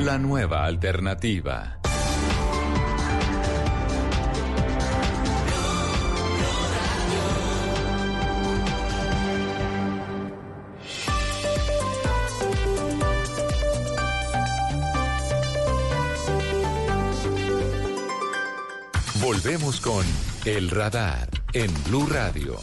La 0.00 0.18
nueva 0.18 0.64
alternativa. 0.64 1.78
Volvemos 19.28 19.78
con 19.82 20.06
El 20.46 20.70
Radar 20.70 21.28
en 21.52 21.70
Blue 21.84 22.06
Radio. 22.06 22.58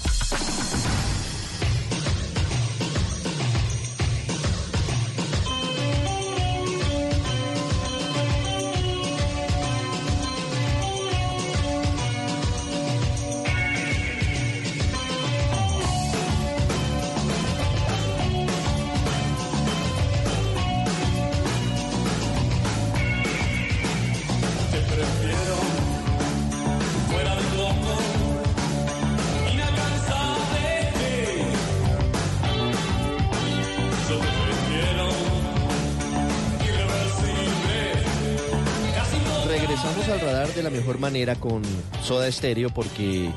Radar 40.18 40.53
de 40.53 40.63
la 40.63 40.70
mejor 40.70 40.99
manera 40.99 41.36
con 41.36 41.61
Soda 42.03 42.32
Stereo 42.32 42.70
porque 42.70 43.30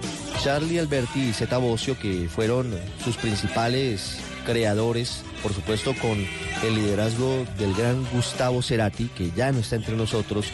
Charlie 0.42 0.78
Alberti 0.78 1.20
y 1.20 1.32
Zeta 1.32 1.58
Bocio, 1.58 1.98
que 1.98 2.28
fueron 2.28 2.74
sus 3.04 3.16
principales 3.16 4.18
creadores, 4.46 5.22
por 5.42 5.52
supuesto 5.52 5.94
con 6.00 6.18
el 6.64 6.74
liderazgo 6.74 7.44
del 7.58 7.74
gran 7.74 8.04
Gustavo 8.12 8.62
Cerati, 8.62 9.08
que 9.08 9.30
ya 9.32 9.52
no 9.52 9.60
está 9.60 9.76
entre 9.76 9.96
nosotros, 9.96 10.46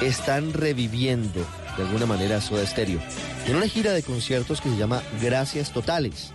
están 0.00 0.52
reviviendo 0.52 1.44
de 1.76 1.82
alguna 1.82 2.06
manera 2.06 2.40
Soda 2.40 2.66
Stereo 2.66 3.00
en 3.46 3.56
una 3.56 3.68
gira 3.68 3.92
de 3.92 4.02
conciertos 4.02 4.60
que 4.60 4.70
se 4.70 4.76
llama 4.76 5.02
Gracias 5.22 5.72
Totales. 5.72 6.32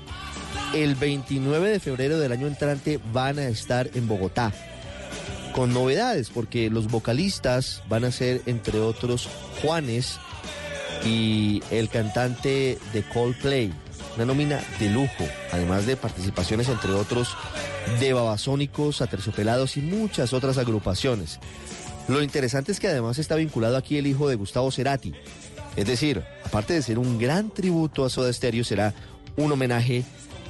El 0.73 0.95
29 0.95 1.69
de 1.69 1.79
febrero 1.79 2.19
del 2.19 2.31
año 2.31 2.47
entrante 2.47 2.99
van 3.11 3.39
a 3.39 3.47
estar 3.47 3.89
en 3.93 4.07
Bogotá 4.07 4.53
con 5.51 5.73
novedades, 5.73 6.29
porque 6.29 6.69
los 6.69 6.89
vocalistas 6.89 7.83
van 7.89 8.05
a 8.05 8.11
ser, 8.11 8.41
entre 8.45 8.79
otros, 8.79 9.29
Juanes 9.61 10.19
y 11.05 11.61
el 11.71 11.89
cantante 11.89 12.77
de 12.93 13.03
Coldplay. 13.03 13.73
Una 14.15 14.25
nómina 14.25 14.59
de 14.79 14.89
lujo, 14.89 15.25
además 15.51 15.85
de 15.85 15.95
participaciones, 15.95 16.67
entre 16.69 16.91
otros, 16.91 17.35
de 17.99 18.13
Babasónicos, 18.13 19.01
Aterciopelados 19.01 19.77
y 19.77 19.81
muchas 19.81 20.33
otras 20.33 20.57
agrupaciones. 20.57 21.39
Lo 22.07 22.21
interesante 22.21 22.71
es 22.71 22.79
que 22.79 22.87
además 22.87 23.19
está 23.19 23.35
vinculado 23.35 23.77
aquí 23.77 23.97
el 23.97 24.07
hijo 24.07 24.27
de 24.27 24.35
Gustavo 24.35 24.71
Cerati. 24.71 25.13
Es 25.75 25.85
decir, 25.85 26.23
aparte 26.45 26.73
de 26.73 26.81
ser 26.81 26.99
un 26.99 27.17
gran 27.17 27.51
tributo 27.51 28.03
a 28.03 28.09
Soda 28.09 28.31
Stereo, 28.33 28.63
será 28.63 28.93
un 29.37 29.51
homenaje 29.51 30.03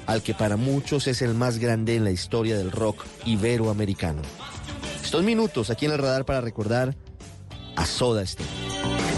al 0.07 0.23
que 0.23 0.33
para 0.33 0.57
muchos 0.57 1.07
es 1.07 1.21
el 1.21 1.35
más 1.35 1.59
grande 1.59 1.95
en 1.95 2.03
la 2.03 2.11
historia 2.11 2.57
del 2.57 2.71
rock 2.71 3.05
iberoamericano. 3.25 4.21
Estos 5.03 5.23
minutos 5.23 5.69
aquí 5.69 5.85
en 5.85 5.91
el 5.91 5.97
radar 5.97 6.25
para 6.25 6.41
recordar 6.41 6.95
a 7.75 7.85
Soda 7.85 8.25
Stereo. 8.25 9.10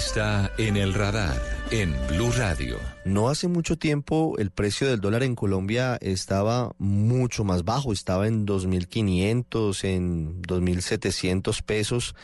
Está 0.00 0.50
en 0.56 0.78
el 0.78 0.94
radar 0.94 1.38
en 1.70 1.94
Blue 2.08 2.32
Radio. 2.32 2.78
No 3.04 3.28
hace 3.28 3.48
mucho 3.48 3.76
tiempo 3.76 4.34
el 4.38 4.50
precio 4.50 4.88
del 4.88 4.98
dólar 4.98 5.22
en 5.22 5.34
Colombia 5.34 5.98
estaba 6.00 6.72
mucho 6.78 7.44
más 7.44 7.66
bajo, 7.66 7.92
estaba 7.92 8.26
en 8.26 8.46
2.500, 8.46 9.84
en 9.84 10.40
2.700 10.40 11.62
pesos. 11.62 12.14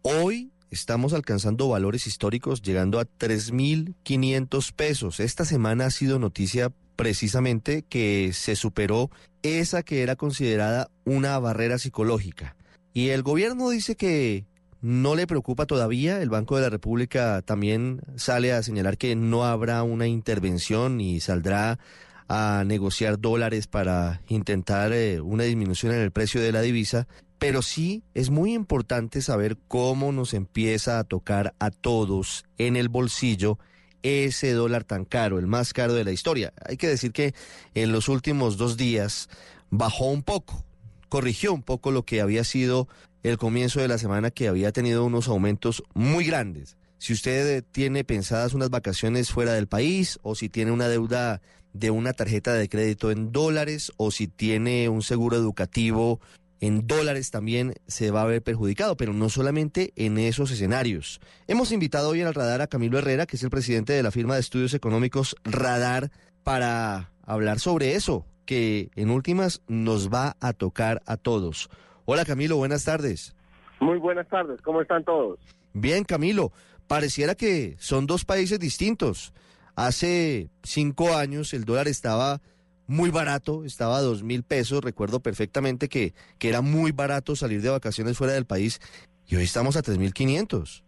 Hoy 0.00 0.50
estamos 0.70 1.12
alcanzando 1.12 1.68
valores 1.68 2.06
históricos 2.06 2.62
llegando 2.62 2.98
a 2.98 3.04
3.500 3.04 4.72
pesos. 4.72 5.20
Esta 5.20 5.44
semana 5.44 5.84
ha 5.86 5.90
sido 5.90 6.18
noticia 6.18 6.72
precisamente 6.96 7.82
que 7.82 8.30
se 8.32 8.56
superó 8.56 9.10
esa 9.42 9.82
que 9.82 10.02
era 10.02 10.16
considerada 10.16 10.88
una 11.04 11.38
barrera 11.38 11.76
psicológica. 11.76 12.56
Y 12.94 13.10
el 13.10 13.22
gobierno 13.22 13.68
dice 13.68 13.94
que 13.94 14.46
no 14.86 15.16
le 15.16 15.26
preocupa 15.26 15.66
todavía. 15.66 16.22
El 16.22 16.30
Banco 16.30 16.54
de 16.54 16.62
la 16.62 16.70
República 16.70 17.42
también 17.42 18.02
sale 18.14 18.52
a 18.52 18.62
señalar 18.62 18.96
que 18.96 19.16
no 19.16 19.44
habrá 19.44 19.82
una 19.82 20.06
intervención 20.06 21.00
y 21.00 21.18
saldrá 21.18 21.80
a 22.28 22.62
negociar 22.64 23.18
dólares 23.18 23.66
para 23.66 24.22
intentar 24.28 24.92
eh, 24.92 25.20
una 25.20 25.42
disminución 25.42 25.92
en 25.92 26.02
el 26.02 26.12
precio 26.12 26.40
de 26.40 26.52
la 26.52 26.60
divisa. 26.60 27.08
Pero 27.40 27.62
sí 27.62 28.04
es 28.14 28.30
muy 28.30 28.54
importante 28.54 29.22
saber 29.22 29.58
cómo 29.66 30.12
nos 30.12 30.34
empieza 30.34 31.00
a 31.00 31.04
tocar 31.04 31.52
a 31.58 31.72
todos 31.72 32.44
en 32.56 32.76
el 32.76 32.88
bolsillo 32.88 33.58
ese 34.04 34.52
dólar 34.52 34.84
tan 34.84 35.04
caro, 35.04 35.40
el 35.40 35.48
más 35.48 35.72
caro 35.72 35.94
de 35.94 36.04
la 36.04 36.12
historia. 36.12 36.52
Hay 36.64 36.76
que 36.76 36.86
decir 36.86 37.10
que 37.10 37.34
en 37.74 37.90
los 37.90 38.08
últimos 38.08 38.56
dos 38.56 38.76
días 38.76 39.28
bajó 39.68 40.06
un 40.06 40.22
poco, 40.22 40.64
corrigió 41.08 41.52
un 41.52 41.64
poco 41.64 41.90
lo 41.90 42.04
que 42.04 42.20
había 42.20 42.44
sido 42.44 42.86
el 43.22 43.38
comienzo 43.38 43.80
de 43.80 43.88
la 43.88 43.98
semana 43.98 44.30
que 44.30 44.48
había 44.48 44.72
tenido 44.72 45.04
unos 45.04 45.28
aumentos 45.28 45.82
muy 45.94 46.24
grandes. 46.24 46.76
Si 46.98 47.12
usted 47.12 47.58
eh, 47.58 47.62
tiene 47.62 48.04
pensadas 48.04 48.54
unas 48.54 48.70
vacaciones 48.70 49.30
fuera 49.30 49.52
del 49.52 49.66
país 49.66 50.18
o 50.22 50.34
si 50.34 50.48
tiene 50.48 50.72
una 50.72 50.88
deuda 50.88 51.42
de 51.72 51.90
una 51.90 52.12
tarjeta 52.12 52.54
de 52.54 52.68
crédito 52.68 53.10
en 53.10 53.32
dólares 53.32 53.92
o 53.96 54.10
si 54.10 54.28
tiene 54.28 54.88
un 54.88 55.02
seguro 55.02 55.36
educativo 55.36 56.20
en 56.60 56.86
dólares 56.86 57.30
también 57.30 57.74
se 57.86 58.10
va 58.10 58.22
a 58.22 58.26
ver 58.26 58.42
perjudicado, 58.42 58.96
pero 58.96 59.12
no 59.12 59.28
solamente 59.28 59.92
en 59.96 60.18
esos 60.18 60.50
escenarios. 60.50 61.20
Hemos 61.46 61.72
invitado 61.72 62.10
hoy 62.10 62.22
al 62.22 62.34
radar 62.34 62.62
a 62.62 62.66
Camilo 62.66 62.98
Herrera, 62.98 63.26
que 63.26 63.36
es 63.36 63.42
el 63.42 63.50
presidente 63.50 63.92
de 63.92 64.02
la 64.02 64.10
firma 64.10 64.34
de 64.34 64.40
estudios 64.40 64.74
económicos 64.74 65.36
Radar, 65.44 66.10
para 66.42 67.12
hablar 67.22 67.60
sobre 67.60 67.94
eso, 67.94 68.24
que 68.46 68.90
en 68.96 69.10
últimas 69.10 69.62
nos 69.68 70.12
va 70.12 70.36
a 70.40 70.52
tocar 70.52 71.02
a 71.06 71.16
todos. 71.16 71.68
Hola 72.08 72.24
Camilo, 72.24 72.56
buenas 72.56 72.84
tardes. 72.84 73.34
Muy 73.80 73.98
buenas 73.98 74.28
tardes, 74.28 74.62
¿cómo 74.62 74.80
están 74.80 75.02
todos? 75.02 75.40
Bien, 75.74 76.04
Camilo, 76.04 76.52
pareciera 76.86 77.34
que 77.34 77.74
son 77.78 78.06
dos 78.06 78.24
países 78.24 78.60
distintos. 78.60 79.34
Hace 79.74 80.48
cinco 80.62 81.16
años 81.16 81.52
el 81.52 81.64
dólar 81.64 81.88
estaba 81.88 82.40
muy 82.86 83.10
barato, 83.10 83.64
estaba 83.64 83.98
a 83.98 84.02
dos 84.02 84.22
mil 84.22 84.44
pesos. 84.44 84.84
Recuerdo 84.84 85.18
perfectamente 85.18 85.88
que, 85.88 86.14
que 86.38 86.48
era 86.48 86.60
muy 86.60 86.92
barato 86.92 87.34
salir 87.34 87.60
de 87.60 87.70
vacaciones 87.70 88.16
fuera 88.16 88.34
del 88.34 88.46
país 88.46 88.80
y 89.26 89.34
hoy 89.34 89.42
estamos 89.42 89.76
a 89.76 89.82
tres 89.82 89.98
mil 89.98 90.14
quinientos. 90.14 90.84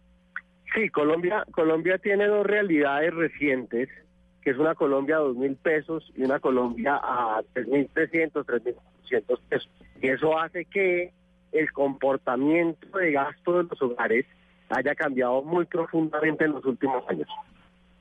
Sí, 0.73 0.87
Colombia, 0.89 1.43
Colombia 1.51 1.97
tiene 1.97 2.27
dos 2.27 2.45
realidades 2.45 3.13
recientes, 3.13 3.89
que 4.41 4.51
es 4.51 4.57
una 4.57 4.75
Colombia 4.75 5.17
a 5.17 5.19
dos 5.19 5.35
mil 5.35 5.55
pesos 5.55 6.11
y 6.15 6.23
una 6.23 6.39
Colombia 6.39 6.99
a 7.01 7.41
tres 7.53 7.67
mil 7.67 7.87
trescientos, 7.93 8.45
tres 8.45 8.63
mil 8.63 8.75
cuatrocientos 8.75 9.39
pesos. 9.49 9.69
Y 10.01 10.07
eso 10.07 10.37
hace 10.37 10.65
que 10.65 11.11
el 11.51 11.71
comportamiento 11.71 12.97
de 12.97 13.11
gasto 13.11 13.57
de 13.57 13.63
los 13.63 13.81
hogares 13.81 14.25
haya 14.69 14.95
cambiado 14.95 15.41
muy 15.41 15.65
profundamente 15.65 16.45
en 16.45 16.51
los 16.51 16.65
últimos 16.65 17.03
años. 17.09 17.27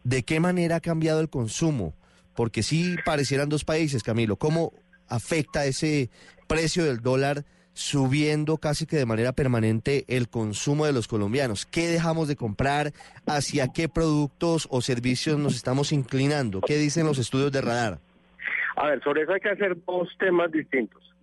¿De 0.05 0.23
qué 0.23 0.39
manera 0.39 0.77
ha 0.77 0.81
cambiado 0.81 1.21
el 1.21 1.29
consumo? 1.29 1.95
porque 2.39 2.63
sí 2.63 2.95
parecieran 3.05 3.49
dos 3.49 3.65
países, 3.65 4.05
Camilo. 4.05 4.37
¿Cómo 4.37 4.73
afecta 5.09 5.67
ese 5.67 6.09
precio 6.47 6.85
del 6.85 7.01
dólar 7.01 7.45
subiendo 7.79 8.57
casi 8.57 8.87
que 8.87 8.97
de 8.97 9.07
manera 9.07 9.31
permanente 9.31 10.05
el 10.09 10.29
consumo 10.29 10.85
de 10.85 10.93
los 10.93 11.07
colombianos? 11.07 11.65
¿Qué 11.65 11.87
dejamos 11.87 12.27
de 12.27 12.35
comprar? 12.35 12.93
¿Hacia 13.25 13.69
qué 13.73 13.89
productos 13.89 14.67
o 14.73 14.81
servicios 14.81 15.39
nos 15.39 15.55
estamos 15.55 15.93
inclinando? 15.93 16.61
¿Qué 16.61 16.77
dicen 16.77 17.07
los 17.07 17.19
estudios 17.19 17.53
de 17.53 17.61
radar? 17.61 17.99
A 18.75 18.89
ver, 18.89 19.01
sobre 19.05 19.23
eso 19.23 19.33
hay 19.33 19.41
que 19.41 19.51
hacer 19.51 19.77
dos 19.87 20.09
temas 20.19 20.51
distintos. 20.51 21.15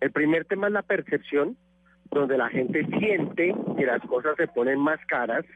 El 0.00 0.12
primer 0.12 0.44
tema 0.44 0.66
es 0.66 0.74
la 0.74 0.82
percepción, 0.82 1.56
donde 2.10 2.36
la 2.36 2.50
gente 2.50 2.86
siente 2.98 3.54
que 3.78 3.86
las 3.86 4.02
cosas 4.02 4.36
se 4.36 4.48
ponen 4.48 4.78
más 4.78 5.00
caras 5.06 5.46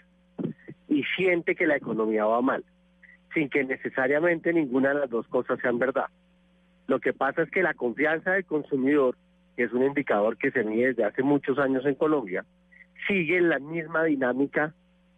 y 0.88 1.05
siente 1.16 1.55
que 1.55 1.66
la 1.66 1.76
economía 1.76 2.24
va 2.24 2.41
mal, 2.41 2.64
sin 3.34 3.51
que 3.51 3.62
necesariamente 3.62 4.55
ninguna 4.55 4.95
de 4.95 5.01
las 5.01 5.11
dos 5.11 5.28
cosas 5.28 5.61
sean 5.61 5.78
verdad. 5.78 6.07
Lo 6.86 6.99
que 6.99 7.12
pasa 7.12 7.43
es 7.43 7.51
que 7.51 7.62
la 7.62 7.74
confianza 7.74 8.32
del 8.32 8.47
consumidor, 8.47 9.16
que 9.61 9.67
es 9.67 9.73
un 9.75 9.85
indicador 9.85 10.39
que 10.39 10.51
se 10.53 10.65
mide 10.65 10.87
desde 10.87 11.05
hace 11.05 11.23
muchos 11.23 11.59
años 11.59 11.85
en 11.85 11.95
Colombia, 11.95 12.47
sigue 13.07 13.43
la 13.43 13.59
misma 13.59 14.05
dinámica 14.05 14.73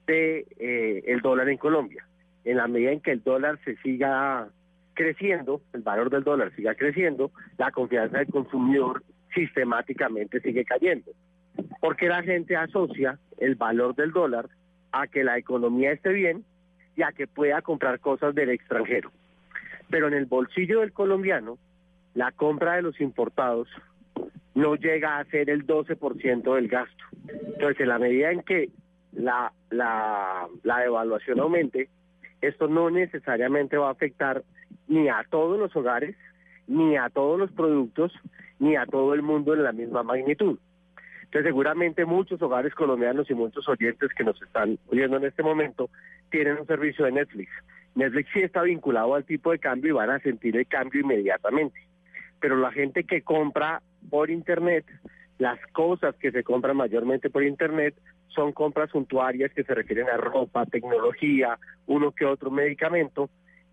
de 0.09 0.49
eh, 0.59 1.05
el 1.07 1.20
dólar 1.20 1.49
en 1.49 1.59
Colombia. 1.59 2.05
En 2.45 2.57
la 2.57 2.66
medida 2.66 2.90
en 2.90 3.01
que 3.01 3.12
el 3.12 3.22
dólar 3.22 3.61
se 3.64 3.76
siga 3.76 4.49
creciendo, 4.95 5.62
el 5.74 5.82
valor 5.82 6.11
del 6.11 6.24
dólar 6.24 6.53
siga 6.57 6.74
creciendo, 6.74 7.30
la 7.57 7.70
confianza 7.70 8.18
del 8.18 8.32
consumidor 8.32 9.05
sistemáticamente 9.32 10.40
sigue 10.40 10.64
cayendo. 10.64 11.12
Porque 11.80 12.09
la 12.09 12.24
gente 12.24 12.57
asocia 12.57 13.20
el 13.38 13.55
valor 13.55 13.95
del 13.95 14.11
dólar 14.11 14.49
a 14.90 15.07
que 15.07 15.22
la 15.22 15.38
economía 15.38 15.93
esté 15.93 16.12
bien 16.12 16.45
y 16.97 17.03
a 17.03 17.12
que 17.12 17.28
pueda 17.28 17.62
comprar 17.62 18.01
cosas 18.01 18.34
del 18.34 18.51
extranjero. 18.51 19.12
Pero 19.88 20.09
en 20.09 20.14
el 20.14 20.26
bolsillo 20.26 20.80
del 20.80 20.93
colombiano, 20.93 21.59
la 22.14 22.32
compra 22.32 22.74
de 22.74 22.82
los 22.82 23.01
importados 23.01 23.68
no 24.55 24.76
llega 24.76 25.18
a 25.18 25.24
ser 25.26 25.50
el 25.50 25.66
12% 25.66 26.55
del 26.55 26.68
gasto. 26.68 27.05
Entonces, 27.28 27.80
en 27.80 27.88
la 27.88 27.98
medida 27.98 28.30
en 28.30 28.42
que 28.42 28.70
la, 29.12 29.53
la, 29.70 30.48
la 30.62 30.78
devaluación 30.78 31.40
aumente, 31.40 31.88
esto 32.40 32.68
no 32.68 32.90
necesariamente 32.90 33.76
va 33.76 33.88
a 33.88 33.92
afectar 33.92 34.42
ni 34.88 35.09
a 35.09 35.24
todos 35.30 35.59
los 35.59 35.74
hogares, 35.76 36.16
ni 36.66 36.96
a 36.96 37.09
todos 37.09 37.38
los 37.38 37.53
productos, 37.53 38.12
ni 38.59 38.76
a 38.76 38.86
todo 38.86 39.14
el 39.14 39.22
mundo 39.22 39.55
en 39.55 39.62
la 39.62 39.72
misma 39.72 40.03
magnitud. 40.03 40.59
Entonces 41.32 41.48
seguramente 41.48 42.05
muchos 42.05 42.42
hogares 42.42 42.74
colombianos 42.74 43.30
y 43.30 43.34
muchos 43.34 43.66
oyentes 43.66 44.11
que 44.12 44.22
nos 44.22 44.40
están 44.42 44.78
oyendo 44.88 45.16
en 45.16 45.24
este 45.24 45.42
momento 45.42 45.88
tienen 46.30 46.59
un 46.59 46.66
servicio 46.66 47.07
de 47.07 47.12
Netflix. 47.12 47.50
Netflix 47.94 48.28
sí 48.34 48.40
está 48.40 48.62
vinculado 48.62 49.14
al 49.14 49.24
tipo 49.24 49.50
de 49.50 49.59
cambio 49.59 49.90
y 49.90 49.92
van 49.92 50.11
a 50.11 50.20
sentir 50.20 50.57
el 50.57 50.66
cambio 50.66 51.00
inmediatamente. 51.00 51.80
Pero 52.38 52.57
la 52.57 52.70
gente 52.70 53.05
que 53.05 53.22
compra 53.22 53.82
por 54.11 54.30
Internet, 54.30 54.84
las 55.38 55.59
cosas 55.72 56.14
que 56.16 56.30
se 56.30 56.44
compran 56.44 56.76
mayormente 56.76 57.30
por 57.30 57.42
Internet 57.42 57.94
son 58.28 58.53
compras 58.53 58.90
suntuarias 58.90 59.53
que 59.53 59.64
se 59.64 59.74
refieren 59.74 60.09
a 60.09 60.16
ropa, 60.16 60.66
tecnología, 60.66 61.59
uno 61.86 62.12
que 62.12 62.24
otro 62.24 62.50
medicamento, 62.50 63.28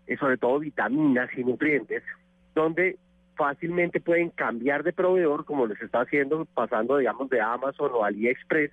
y 0.06 0.16
sobre 0.16 0.36
todo 0.36 0.58
vitaminas 0.58 1.30
y 1.36 1.44
nutrientes, 1.44 2.02
donde 2.54 2.98
fácilmente 3.36 4.00
pueden 4.00 4.30
cambiar 4.30 4.82
de 4.82 4.92
proveedor, 4.92 5.44
como 5.44 5.66
les 5.66 5.80
está 5.80 6.00
haciendo, 6.02 6.44
pasando, 6.46 6.98
digamos, 6.98 7.30
de 7.30 7.40
Amazon 7.40 7.90
o 7.94 8.04
AliExpress, 8.04 8.70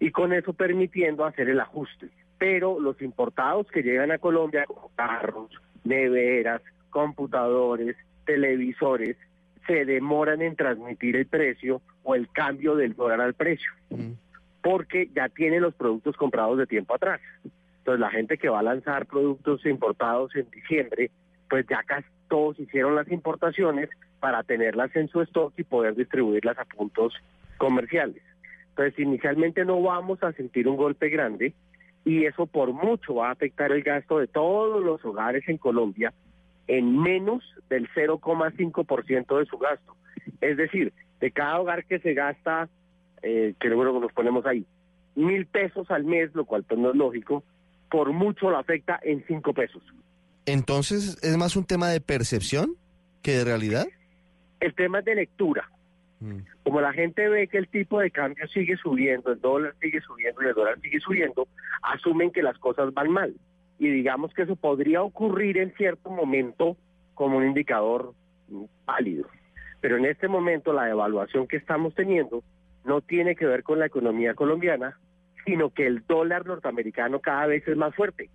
y 0.00 0.10
con 0.10 0.32
eso 0.32 0.52
permitiendo 0.52 1.24
hacer 1.24 1.48
el 1.48 1.60
ajuste. 1.60 2.08
Pero 2.36 2.80
los 2.80 3.00
importados 3.00 3.66
que 3.68 3.82
llegan 3.82 4.10
a 4.10 4.18
Colombia, 4.18 4.66
como 4.66 4.90
carros, 4.94 5.50
neveras, 5.84 6.60
computadores, 6.90 7.96
televisores, 8.26 9.16
se 9.66 9.84
demoran 9.84 10.42
en 10.42 10.56
transmitir 10.56 11.16
el 11.16 11.26
precio 11.26 11.80
o 12.02 12.14
el 12.14 12.28
cambio 12.30 12.76
del 12.76 12.94
dólar 12.94 13.20
al 13.20 13.34
precio, 13.34 13.70
porque 14.62 15.08
ya 15.14 15.28
tienen 15.28 15.62
los 15.62 15.74
productos 15.74 16.16
comprados 16.16 16.58
de 16.58 16.66
tiempo 16.66 16.94
atrás. 16.94 17.20
Entonces 17.78 18.00
la 18.00 18.10
gente 18.10 18.38
que 18.38 18.48
va 18.48 18.60
a 18.60 18.62
lanzar 18.62 19.06
productos 19.06 19.64
importados 19.66 20.34
en 20.36 20.50
diciembre, 20.50 21.10
pues 21.48 21.66
ya 21.68 21.82
casi 21.82 22.08
todos 22.28 22.58
hicieron 22.58 22.94
las 22.94 23.10
importaciones 23.10 23.90
para 24.20 24.42
tenerlas 24.42 24.94
en 24.96 25.08
su 25.08 25.20
stock 25.22 25.52
y 25.58 25.64
poder 25.64 25.94
distribuirlas 25.94 26.58
a 26.58 26.64
puntos 26.64 27.14
comerciales. 27.58 28.22
Entonces 28.70 28.98
inicialmente 28.98 29.64
no 29.64 29.80
vamos 29.82 30.22
a 30.22 30.32
sentir 30.32 30.66
un 30.66 30.76
golpe 30.76 31.08
grande 31.10 31.54
y 32.04 32.24
eso 32.24 32.46
por 32.46 32.72
mucho 32.72 33.16
va 33.16 33.28
a 33.28 33.32
afectar 33.32 33.70
el 33.70 33.82
gasto 33.82 34.18
de 34.18 34.26
todos 34.26 34.82
los 34.82 35.04
hogares 35.04 35.48
en 35.48 35.58
Colombia 35.58 36.12
en 36.66 36.98
menos 36.98 37.42
del 37.68 37.88
0,5% 37.94 39.38
de 39.38 39.46
su 39.46 39.58
gasto. 39.58 39.96
Es 40.40 40.56
decir, 40.56 40.92
de 41.20 41.30
cada 41.30 41.60
hogar 41.60 41.84
que 41.84 41.98
se 41.98 42.14
gasta, 42.14 42.68
eh, 43.22 43.54
que 43.60 43.68
luego 43.68 44.00
nos 44.00 44.12
ponemos 44.12 44.44
ahí, 44.46 44.66
mil 45.14 45.46
pesos 45.46 45.90
al 45.90 46.04
mes, 46.04 46.34
lo 46.34 46.44
cual 46.44 46.64
pues 46.64 46.78
no 46.78 46.90
es 46.90 46.96
lógico, 46.96 47.44
por 47.90 48.12
mucho 48.12 48.50
lo 48.50 48.58
afecta 48.58 48.98
en 49.02 49.24
cinco 49.26 49.52
pesos. 49.54 49.82
Entonces, 50.46 51.16
¿es 51.22 51.36
más 51.36 51.56
un 51.56 51.64
tema 51.64 51.88
de 51.88 52.00
percepción 52.00 52.76
que 53.22 53.32
de 53.32 53.44
realidad? 53.44 53.86
El 54.60 54.74
tema 54.74 54.98
es 54.98 55.04
de 55.04 55.14
lectura. 55.14 55.70
Mm. 56.20 56.40
Como 56.62 56.80
la 56.80 56.92
gente 56.92 57.28
ve 57.28 57.48
que 57.48 57.58
el 57.58 57.68
tipo 57.68 58.00
de 58.00 58.10
cambio 58.10 58.46
sigue 58.48 58.76
subiendo, 58.76 59.32
el 59.32 59.40
dólar 59.40 59.74
sigue 59.80 60.00
subiendo 60.00 60.42
y 60.42 60.46
el 60.46 60.54
dólar 60.54 60.80
sigue 60.80 61.00
subiendo, 61.00 61.48
asumen 61.82 62.30
que 62.30 62.42
las 62.42 62.58
cosas 62.58 62.92
van 62.92 63.10
mal. 63.10 63.34
Y 63.78 63.88
digamos 63.88 64.32
que 64.34 64.42
eso 64.42 64.56
podría 64.56 65.02
ocurrir 65.02 65.58
en 65.58 65.74
cierto 65.74 66.10
momento 66.10 66.76
como 67.14 67.38
un 67.38 67.46
indicador 67.46 68.14
válido. 68.84 69.26
Pero 69.80 69.96
en 69.96 70.06
este 70.06 70.28
momento 70.28 70.72
la 70.72 70.84
devaluación 70.84 71.46
que 71.46 71.56
estamos 71.56 71.94
teniendo 71.94 72.42
no 72.84 73.00
tiene 73.00 73.34
que 73.34 73.46
ver 73.46 73.62
con 73.62 73.78
la 73.78 73.86
economía 73.86 74.34
colombiana, 74.34 74.98
sino 75.44 75.70
que 75.70 75.86
el 75.86 76.06
dólar 76.06 76.46
norteamericano 76.46 77.20
cada 77.20 77.46
vez 77.46 77.66
es 77.66 77.76
más 77.76 77.94
fuerte. 77.94 78.30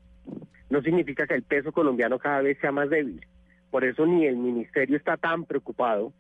No 0.69 0.81
significa 0.81 1.25
que 1.25 1.33
el 1.33 1.43
peso 1.43 1.71
colombiano 1.71 2.19
cada 2.19 2.41
vez 2.41 2.57
sea 2.59 2.71
más 2.71 2.89
débil. 2.89 3.25
Por 3.71 3.83
eso 3.83 4.05
ni 4.05 4.25
el 4.25 4.37
ministerio 4.37 4.97
está 4.97 5.17
tan 5.17 5.45
preocupado, 5.45 6.13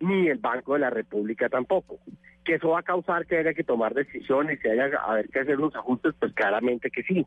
ni 0.00 0.28
el 0.28 0.38
Banco 0.38 0.74
de 0.74 0.80
la 0.80 0.90
República 0.90 1.48
tampoco. 1.48 1.98
Que 2.44 2.54
eso 2.54 2.70
va 2.70 2.80
a 2.80 2.82
causar 2.82 3.26
que 3.26 3.38
haya 3.38 3.54
que 3.54 3.64
tomar 3.64 3.94
decisiones, 3.94 4.58
que 4.60 4.70
haya 4.70 4.96
a 4.96 5.14
ver 5.14 5.28
que 5.28 5.40
hacer 5.40 5.58
unos 5.58 5.74
ajustes, 5.74 6.14
pues 6.18 6.32
claramente 6.32 6.90
que 6.90 7.02
sí. 7.02 7.26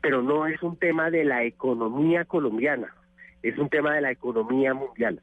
Pero 0.00 0.22
no 0.22 0.46
es 0.46 0.62
un 0.62 0.76
tema 0.76 1.10
de 1.10 1.24
la 1.24 1.44
economía 1.44 2.24
colombiana, 2.24 2.94
es 3.42 3.58
un 3.58 3.68
tema 3.68 3.94
de 3.94 4.02
la 4.02 4.10
economía 4.10 4.74
mundial. 4.74 5.20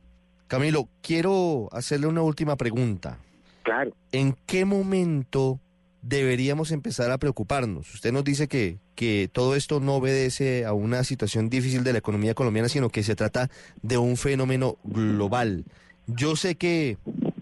Camilo, 0.48 0.90
quiero 1.02 1.70
hacerle 1.72 2.08
una 2.08 2.24
última 2.24 2.58
pregunta. 2.58 3.20
Claro. 3.64 3.92
¿En 4.12 4.36
qué 4.46 4.66
momento 4.66 5.60
deberíamos 6.02 6.72
empezar 6.72 7.12
a 7.12 7.18
preocuparnos? 7.20 7.94
Usted 7.94 8.12
nos 8.12 8.24
dice 8.24 8.48
que, 8.48 8.80
que 8.96 9.30
todo 9.32 9.56
esto 9.56 9.80
no 9.80 9.96
obedece 9.96 10.66
a 10.66 10.74
una 10.74 11.04
situación 11.04 11.50
difícil 11.50 11.84
de 11.84 11.94
la 11.94 12.00
economía 12.00 12.34
colombiana, 12.34 12.70
sino 12.70 12.90
que 12.90 13.04
se 13.04 13.16
trata 13.16 13.50
de 13.82 13.98
un 13.98 14.18
fenómeno 14.18 14.78
global. 14.84 15.64
Yo 16.08 16.36
sé 16.36 16.56
que 16.56 16.98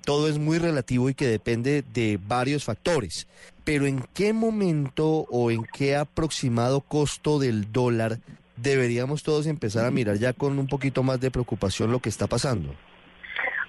todo 0.09 0.27
es 0.27 0.39
muy 0.39 0.57
relativo 0.57 1.07
y 1.07 1.13
que 1.13 1.27
depende 1.27 1.83
de 1.93 2.17
varios 2.27 2.65
factores, 2.65 3.27
pero 3.63 3.85
¿en 3.85 4.01
qué 4.15 4.33
momento 4.33 5.27
o 5.29 5.51
en 5.51 5.63
qué 5.71 5.95
aproximado 5.95 6.81
costo 6.81 7.37
del 7.37 7.71
dólar 7.71 8.17
deberíamos 8.57 9.21
todos 9.21 9.45
empezar 9.45 9.85
a 9.85 9.91
mirar 9.91 10.15
ya 10.15 10.33
con 10.33 10.57
un 10.57 10.65
poquito 10.65 11.03
más 11.03 11.21
de 11.21 11.29
preocupación 11.29 11.91
lo 11.91 11.99
que 11.99 12.09
está 12.09 12.25
pasando? 12.25 12.73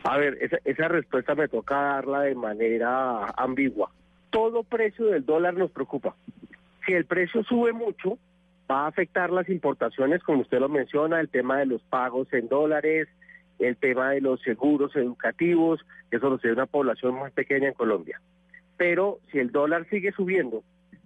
A 0.02 0.16
ver, 0.16 0.38
esa, 0.40 0.56
esa 0.64 0.88
respuesta 0.88 1.34
me 1.34 1.46
toca 1.46 1.74
darla 1.74 2.22
de 2.22 2.34
manera 2.34 3.26
ambigua 3.36 3.90
todo 4.30 4.62
precio 4.62 5.06
del 5.06 5.26
dólar 5.26 5.54
nos 5.54 5.70
preocupa. 5.70 6.14
Si 6.86 6.92
el 6.94 7.04
precio 7.04 7.44
sube 7.44 7.74
mucho, 7.74 8.16
va 8.70 8.84
a 8.84 8.88
afectar 8.88 9.30
las 9.30 9.50
importaciones, 9.50 10.22
como 10.22 10.40
usted 10.40 10.58
lo 10.58 10.70
menciona, 10.70 11.20
el 11.20 11.28
tema 11.28 11.58
de 11.58 11.66
los 11.66 11.82
pagos 11.82 12.32
en 12.32 12.48
dólares, 12.48 13.08
el 13.60 13.76
tema 13.76 14.10
de 14.10 14.20
los 14.20 14.40
seguros 14.40 14.94
educativos, 14.96 15.80
eso 16.10 16.30
lo 16.30 16.38
tiene 16.38 16.54
una 16.54 16.66
población 16.66 17.14
muy 17.14 17.30
pequeña 17.30 17.68
en 17.68 17.74
Colombia. 17.74 18.20
Pero 18.76 19.18
si 19.30 19.38
el 19.38 19.52
dólar 19.52 19.86
sigue 19.90 20.12
subiendo, 20.12 20.64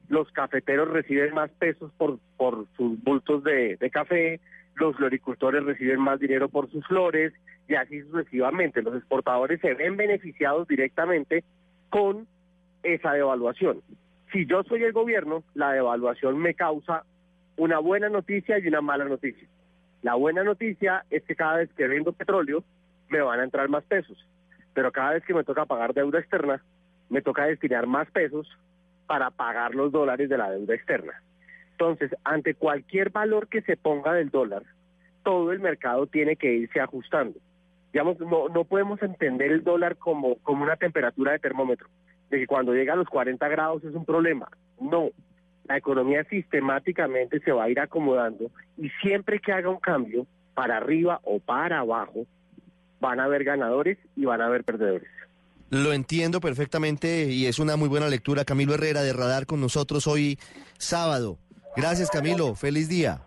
los 0.09 0.31
cafeteros 0.33 0.89
reciben 0.89 1.35
más 1.35 1.51
pesos 1.53 1.93
por, 1.97 2.19
por 2.37 2.67
sus 2.77 3.03
bultos 3.03 3.43
de, 3.43 3.77
de 3.77 3.91
café, 3.91 4.41
los 4.77 4.97
floricultores 4.97 5.65
reciben 5.65 6.01
más 6.01 6.21
dinero 6.21 6.49
por 6.49 6.71
sus 6.71 6.87
flores 6.87 7.33
y 7.69 7.75
así 7.75 8.03
sucesivamente. 8.03 8.83
Los 8.83 8.97
exportadores 8.97 9.61
se 9.61 9.75
ven 9.75 9.97
beneficiados 9.97 10.69
directamente 10.69 11.45
con 11.91 12.27
esa 12.83 13.13
devaluación. 13.13 13.81
Si 14.33 14.47
yo 14.47 14.63
soy 14.65 14.83
el 14.83 14.93
gobierno, 14.93 15.45
la 15.55 15.73
devaluación 15.73 16.39
me 16.39 16.55
causa 16.55 17.05
una 17.57 17.79
buena 17.79 18.09
noticia 18.09 18.59
y 18.59 18.67
una 18.69 18.81
mala 18.81 19.05
noticia. 19.05 19.49
La 20.05 20.17
buena 20.17 20.45
noticia 20.45 21.07
es 21.09 21.23
que 21.25 21.35
cada 21.35 21.57
vez 21.57 21.73
que 21.73 21.89
vendo 21.89 22.13
petróleo 22.13 22.63
me 23.09 23.23
van 23.23 23.41
a 23.41 23.45
entrar 23.45 23.71
más 23.71 23.85
pesos, 23.85 24.19
pero 24.75 24.93
cada 24.93 25.13
vez 25.13 25.25
que 25.25 25.33
me 25.33 25.45
toca 25.45 25.65
pagar 25.65 25.95
deuda 25.95 26.19
externa, 26.19 26.63
me 27.09 27.23
toca 27.23 27.47
destinar 27.47 27.87
más 27.87 28.11
pesos 28.11 28.47
para 29.07 29.31
pagar 29.31 29.75
los 29.75 29.93
dólares 29.93 30.29
de 30.29 30.37
la 30.37 30.51
deuda 30.51 30.75
externa. 30.75 31.15
Entonces, 31.71 32.15
ante 32.23 32.53
cualquier 32.53 33.09
valor 33.09 33.49
que 33.49 33.63
se 33.63 33.79
ponga 33.79 34.13
del 34.13 34.29
dólar, 34.29 34.65
todo 35.23 35.53
el 35.53 35.61
mercado 35.61 36.07
tiene 36.07 36.37
que 36.37 36.53
irse 36.53 36.81
ajustando. 36.81 37.39
Digamos, 37.91 38.21
no, 38.21 38.51
no 38.51 38.65
podemos 38.65 39.01
entender 39.01 39.53
el 39.53 39.65
dólar 39.65 39.97
como, 39.97 40.37
como 40.41 40.65
una 40.65 40.77
temperatura 40.77 41.33
de 41.33 41.39
termómetro, 41.39 41.89
de 42.29 42.41
que 42.41 42.47
cuando 42.47 42.75
llega 42.75 42.93
a 42.93 42.97
los 42.97 43.09
40 43.09 43.49
grados 43.49 43.83
es 43.83 43.95
un 43.95 44.05
problema. 44.05 44.49
No, 44.79 45.09
la 45.65 45.77
economía 45.77 46.25
sistemáticamente 46.25 47.41
se 47.41 47.53
va 47.53 47.65
a 47.65 47.71
ir 47.71 47.81
acomodando 47.81 48.51
y 48.77 48.91
siempre 49.03 49.41
que 49.41 49.53
haga 49.53 49.71
un 49.71 49.81
cambio, 49.81 50.27
para 50.55 50.77
arriba 50.77 51.21
o 51.25 51.41
para 51.41 51.81
abajo, 51.81 52.27
van 53.01 53.21
a 53.21 53.25
haber 53.25 53.45
ganadores 53.45 53.99
y 54.17 54.25
van 54.25 54.41
a 54.41 54.47
haber 54.47 54.65
perdedores. 54.65 55.09
Lo 55.71 55.93
entiendo 55.93 56.41
perfectamente 56.41 57.25
y 57.31 57.47
es 57.47 57.59
una 57.59 57.77
muy 57.77 57.89
buena 57.89 58.09
lectura. 58.09 58.45
Camilo 58.45 58.75
Herrera 58.75 59.03
de 59.03 59.13
Radar 59.13 59.47
con 59.47 59.61
nosotros 59.61 60.07
hoy 60.07 60.39
sábado. 60.79 61.39
Gracias 61.77 62.11
Camilo, 62.11 62.55
feliz 62.55 62.89
día. 62.89 63.23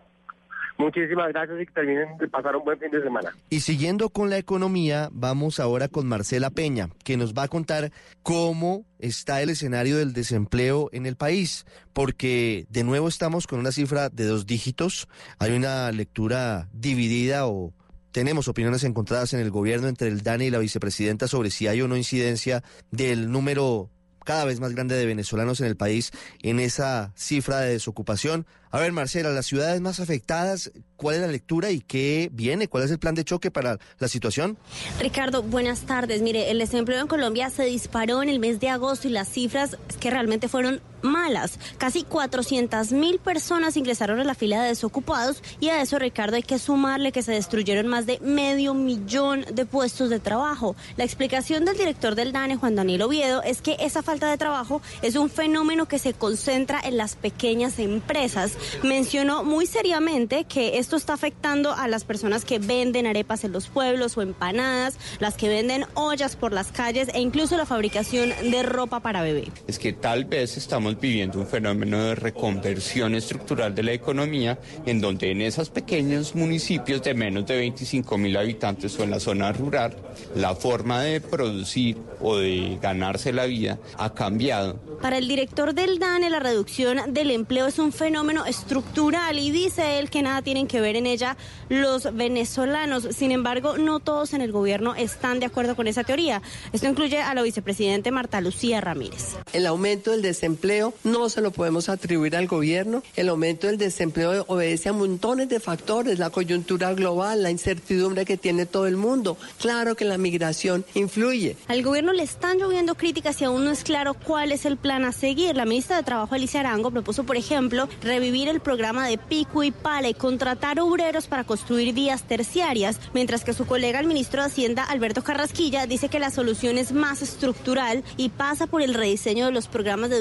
Muchísimas 0.77 1.29
gracias 1.29 1.61
y 1.61 1.65
que 1.65 1.71
terminen 1.71 2.17
de 2.17 2.27
pasar 2.27 2.55
un 2.55 2.63
buen 2.63 2.77
fin 2.79 2.91
de 2.91 3.01
semana. 3.01 3.35
Y 3.49 3.61
siguiendo 3.61 4.09
con 4.09 4.29
la 4.29 4.37
economía, 4.37 5.09
vamos 5.11 5.59
ahora 5.59 5.87
con 5.87 6.07
Marcela 6.07 6.51
Peña, 6.51 6.89
que 7.03 7.17
nos 7.17 7.33
va 7.33 7.43
a 7.43 7.47
contar 7.47 7.91
cómo 8.21 8.85
está 8.99 9.41
el 9.41 9.49
escenario 9.49 9.97
del 9.97 10.13
desempleo 10.13 10.89
en 10.91 11.05
el 11.05 11.15
país, 11.15 11.65
porque 11.93 12.65
de 12.69 12.83
nuevo 12.83 13.07
estamos 13.07 13.47
con 13.47 13.59
una 13.59 13.71
cifra 13.71 14.09
de 14.09 14.25
dos 14.25 14.45
dígitos, 14.45 15.07
hay 15.39 15.55
una 15.55 15.91
lectura 15.91 16.69
dividida 16.73 17.47
o 17.47 17.73
tenemos 18.11 18.47
opiniones 18.47 18.83
encontradas 18.83 19.33
en 19.33 19.39
el 19.39 19.51
gobierno 19.51 19.87
entre 19.87 20.07
el 20.07 20.21
DANE 20.21 20.45
y 20.45 20.49
la 20.51 20.59
vicepresidenta 20.59 21.27
sobre 21.27 21.51
si 21.51 21.67
hay 21.67 21.81
o 21.81 21.87
no 21.87 21.97
incidencia 21.97 22.63
del 22.91 23.31
número 23.31 23.89
cada 24.27 24.43
vez 24.43 24.59
más 24.59 24.73
grande 24.73 24.97
de 24.97 25.05
venezolanos 25.05 25.61
en 25.61 25.67
el 25.67 25.77
país 25.77 26.11
en 26.43 26.59
esa 26.59 27.13
cifra 27.15 27.61
de 27.61 27.71
desocupación. 27.71 28.45
A 28.71 28.79
ver, 28.79 28.91
Marcela, 28.91 29.29
las 29.29 29.45
ciudades 29.45 29.79
más 29.79 30.01
afectadas, 30.01 30.73
¿cuál 30.97 31.15
es 31.15 31.21
la 31.21 31.27
lectura 31.27 31.71
y 31.71 31.79
qué 31.79 32.29
viene? 32.33 32.67
¿Cuál 32.67 32.83
es 32.83 32.91
el 32.91 32.99
plan 32.99 33.15
de 33.15 33.23
choque 33.23 33.51
para 33.51 33.79
la 33.99 34.07
situación? 34.09 34.57
Ricardo, 34.99 35.43
buenas 35.43 35.83
tardes. 35.83 36.21
Mire, 36.21 36.51
el 36.51 36.59
desempleo 36.59 36.99
en 36.99 37.07
Colombia 37.07 37.49
se 37.49 37.63
disparó 37.63 38.21
en 38.21 38.27
el 38.27 38.39
mes 38.39 38.59
de 38.59 38.67
agosto 38.67 39.07
y 39.07 39.11
las 39.11 39.29
cifras 39.29 39.77
que 40.01 40.11
realmente 40.11 40.49
fueron 40.49 40.81
malas. 41.01 41.59
Casi 41.77 42.03
400 42.03 42.91
mil 42.91 43.19
personas 43.19 43.77
ingresaron 43.77 44.19
a 44.19 44.23
la 44.23 44.35
fila 44.35 44.61
de 44.61 44.69
desocupados 44.69 45.41
y 45.59 45.69
a 45.69 45.81
eso, 45.81 45.99
Ricardo, 45.99 46.35
hay 46.35 46.43
que 46.43 46.59
sumarle 46.59 47.11
que 47.11 47.23
se 47.23 47.31
destruyeron 47.31 47.87
más 47.87 48.05
de 48.05 48.19
medio 48.19 48.73
millón 48.73 49.45
de 49.51 49.65
puestos 49.65 50.09
de 50.09 50.19
trabajo. 50.19 50.75
La 50.97 51.03
explicación 51.03 51.65
del 51.65 51.77
director 51.77 52.15
del 52.15 52.31
DANE, 52.31 52.57
Juan 52.57 52.75
Daniel 52.75 53.03
Oviedo, 53.03 53.41
es 53.43 53.61
que 53.61 53.77
esa 53.79 54.03
falta 54.03 54.29
de 54.29 54.37
trabajo 54.37 54.81
es 55.01 55.15
un 55.15 55.29
fenómeno 55.29 55.87
que 55.87 55.99
se 55.99 56.13
concentra 56.13 56.79
en 56.83 56.97
las 56.97 57.15
pequeñas 57.15 57.79
empresas 57.79 58.57
mencionó 58.83 59.43
muy 59.43 59.65
seriamente 59.65 60.45
que 60.45 60.77
esto 60.77 60.95
está 60.95 61.13
afectando 61.13 61.73
a 61.73 61.87
las 61.87 62.03
personas 62.03 62.45
que 62.45 62.59
venden 62.59 63.07
arepas 63.07 63.43
en 63.43 63.51
los 63.51 63.67
pueblos 63.67 64.17
o 64.17 64.21
empanadas, 64.21 64.97
las 65.19 65.35
que 65.35 65.49
venden 65.49 65.85
ollas 65.93 66.35
por 66.35 66.53
las 66.53 66.71
calles 66.71 67.09
e 67.13 67.19
incluso 67.19 67.57
la 67.57 67.65
fabricación 67.65 68.29
de 68.41 68.63
ropa 68.63 68.99
para 68.99 69.21
bebé. 69.21 69.51
Es 69.67 69.79
que 69.79 69.93
tal 69.93 70.25
vez 70.25 70.57
estamos 70.57 70.86
viviendo 70.95 71.39
un 71.39 71.47
fenómeno 71.47 72.03
de 72.03 72.15
reconversión 72.15 73.15
estructural 73.15 73.75
de 73.75 73.83
la 73.83 73.91
economía 73.91 74.59
en 74.85 75.01
donde 75.01 75.31
en 75.31 75.41
esos 75.41 75.69
pequeños 75.69 76.35
municipios 76.35 77.03
de 77.03 77.13
menos 77.13 77.45
de 77.45 77.57
25 77.57 78.17
mil 78.17 78.37
habitantes 78.37 78.97
o 78.99 79.03
en 79.03 79.11
la 79.11 79.19
zona 79.19 79.51
rural, 79.51 79.95
la 80.35 80.55
forma 80.55 81.01
de 81.01 81.21
producir 81.21 81.97
o 82.21 82.37
de 82.37 82.77
ganarse 82.81 83.33
la 83.33 83.45
vida 83.45 83.79
ha 83.97 84.13
cambiado. 84.13 84.79
Para 85.01 85.17
el 85.17 85.27
director 85.27 85.73
del 85.73 85.99
DANE, 85.99 86.29
la 86.29 86.39
reducción 86.39 87.13
del 87.13 87.31
empleo 87.31 87.67
es 87.67 87.77
un 87.77 87.91
fenómeno 87.91 88.45
estructural 88.45 89.37
y 89.37 89.51
dice 89.51 89.99
él 89.99 90.09
que 90.09 90.23
nada 90.23 90.41
tienen 90.41 90.67
que 90.67 90.81
ver 90.81 90.95
en 90.95 91.05
ella 91.05 91.37
los 91.69 92.15
venezolanos. 92.15 93.07
Sin 93.11 93.31
embargo, 93.31 93.77
no 93.77 93.99
todos 93.99 94.33
en 94.33 94.41
el 94.41 94.51
gobierno 94.51 94.95
están 94.95 95.39
de 95.39 95.45
acuerdo 95.45 95.75
con 95.75 95.87
esa 95.87 96.03
teoría. 96.03 96.41
Esto 96.73 96.87
incluye 96.87 97.21
a 97.21 97.33
la 97.33 97.43
vicepresidente 97.43 98.11
Marta 98.11 98.41
Lucía 98.41 98.81
Ramírez. 98.81 99.35
El 99.53 99.65
aumento 99.67 100.11
del 100.11 100.21
desempleo 100.21 100.76
no 101.03 101.29
se 101.29 101.41
lo 101.41 101.51
podemos 101.51 101.89
atribuir 101.89 102.35
al 102.35 102.47
gobierno. 102.47 103.03
El 103.15 103.29
aumento 103.29 103.67
del 103.67 103.77
desempleo 103.77 104.45
obedece 104.47 104.89
a 104.89 104.93
montones 104.93 105.49
de 105.49 105.59
factores, 105.59 106.19
la 106.19 106.29
coyuntura 106.29 106.93
global, 106.93 107.43
la 107.43 107.51
incertidumbre 107.51 108.25
que 108.25 108.37
tiene 108.37 108.65
todo 108.65 108.87
el 108.87 108.97
mundo. 108.97 109.37
Claro 109.59 109.95
que 109.95 110.05
la 110.05 110.17
migración 110.17 110.85
influye. 110.93 111.55
Al 111.67 111.83
gobierno 111.83 112.13
le 112.13 112.23
están 112.23 112.57
lloviendo 112.57 112.95
críticas 112.95 113.41
y 113.41 113.45
aún 113.45 113.65
no 113.65 113.71
es 113.71 113.83
claro 113.83 114.13
cuál 114.13 114.51
es 114.51 114.65
el 114.65 114.77
plan 114.77 115.05
a 115.05 115.11
seguir. 115.11 115.55
La 115.55 115.65
ministra 115.65 115.97
de 115.97 116.03
Trabajo, 116.03 116.35
Alicia 116.35 116.59
Arango, 116.59 116.91
propuso, 116.91 117.23
por 117.23 117.37
ejemplo, 117.37 117.87
revivir 118.01 118.47
el 118.47 118.59
programa 118.59 119.07
de 119.07 119.17
pico 119.17 119.63
y 119.63 119.71
pala 119.71 120.09
y 120.09 120.13
contratar 120.13 120.79
obreros 120.79 121.27
para 121.27 121.43
construir 121.43 121.93
vías 121.93 122.23
terciarias, 122.23 122.99
mientras 123.13 123.43
que 123.43 123.53
su 123.53 123.65
colega, 123.65 123.99
el 123.99 124.07
ministro 124.07 124.41
de 124.41 124.47
Hacienda, 124.47 124.83
Alberto 124.83 125.23
Carrasquilla, 125.23 125.85
dice 125.87 126.09
que 126.09 126.19
la 126.19 126.31
solución 126.31 126.77
es 126.77 126.91
más 126.91 127.21
estructural 127.21 128.03
y 128.17 128.29
pasa 128.29 128.67
por 128.67 128.81
el 128.81 128.93
rediseño 128.93 129.45
de 129.45 129.51
los 129.51 129.67
programas 129.67 130.09
de 130.09 130.17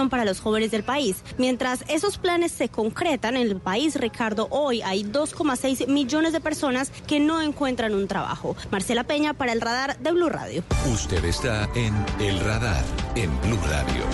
educación 0.00 0.08
para 0.08 0.24
los 0.24 0.40
jóvenes 0.40 0.70
del 0.70 0.82
país. 0.82 1.22
Mientras 1.38 1.84
esos 1.88 2.18
planes 2.18 2.52
se 2.52 2.68
concretan 2.68 3.36
en 3.36 3.48
el 3.48 3.56
país, 3.56 3.96
Ricardo, 3.96 4.48
hoy 4.50 4.82
hay 4.82 5.04
2,6 5.04 5.86
millones 5.88 6.32
de 6.32 6.40
personas 6.40 6.90
que 7.06 7.20
no 7.20 7.42
encuentran 7.42 7.94
un 7.94 8.08
trabajo. 8.08 8.56
Marcela 8.70 9.04
Peña 9.04 9.34
para 9.34 9.52
el 9.52 9.60
radar 9.60 9.98
de 9.98 10.12
Blue 10.12 10.28
Radio. 10.28 10.62
Usted 10.92 11.24
está 11.24 11.68
en 11.74 11.94
El 12.18 12.40
Radar 12.40 12.82
en 13.14 13.30
Blue 13.42 13.58
Radio. 13.66 14.04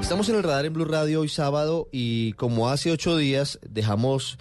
Estamos 0.00 0.28
en 0.28 0.36
el 0.36 0.42
radar 0.42 0.64
en 0.64 0.72
Blue 0.72 0.86
Radio 0.86 1.20
hoy 1.20 1.28
sábado 1.28 1.88
y 1.92 2.32
como 2.32 2.68
hace 2.68 2.90
ocho 2.90 3.16
días 3.16 3.60
dejamos 3.62 4.38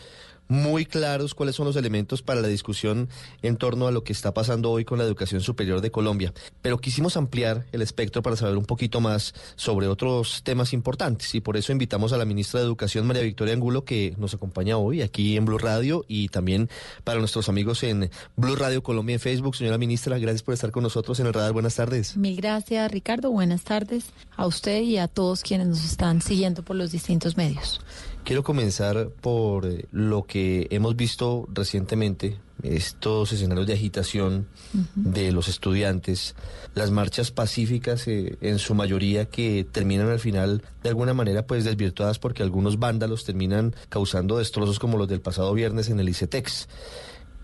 muy 0.50 0.86
claros 0.86 1.36
cuáles 1.36 1.56
son 1.56 1.68
los 1.68 1.76
elementos 1.76 2.22
para 2.22 2.42
la 2.42 2.48
discusión 2.48 3.08
en 3.42 3.56
torno 3.56 3.88
a 3.88 3.92
lo 3.92 4.04
que 4.04 4.12
está 4.12 4.34
pasando 4.34 4.72
hoy 4.72 4.84
con 4.84 4.98
la 4.98 5.06
educación 5.06 5.42
superior 5.42 5.80
de 5.80 5.92
Colombia. 5.92 6.34
Pero 6.62 6.80
quisimos 6.80 7.16
ampliar 7.16 7.68
el 7.72 7.82
espectro 7.82 8.22
para 8.22 8.36
saber 8.36 8.58
un 8.58 8.66
poquito 8.66 9.00
más 9.00 9.34
sobre 9.56 9.88
otros 9.88 10.42
temas 10.44 10.74
importantes 10.74 11.34
y 11.36 11.40
por 11.40 11.56
eso 11.56 11.72
invitamos 11.72 12.12
a 12.12 12.18
la 12.18 12.26
ministra 12.26 12.60
de 12.60 12.66
Educación, 12.66 13.06
María 13.08 13.22
Victoria 13.22 13.54
Angulo, 13.54 13.86
que 13.86 14.16
nos 14.18 14.34
acompaña 14.34 14.78
hoy 14.78 15.04
aquí 15.04 15.38
en 15.38 15.46
Blue 15.46 15.60
Radio 15.60 16.04
y 16.08 16.30
también 16.30 16.70
para 17.04 17.20
nuestros 17.20 17.48
amigos 17.48 17.84
en 17.84 18.10
Blue 18.36 18.56
Radio 18.56 18.82
Colombia 18.82 19.14
en 19.14 19.20
Facebook. 19.20 19.56
Señora 19.56 19.78
ministra, 19.78 20.18
gracias 20.18 20.42
por 20.42 20.56
estar 20.56 20.72
con 20.72 20.82
nosotros 20.82 21.20
en 21.20 21.28
el 21.28 21.34
radar. 21.34 21.54
Buenas 21.54 21.76
tardes. 21.76 22.18
Mil 22.18 22.36
gracias, 22.36 22.92
Ricardo. 22.92 23.30
Buenas 23.30 23.64
tardes 23.64 24.06
a 24.36 24.48
usted 24.48 24.82
y 24.82 24.98
a 24.98 25.08
todos 25.08 25.44
quienes 25.44 25.68
nos 25.68 25.86
están 25.86 26.24
siguiendo 26.24 26.64
por 26.64 26.76
los 26.76 26.92
distintos 26.92 27.38
medios. 27.38 27.80
Quiero 28.24 28.44
comenzar 28.44 29.10
por 29.10 29.66
eh, 29.66 29.86
lo 29.92 30.26
que 30.26 30.68
hemos 30.70 30.96
visto 30.96 31.48
recientemente, 31.52 32.38
estos 32.62 33.32
escenarios 33.32 33.68
de 33.68 33.74
agitación 33.74 34.48
de 34.96 35.32
los 35.32 35.48
estudiantes, 35.48 36.36
las 36.76 36.92
marchas 36.92 37.32
pacíficas 37.32 38.08
eh, 38.08 38.38
en 38.42 38.60
su 38.60 38.76
mayoría 38.76 39.26
que 39.26 39.66
terminan 39.72 40.10
al 40.10 40.20
final 40.20 40.62
de 40.84 40.90
alguna 40.90 41.14
manera 41.14 41.48
pues 41.48 41.64
desvirtuadas 41.64 42.20
porque 42.20 42.44
algunos 42.44 42.78
vándalos 42.78 43.24
terminan 43.24 43.74
causando 43.88 44.38
destrozos 44.38 44.78
como 44.78 44.98
los 44.98 45.08
del 45.08 45.22
pasado 45.22 45.54
viernes 45.54 45.90
en 45.90 46.00
el 46.00 46.10
ICETEX. 46.10 46.68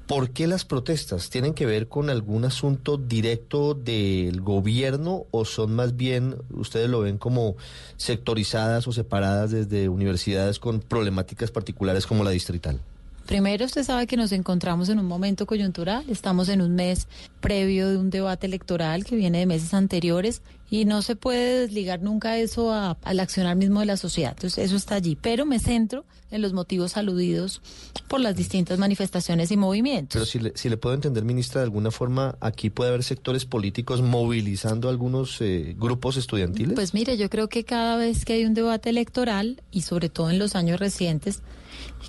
¿Por 0.08 0.30
qué 0.30 0.45
las 0.45 0.66
protestas? 0.66 1.32
¿Tienen 1.32 1.56
que 1.56 1.66
ver 1.66 1.88
con 1.88 2.12
algún 2.12 2.45
asunto 2.45 2.97
directo 2.97 3.74
del 3.74 4.39
gobierno 4.41 5.26
o 5.32 5.45
son 5.45 5.74
más 5.74 5.95
bien, 5.95 6.36
ustedes 6.51 6.91
lo 6.91 6.99
ven 6.99 7.18
como 7.18 7.56
sectorizadas 7.97 8.88
o 8.88 8.91
separadas 8.91 9.49
desde 9.49 9.89
universidades 9.89 10.60
con 10.60 10.80
problemáticas 10.80 11.49
particulares 11.49 12.06
como 12.06 12.24
la 12.24 12.30
distrital? 12.30 12.80
Primero, 13.26 13.66
usted 13.66 13.84
sabe 13.84 14.06
que 14.06 14.18
nos 14.18 14.32
encontramos 14.32 14.90
en 14.90 15.00
un 15.00 15.08
momento 15.08 15.48
coyuntural, 15.48 16.06
estamos 16.10 16.48
en 16.50 16.62
un 16.62 16.76
mes 16.76 17.08
previo 17.42 17.90
de 17.90 17.98
un 17.98 18.12
debate 18.12 18.46
electoral 18.46 19.04
que 19.04 19.16
viene 19.16 19.40
de 19.40 19.46
meses 19.48 19.74
anteriores 19.74 20.42
y 20.70 20.86
no 20.86 21.02
se 21.02 21.16
puede 21.16 21.62
desligar 21.62 22.02
nunca 22.02 22.38
eso 22.38 22.72
al 22.74 23.20
accionar 23.20 23.56
mismo 23.56 23.80
de 23.80 23.88
la 23.88 23.98
sociedad. 23.98 24.34
Entonces, 24.36 24.66
eso 24.66 24.76
está 24.76 24.96
allí. 24.96 25.18
Pero 25.20 25.46
me 25.46 25.60
centro 25.60 26.06
en 26.32 26.42
los 26.42 26.54
motivos 26.54 26.98
aludidos 26.98 27.62
por 28.08 28.20
las 28.20 28.36
distintas 28.36 28.78
manifestaciones 28.78 29.52
y 29.52 29.58
movimientos. 29.58 30.14
Pero 30.14 30.26
si 30.26 30.40
le, 30.40 30.52
si 30.56 30.70
le 30.70 30.78
puedo 30.78 30.94
entender, 30.96 31.24
ministra, 31.24 31.62
de 31.62 31.66
alguna 31.66 31.92
forma, 31.92 32.36
aquí 32.42 32.70
puede 32.70 32.90
haber 32.90 33.04
sectores 33.04 33.46
políticos 33.46 34.02
movilizando 34.02 34.90
algunos 34.90 35.40
eh, 35.42 35.76
grupos 35.78 36.18
estudiantiles. 36.18 36.76
Pues 36.76 36.94
mire, 36.94 37.18
yo 37.18 37.30
creo 37.30 37.48
que 37.48 37.64
cada 37.64 37.98
vez 37.98 38.26
que 38.26 38.34
hay 38.34 38.46
un 38.46 38.54
debate 38.54 38.90
electoral, 38.90 39.62
y 39.72 39.82
sobre 39.82 40.10
todo 40.10 40.30
en 40.30 40.40
los 40.40 40.56
años 40.56 40.80
recientes, 40.80 41.42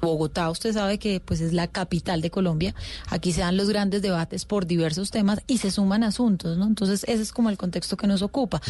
Bogotá, 0.00 0.50
usted 0.50 0.72
sabe 0.72 0.98
que 0.98 1.20
pues 1.20 1.40
es 1.40 1.52
la 1.52 1.68
capital 1.68 2.20
de 2.20 2.30
Colombia. 2.30 2.74
Aquí 3.08 3.32
se 3.32 3.40
dan 3.40 3.56
los 3.56 3.68
grandes 3.68 4.02
debates 4.02 4.44
por 4.44 4.66
diversos 4.66 5.10
temas 5.10 5.40
y 5.46 5.58
se 5.58 5.70
suman 5.70 6.04
asuntos, 6.04 6.58
¿no? 6.58 6.66
Entonces, 6.66 7.04
ese 7.08 7.22
es 7.22 7.32
como 7.32 7.50
el 7.50 7.56
contexto 7.56 7.96
que 7.96 8.06
nos 8.06 8.22
ocupa. 8.22 8.60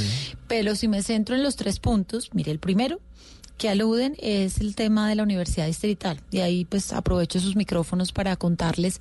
Pero 0.48 0.74
si 0.76 0.88
me 0.88 1.02
centro 1.02 1.34
en 1.34 1.42
los 1.42 1.56
tres 1.56 1.80
puntos, 1.80 2.30
mire, 2.32 2.52
el 2.52 2.58
primero 2.58 3.00
que 3.58 3.68
aluden 3.68 4.16
es 4.18 4.60
el 4.60 4.74
tema 4.74 5.08
de 5.08 5.14
la 5.14 5.22
Universidad 5.22 5.66
Distrital. 5.66 6.20
Y 6.30 6.40
ahí 6.40 6.64
pues 6.64 6.92
aprovecho 6.92 7.40
sus 7.40 7.56
micrófonos 7.56 8.12
para 8.12 8.36
contarles 8.36 9.00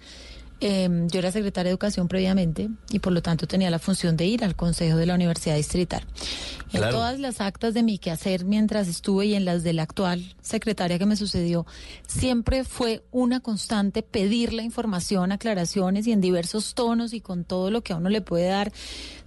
Em, 0.62 1.10
yo 1.10 1.20
era 1.20 1.32
secretaria 1.32 1.70
de 1.70 1.72
Educación 1.72 2.08
previamente 2.08 2.70
y 2.90 3.00
por 3.00 3.12
lo 3.12 3.22
tanto 3.22 3.46
tenía 3.46 3.70
la 3.70 3.80
función 3.80 4.16
de 4.16 4.26
ir 4.26 4.44
al 4.44 4.56
Consejo 4.56 4.98
de 4.98 5.06
la 5.06 5.14
Universidad 5.14 5.56
Distrital. 5.56 6.04
En 6.72 6.82
todas 6.90 7.20
las 7.20 7.42
actas 7.42 7.74
de 7.74 7.84
mi 7.84 7.98
quehacer 8.00 8.46
mientras 8.46 8.88
estuve 8.88 9.28
y 9.28 9.36
en 9.36 9.46
las 9.46 9.64
de 9.64 9.74
la 9.74 9.84
actual 9.84 10.36
secretaria 10.42 10.98
que 10.98 11.06
me 11.06 11.16
sucedió, 11.16 11.66
siempre 12.08 12.64
fue 12.64 13.04
una 13.12 13.42
constante 13.42 14.02
pedir 14.02 14.54
la 14.54 14.64
información, 14.64 15.32
aclaraciones 15.32 16.08
y 16.08 16.12
en 16.12 16.22
diversos 16.22 16.74
tonos 16.74 17.14
y 17.14 17.22
con 17.22 17.44
todo 17.44 17.70
lo 17.70 17.82
que 17.82 17.94
a 17.94 17.98
uno 17.98 18.10
le 18.10 18.22
puede 18.22 18.48
dar, 18.48 18.72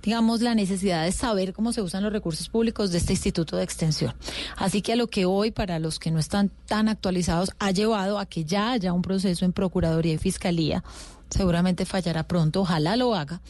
digamos, 0.03 0.41
la 0.41 0.55
necesidad 0.55 1.05
de 1.05 1.13
saber 1.13 1.53
cómo 1.53 1.73
se 1.73 1.83
usan 1.83 2.03
los 2.03 2.13
recursos 2.13 2.49
públicos 2.49 2.91
de 2.93 2.99
este 2.99 3.13
Instituto 3.13 3.57
de 3.57 3.65
Extensión. 3.65 4.15
Así 4.57 4.83
que 4.83 4.93
a 4.93 4.97
lo 4.97 5.09
que 5.09 5.25
hoy, 5.25 5.51
para 5.51 5.79
los 5.79 5.99
que 5.99 6.11
no 6.11 6.19
están 6.19 6.51
tan 6.67 6.89
actualizados, 6.89 7.53
ha 7.59 7.71
llevado 7.71 8.19
a 8.19 8.27
que 8.27 8.45
ya 8.45 8.73
haya 8.73 8.93
un 8.93 9.03
proceso 9.03 9.45
en 9.45 9.53
Procuraduría 9.53 10.15
y 10.15 10.19
Fiscalía 10.19 10.83
seguramente 11.31 11.85
fallará 11.85 12.27
pronto, 12.27 12.63
ojalá 12.63 12.97
lo 12.97 13.15
haga, 13.15 13.41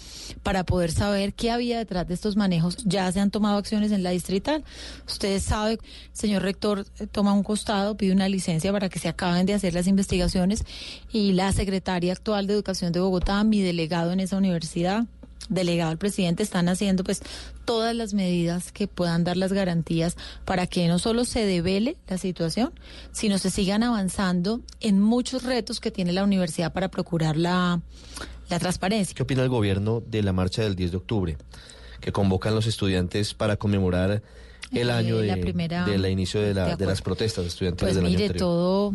para 0.43 0.65
poder 0.65 0.91
saber 0.91 1.35
qué 1.35 1.51
había 1.51 1.79
detrás 1.79 2.07
de 2.09 2.15
estos 2.15 2.37
manejos. 2.37 2.77
Ya 2.85 3.11
se 3.13 3.21
han 3.21 3.31
tomado 3.31 3.59
acciones 3.59 3.93
en 3.93 4.03
la 4.03 4.11
distrital. 4.11 4.65
Ustedes 5.07 5.43
saben, 5.45 5.79
señor 6.13 6.43
rector 6.43 6.87
eh, 6.99 7.07
toma 7.07 7.33
un 7.33 7.43
costado, 7.43 7.97
pide 7.97 8.13
una 8.13 8.29
licencia 8.29 8.73
para 8.73 8.89
que 8.89 8.99
se 8.99 9.09
acaben 9.09 9.47
de 9.47 9.55
hacer 9.55 9.75
las 9.75 9.87
investigaciones 9.87 10.65
y 11.13 11.33
la 11.33 11.53
secretaria 11.53 12.13
actual 12.13 12.47
de 12.47 12.55
Educación 12.55 12.93
de 12.93 13.01
Bogotá, 13.01 13.43
mi 13.45 13.63
delegado 13.63 14.13
en 14.13 14.21
esa 14.21 14.37
universidad, 14.37 15.05
delegado 15.49 15.91
al 15.91 15.99
presidente 15.99 16.43
están 16.43 16.69
haciendo 16.69 17.05
pues 17.05 17.23
todas 17.65 17.95
las 17.95 18.15
medidas 18.15 18.73
que 18.73 18.89
puedan 18.89 19.25
dar 19.25 19.37
las 19.37 19.53
garantías 19.53 20.17
para 20.45 20.67
que 20.67 20.89
no 20.89 20.99
solo 20.99 21.25
se 21.25 21.45
devele 21.45 21.97
la 22.09 22.19
situación, 22.19 22.73
sino 23.13 23.39
se 23.39 23.51
sigan 23.51 23.83
avanzando 23.83 24.61
en 24.81 25.01
muchos 25.01 25.43
retos 25.43 25.81
que 25.81 25.91
tiene 25.91 26.13
la 26.13 26.25
universidad 26.25 26.73
para 26.73 26.89
procurar 26.89 27.37
la, 27.37 27.81
la 28.49 28.59
transparencia. 28.59 29.15
¿Qué 29.15 29.23
opina 29.23 29.43
el 29.43 29.49
gobierno 29.49 30.03
de 30.07 30.23
la 30.23 30.33
marcha 30.33 30.63
del 30.63 30.77
10 30.77 30.91
de 30.93 30.97
octubre 30.97 31.37
que 32.01 32.13
convocan 32.13 32.55
los 32.55 32.67
estudiantes 32.67 33.35
para 33.35 33.57
conmemorar 33.57 34.23
el 34.73 34.91
año 34.91 35.19
de, 35.19 35.27
la 35.67 35.85
del 35.85 36.07
inicio 36.07 36.41
de, 36.41 36.55
la, 36.55 36.77
de, 36.77 36.87
las 36.87 37.03
protestas 37.03 37.47
estudiantiles 37.47 37.95
pues 37.95 37.95
del 37.95 38.05
mire, 38.05 38.17
año 38.17 38.25
anterior. 38.27 38.49
todo, 38.49 38.95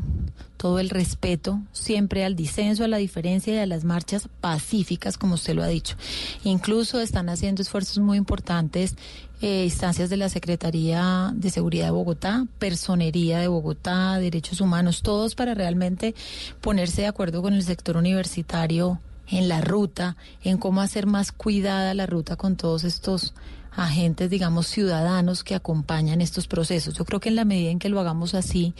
todo 0.58 0.80
el 0.80 0.90
respeto 0.90 1.60
siempre 1.72 2.26
al 2.26 2.36
disenso, 2.36 2.84
a 2.84 2.88
la 2.88 2.98
diferencia 2.98 3.54
y 3.54 3.58
a 3.58 3.66
las 3.66 3.84
marchas 3.84 4.28
pacíficas, 4.42 5.18
como 5.18 5.36
usted 5.36 5.56
lo 5.56 5.64
ha 5.64 5.68
dicho. 5.68 5.96
Incluso 6.44 7.02
están 7.02 7.30
haciendo 7.30 7.62
esfuerzos 7.62 8.00
muy 8.00 8.18
importantes 8.18 8.96
eh, 9.42 9.66
instancias 9.66 10.10
de 10.10 10.16
la 10.16 10.30
Secretaría 10.30 11.34
de 11.36 11.50
Seguridad 11.50 11.86
de 11.86 11.92
Bogotá, 11.92 12.48
Personería 12.60 13.40
de 13.40 13.50
Bogotá, 13.50 14.18
Derechos 14.20 14.62
Humanos, 14.62 15.02
todos 15.02 15.36
para 15.36 15.54
realmente 15.54 16.16
ponerse 16.62 17.02
de 17.02 17.08
acuerdo 17.08 17.42
con 17.42 17.54
el 17.54 17.64
sector 17.64 17.98
universitario 17.98 19.02
en 19.28 19.50
la 19.50 19.60
ruta, 19.60 20.16
en 20.44 20.58
cómo 20.58 20.82
hacer 20.82 21.08
más 21.08 21.32
cuidada 21.32 21.94
la 21.94 22.06
ruta 22.06 22.36
con 22.36 22.56
todos 22.56 22.84
estos 22.84 23.34
agentes, 23.76 24.30
digamos, 24.30 24.68
ciudadanos 24.68 25.44
que 25.44 25.56
acompañan 25.56 26.22
estos 26.22 26.48
procesos. 26.48 26.94
Yo 26.96 27.06
creo 27.06 27.20
que 27.20 27.30
en 27.30 27.36
la 27.36 27.46
medida 27.46 27.72
en 27.72 27.80
que 27.80 27.90
lo 27.90 28.00
hagamos 28.00 28.34
así, 28.34 28.74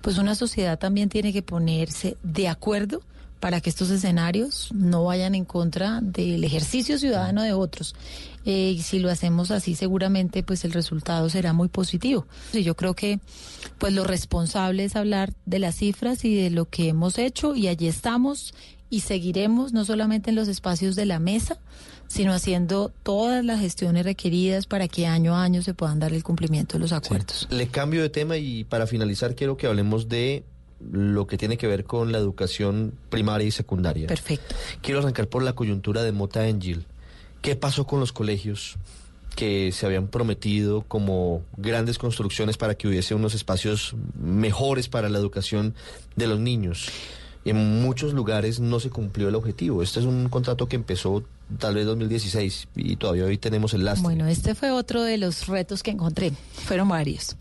pues 0.00 0.18
una 0.18 0.34
sociedad 0.34 0.78
también 0.78 1.08
tiene 1.08 1.32
que 1.32 1.42
ponerse 1.42 2.16
de 2.22 2.48
acuerdo 2.48 3.02
para 3.40 3.60
que 3.60 3.70
estos 3.70 3.90
escenarios 3.90 4.70
no 4.74 5.04
vayan 5.04 5.34
en 5.34 5.44
contra 5.44 6.00
del 6.02 6.42
ejercicio 6.42 6.98
ciudadano 6.98 7.42
de 7.42 7.52
otros. 7.52 7.94
Eh, 8.44 8.74
y 8.76 8.82
si 8.82 8.98
lo 8.98 9.10
hacemos 9.10 9.50
así, 9.50 9.74
seguramente 9.74 10.42
pues 10.42 10.64
el 10.64 10.72
resultado 10.72 11.28
será 11.28 11.52
muy 11.52 11.68
positivo. 11.68 12.26
Y 12.52 12.62
yo 12.62 12.74
creo 12.74 12.94
que 12.94 13.20
pues 13.78 13.92
lo 13.92 14.04
responsable 14.04 14.84
es 14.84 14.96
hablar 14.96 15.32
de 15.46 15.58
las 15.58 15.76
cifras 15.76 16.24
y 16.24 16.34
de 16.34 16.50
lo 16.50 16.64
que 16.68 16.88
hemos 16.88 17.18
hecho 17.18 17.54
y 17.54 17.68
allí 17.68 17.86
estamos 17.86 18.54
y 18.90 19.00
seguiremos 19.00 19.72
no 19.72 19.84
solamente 19.84 20.30
en 20.30 20.36
los 20.36 20.48
espacios 20.48 20.96
de 20.96 21.06
la 21.06 21.18
mesa, 21.18 21.58
sino 22.08 22.32
haciendo 22.32 22.90
todas 23.02 23.44
las 23.44 23.60
gestiones 23.60 24.04
requeridas 24.04 24.66
para 24.66 24.88
que 24.88 25.06
año 25.06 25.36
a 25.36 25.44
año 25.44 25.62
se 25.62 25.74
puedan 25.74 26.00
dar 26.00 26.12
el 26.12 26.24
cumplimiento 26.24 26.74
de 26.74 26.80
los 26.80 26.92
acuerdos. 26.92 27.46
Le 27.50 27.68
cambio 27.68 28.02
de 28.02 28.08
tema 28.08 28.36
y 28.36 28.64
para 28.64 28.86
finalizar 28.86 29.34
quiero 29.34 29.56
que 29.56 29.66
hablemos 29.66 30.08
de 30.08 30.42
lo 30.80 31.26
que 31.26 31.36
tiene 31.36 31.58
que 31.58 31.66
ver 31.66 31.84
con 31.84 32.12
la 32.12 32.18
educación 32.18 32.94
primaria 33.10 33.46
y 33.46 33.50
secundaria. 33.50 34.06
Perfecto. 34.06 34.54
Quiero 34.80 35.00
arrancar 35.00 35.28
por 35.28 35.42
la 35.42 35.52
coyuntura 35.52 36.02
de 36.02 36.12
Mota 36.12 36.42
Angel. 36.42 36.86
¿Qué 37.42 37.56
pasó 37.56 37.86
con 37.86 38.00
los 38.00 38.12
colegios 38.12 38.76
que 39.36 39.70
se 39.72 39.86
habían 39.86 40.08
prometido 40.08 40.82
como 40.82 41.42
grandes 41.56 41.98
construcciones 41.98 42.56
para 42.56 42.74
que 42.74 42.88
hubiese 42.88 43.14
unos 43.14 43.34
espacios 43.34 43.94
mejores 44.20 44.88
para 44.88 45.08
la 45.08 45.18
educación 45.18 45.74
de 46.16 46.26
los 46.26 46.40
niños? 46.40 46.88
En 47.48 47.80
muchos 47.80 48.12
lugares 48.12 48.60
no 48.60 48.78
se 48.78 48.90
cumplió 48.90 49.30
el 49.30 49.34
objetivo. 49.34 49.82
Este 49.82 50.00
es 50.00 50.06
un 50.06 50.28
contrato 50.28 50.68
que 50.68 50.76
empezó 50.76 51.22
tal 51.58 51.76
vez 51.76 51.86
2016 51.86 52.68
y 52.76 52.96
todavía 52.96 53.24
hoy 53.24 53.38
tenemos 53.38 53.72
el 53.72 53.86
lastre. 53.86 54.02
Bueno, 54.02 54.26
este 54.26 54.54
fue 54.54 54.70
otro 54.70 55.02
de 55.02 55.16
los 55.16 55.46
retos 55.46 55.82
que 55.82 55.90
encontré. 55.90 56.32
Fueron 56.52 56.90
varios. 56.90 57.36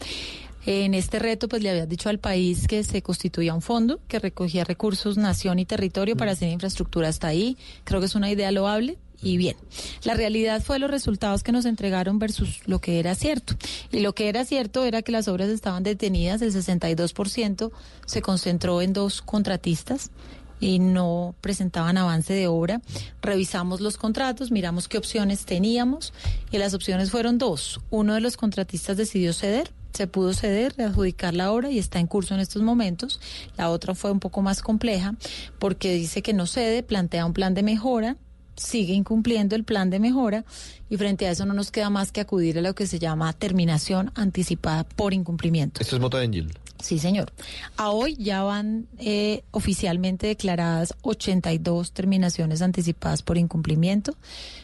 En 0.65 0.93
este 0.93 1.19
reto, 1.19 1.49
pues 1.49 1.61
le 1.61 1.71
había 1.71 1.85
dicho 1.85 2.07
al 2.07 2.19
país 2.19 2.67
que 2.67 2.85
se 2.85 3.01
constituía 3.01 3.53
un 3.53 3.61
fondo 3.61 3.99
que 4.07 4.19
recogía 4.19 4.63
recursos, 4.63 5.17
nación 5.17 5.59
y 5.59 5.65
territorio 5.65 6.15
para 6.15 6.31
hacer 6.31 6.49
infraestructura 6.49 7.09
hasta 7.09 7.27
ahí. 7.27 7.57
Creo 7.83 7.99
que 7.99 8.05
es 8.05 8.15
una 8.15 8.31
idea 8.31 8.51
loable 8.51 8.97
y 9.21 9.37
bien. 9.37 9.55
La 10.03 10.13
realidad 10.13 10.61
fue 10.61 10.79
los 10.79 10.91
resultados 10.91 11.43
que 11.43 11.51
nos 11.51 11.65
entregaron 11.65 12.19
versus 12.19 12.61
lo 12.65 12.79
que 12.79 12.99
era 12.99 13.15
cierto. 13.15 13.55
Y 13.91 13.99
lo 13.99 14.13
que 14.13 14.29
era 14.29 14.45
cierto 14.45 14.83
era 14.85 15.01
que 15.01 15.11
las 15.11 15.27
obras 15.27 15.49
estaban 15.49 15.83
detenidas, 15.83 16.41
el 16.41 16.53
62% 16.53 17.71
se 18.05 18.21
concentró 18.21 18.81
en 18.81 18.93
dos 18.93 19.21
contratistas 19.21 20.11
y 20.59 20.79
no 20.79 21.35
presentaban 21.41 21.97
avance 21.97 22.33
de 22.33 22.47
obra. 22.47 22.81
Revisamos 23.21 23.81
los 23.81 23.97
contratos, 23.97 24.51
miramos 24.51 24.87
qué 24.87 24.97
opciones 24.97 25.45
teníamos 25.45 26.13
y 26.51 26.57
las 26.57 26.73
opciones 26.73 27.11
fueron 27.11 27.37
dos. 27.37 27.79
Uno 27.89 28.13
de 28.13 28.21
los 28.21 28.37
contratistas 28.37 28.97
decidió 28.97 29.33
ceder, 29.33 29.71
se 29.93 30.07
pudo 30.07 30.33
ceder, 30.33 30.75
readjudicar 30.77 31.33
la 31.33 31.51
obra 31.51 31.71
y 31.71 31.79
está 31.79 31.99
en 31.99 32.07
curso 32.07 32.33
en 32.33 32.39
estos 32.39 32.61
momentos. 32.61 33.19
La 33.57 33.69
otra 33.69 33.95
fue 33.95 34.11
un 34.11 34.19
poco 34.19 34.41
más 34.41 34.61
compleja 34.61 35.15
porque 35.59 35.93
dice 35.93 36.21
que 36.21 36.33
no 36.33 36.45
cede, 36.45 36.83
plantea 36.83 37.25
un 37.25 37.33
plan 37.33 37.53
de 37.53 37.63
mejora 37.63 38.17
sigue 38.57 38.93
incumpliendo 38.93 39.55
el 39.55 39.63
plan 39.63 39.89
de 39.89 39.99
mejora 39.99 40.43
y 40.89 40.97
frente 40.97 41.27
a 41.27 41.31
eso 41.31 41.45
no 41.45 41.53
nos 41.53 41.71
queda 41.71 41.89
más 41.89 42.11
que 42.11 42.21
acudir 42.21 42.57
a 42.57 42.61
lo 42.61 42.75
que 42.75 42.87
se 42.87 42.99
llama 42.99 43.31
terminación 43.33 44.11
anticipada 44.15 44.83
por 44.83 45.13
incumplimiento. 45.13 45.81
Esto 45.81 45.95
es 45.95 46.01
Mota 46.01 46.19
Angel. 46.19 46.51
Sí, 46.79 46.99
señor. 46.99 47.31
A 47.75 47.89
hoy 47.89 48.15
ya 48.17 48.43
van 48.43 48.87
eh, 48.99 49.43
oficialmente 49.51 50.27
declaradas 50.27 50.93
82 51.01 51.91
terminaciones 51.91 52.61
anticipadas 52.61 53.23
por 53.23 53.37
incumplimiento. 53.37 54.15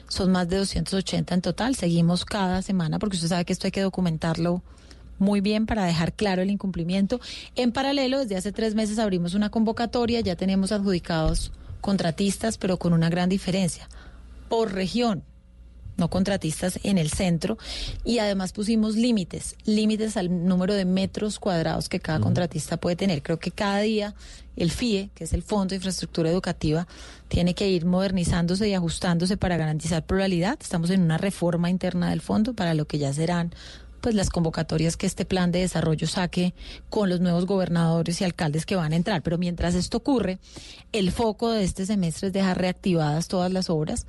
Son 0.09 0.31
más 0.31 0.47
de 0.47 0.57
280 0.57 1.33
en 1.33 1.41
total. 1.41 1.75
Seguimos 1.75 2.23
cada 2.23 2.61
semana 2.61 2.99
porque 2.99 3.15
usted 3.15 3.29
sabe 3.29 3.45
que 3.45 3.53
esto 3.53 3.67
hay 3.67 3.71
que 3.71 3.81
documentarlo 3.81 4.61
muy 5.17 5.41
bien 5.41 5.65
para 5.65 5.85
dejar 5.85 6.13
claro 6.13 6.43
el 6.43 6.51
incumplimiento. 6.51 7.19
En 7.55 7.71
paralelo, 7.71 8.19
desde 8.19 8.35
hace 8.35 8.51
tres 8.51 8.75
meses 8.75 8.99
abrimos 8.99 9.33
una 9.33 9.49
convocatoria, 9.49 10.21
ya 10.21 10.35
tenemos 10.35 10.71
adjudicados 10.71 11.51
contratistas, 11.83 12.57
pero 12.57 12.79
con 12.79 12.93
una 12.93 13.09
gran 13.09 13.29
diferencia. 13.29 13.87
Por 14.49 14.71
región, 14.71 15.23
no 15.97 16.09
contratistas 16.09 16.79
en 16.83 16.97
el 16.97 17.11
centro, 17.11 17.57
y 18.03 18.17
además 18.19 18.53
pusimos 18.53 18.95
límites, 18.95 19.55
límites 19.65 20.17
al 20.17 20.47
número 20.47 20.73
de 20.73 20.85
metros 20.85 21.39
cuadrados 21.39 21.89
que 21.89 21.99
cada 21.99 22.19
contratista 22.19 22.77
puede 22.77 22.95
tener. 22.95 23.21
Creo 23.21 23.37
que 23.37 23.51
cada 23.51 23.79
día 23.81 24.15
el 24.55 24.71
FIE, 24.71 25.11
que 25.13 25.25
es 25.25 25.33
el 25.33 25.43
Fondo 25.43 25.71
de 25.71 25.75
Infraestructura 25.75 26.29
Educativa, 26.29 26.87
tiene 27.27 27.53
que 27.53 27.69
ir 27.69 27.85
modernizándose 27.85 28.67
y 28.69 28.73
ajustándose 28.73 29.37
para 29.37 29.57
garantizar 29.57 30.05
pluralidad. 30.05 30.57
Estamos 30.61 30.89
en 30.89 31.01
una 31.01 31.17
reforma 31.17 31.69
interna 31.69 32.09
del 32.09 32.21
fondo 32.21 32.53
para 32.53 32.73
lo 32.73 32.85
que 32.85 32.97
ya 32.97 33.13
serán 33.13 33.53
pues 34.03 34.15
las 34.15 34.29
convocatorias 34.29 34.97
que 34.97 35.05
este 35.05 35.23
plan 35.23 35.53
de 35.53 35.59
desarrollo 35.59 36.07
saque 36.07 36.53
con 36.89 37.09
los 37.09 37.21
nuevos 37.21 37.45
gobernadores 37.45 38.19
y 38.19 38.25
alcaldes 38.25 38.65
que 38.65 38.75
van 38.75 38.91
a 38.91 38.97
entrar. 38.97 39.21
Pero 39.21 39.37
mientras 39.37 39.75
esto 39.75 39.95
ocurre, 39.95 40.39
el 40.91 41.13
foco 41.13 41.51
de 41.51 41.63
este 41.63 41.85
semestre 41.85 42.27
es 42.27 42.33
dejar 42.33 42.57
reactivadas 42.57 43.29
todas 43.29 43.49
las 43.53 43.69
obras 43.69 44.05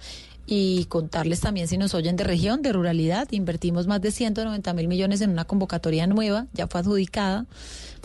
y 0.46 0.84
contarles 0.86 1.40
también 1.40 1.68
si 1.68 1.78
nos 1.78 1.94
oyen 1.94 2.16
de 2.16 2.24
región, 2.24 2.62
de 2.62 2.72
ruralidad. 2.72 3.28
Invertimos 3.30 3.86
más 3.86 4.00
de 4.00 4.10
190 4.10 4.72
mil 4.74 4.88
millones 4.88 5.20
en 5.20 5.30
una 5.30 5.44
convocatoria 5.44 6.06
nueva, 6.06 6.46
ya 6.52 6.66
fue 6.66 6.80
adjudicada, 6.80 7.46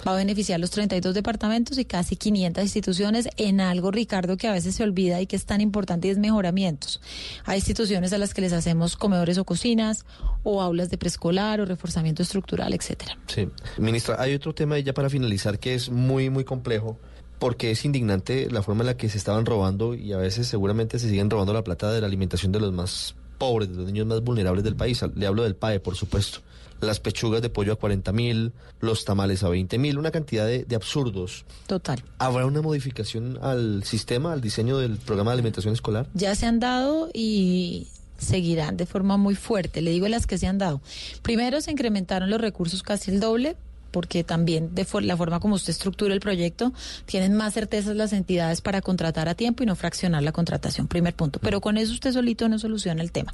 va 0.08 0.14
a 0.14 0.16
beneficiar 0.16 0.60
los 0.60 0.72
32 0.72 1.14
departamentos 1.14 1.78
y 1.78 1.86
casi 1.86 2.16
500 2.16 2.64
instituciones 2.64 3.30
en 3.38 3.60
algo, 3.60 3.92
Ricardo, 3.92 4.38
que 4.38 4.48
a 4.48 4.54
veces 4.54 4.76
se 4.76 4.84
olvida 4.84 5.22
y 5.22 5.28
que 5.28 5.36
es 5.36 5.46
tan 5.46 5.62
importante 5.62 6.08
y 6.08 6.12
es 6.12 6.18
mejoramientos. 6.18 7.02
Hay 7.46 7.58
instituciones 7.58 8.14
a 8.14 8.18
las 8.18 8.34
que 8.34 8.42
les 8.42 8.54
hacemos 8.54 8.96
comedores 8.96 9.38
o 9.38 9.44
cocinas 9.46 10.06
o 10.44 10.62
aulas 10.62 10.90
de 10.90 10.98
preescolar 10.98 11.60
o 11.60 11.66
reforzamiento 11.66 12.24
estructural, 12.24 12.74
etcétera. 12.74 13.18
Sí, 13.28 13.50
ministra, 13.78 14.16
hay 14.20 14.34
otro 14.34 14.54
tema 14.54 14.80
ya 14.80 14.94
para 14.94 15.10
finalizar 15.10 15.60
que 15.60 15.76
es 15.76 15.90
muy, 15.90 16.30
muy 16.30 16.46
complejo 16.46 16.98
porque 17.40 17.72
es 17.72 17.86
indignante 17.86 18.52
la 18.52 18.62
forma 18.62 18.82
en 18.82 18.88
la 18.88 18.98
que 18.98 19.10
se 19.10 19.18
estaban 19.18 19.46
robando 19.46 19.96
y 19.96 20.14
a 20.14 20.18
veces 20.18 20.48
seguramente 20.48 21.00
se 21.00 21.10
siguen 21.10 21.30
robando 21.30 21.54
la 21.54 21.64
plata 21.64 21.92
de 21.92 22.02
la 22.02 22.08
alimentación 22.08 22.52
de 22.52 22.60
los 22.60 22.74
más 22.74 23.16
pobres, 23.38 23.70
de 23.70 23.76
los 23.76 23.86
niños 23.86 24.06
más 24.06 24.22
vulnerables 24.22 24.64
del 24.64 24.76
país. 24.76 25.02
Le 25.16 25.26
hablo 25.26 25.44
del 25.44 25.56
PAE, 25.56 25.80
por 25.80 25.96
supuesto. 25.96 26.40
Las 26.82 27.00
pechugas 27.00 27.42
de 27.42 27.50
pollo 27.50 27.74
a 27.74 27.76
40 27.76 28.12
mil, 28.14 28.54
los 28.80 29.04
tamales 29.04 29.44
a 29.44 29.50
20 29.50 29.78
mil, 29.80 29.98
una 29.98 30.12
cantidad 30.12 30.46
de, 30.46 30.64
de, 30.64 30.76
absurdos. 30.76 31.46
Total. 31.68 32.02
¿Habrá 32.20 32.46
una 32.46 32.62
modificación 32.62 33.38
al 33.42 33.84
sistema, 33.84 34.32
al 34.32 34.42
diseño 34.42 34.78
del 34.78 34.98
programa 34.98 35.32
de 35.32 35.36
alimentación 35.36 35.74
escolar? 35.74 36.08
Ya 36.14 36.36
se 36.36 36.46
han 36.46 36.60
dado 36.60 37.10
y 37.14 37.88
seguirán 38.18 38.78
de 38.78 38.86
forma 38.86 39.18
muy 39.18 39.36
fuerte. 39.36 39.82
Le 39.82 39.92
digo 39.92 40.08
las 40.08 40.28
que 40.28 40.38
se 40.38 40.48
han 40.48 40.58
dado. 40.58 40.82
Primero, 41.22 41.60
se 41.62 41.72
incrementaron 41.72 42.30
los 42.30 42.40
recursos 42.40 42.84
casi 42.84 43.12
el 43.12 43.20
doble 43.20 43.56
porque 43.92 44.24
también 44.24 44.74
de 44.74 44.86
la 45.02 45.18
forma 45.18 45.40
como 45.40 45.56
usted 45.56 45.72
estructura 45.72 46.14
el 46.14 46.20
proyecto, 46.20 46.74
tienen 47.06 47.34
más 47.34 47.54
certezas 47.54 47.96
las 47.96 48.14
entidades 48.14 48.62
para 48.62 48.82
contratar 48.82 49.30
a 49.30 49.36
tiempo 49.36 49.64
y 49.64 49.66
no 49.66 49.76
fraccionar 49.76 50.24
la 50.24 50.32
contratación. 50.32 50.88
Primer 50.88 51.14
punto. 51.14 51.40
Pero 51.40 51.62
con 51.62 51.78
eso 51.78 51.94
usted 51.94 52.12
solito 52.12 52.50
no 52.50 52.60
soluciona 52.60 53.02
el 53.02 53.12
tema. 53.12 53.34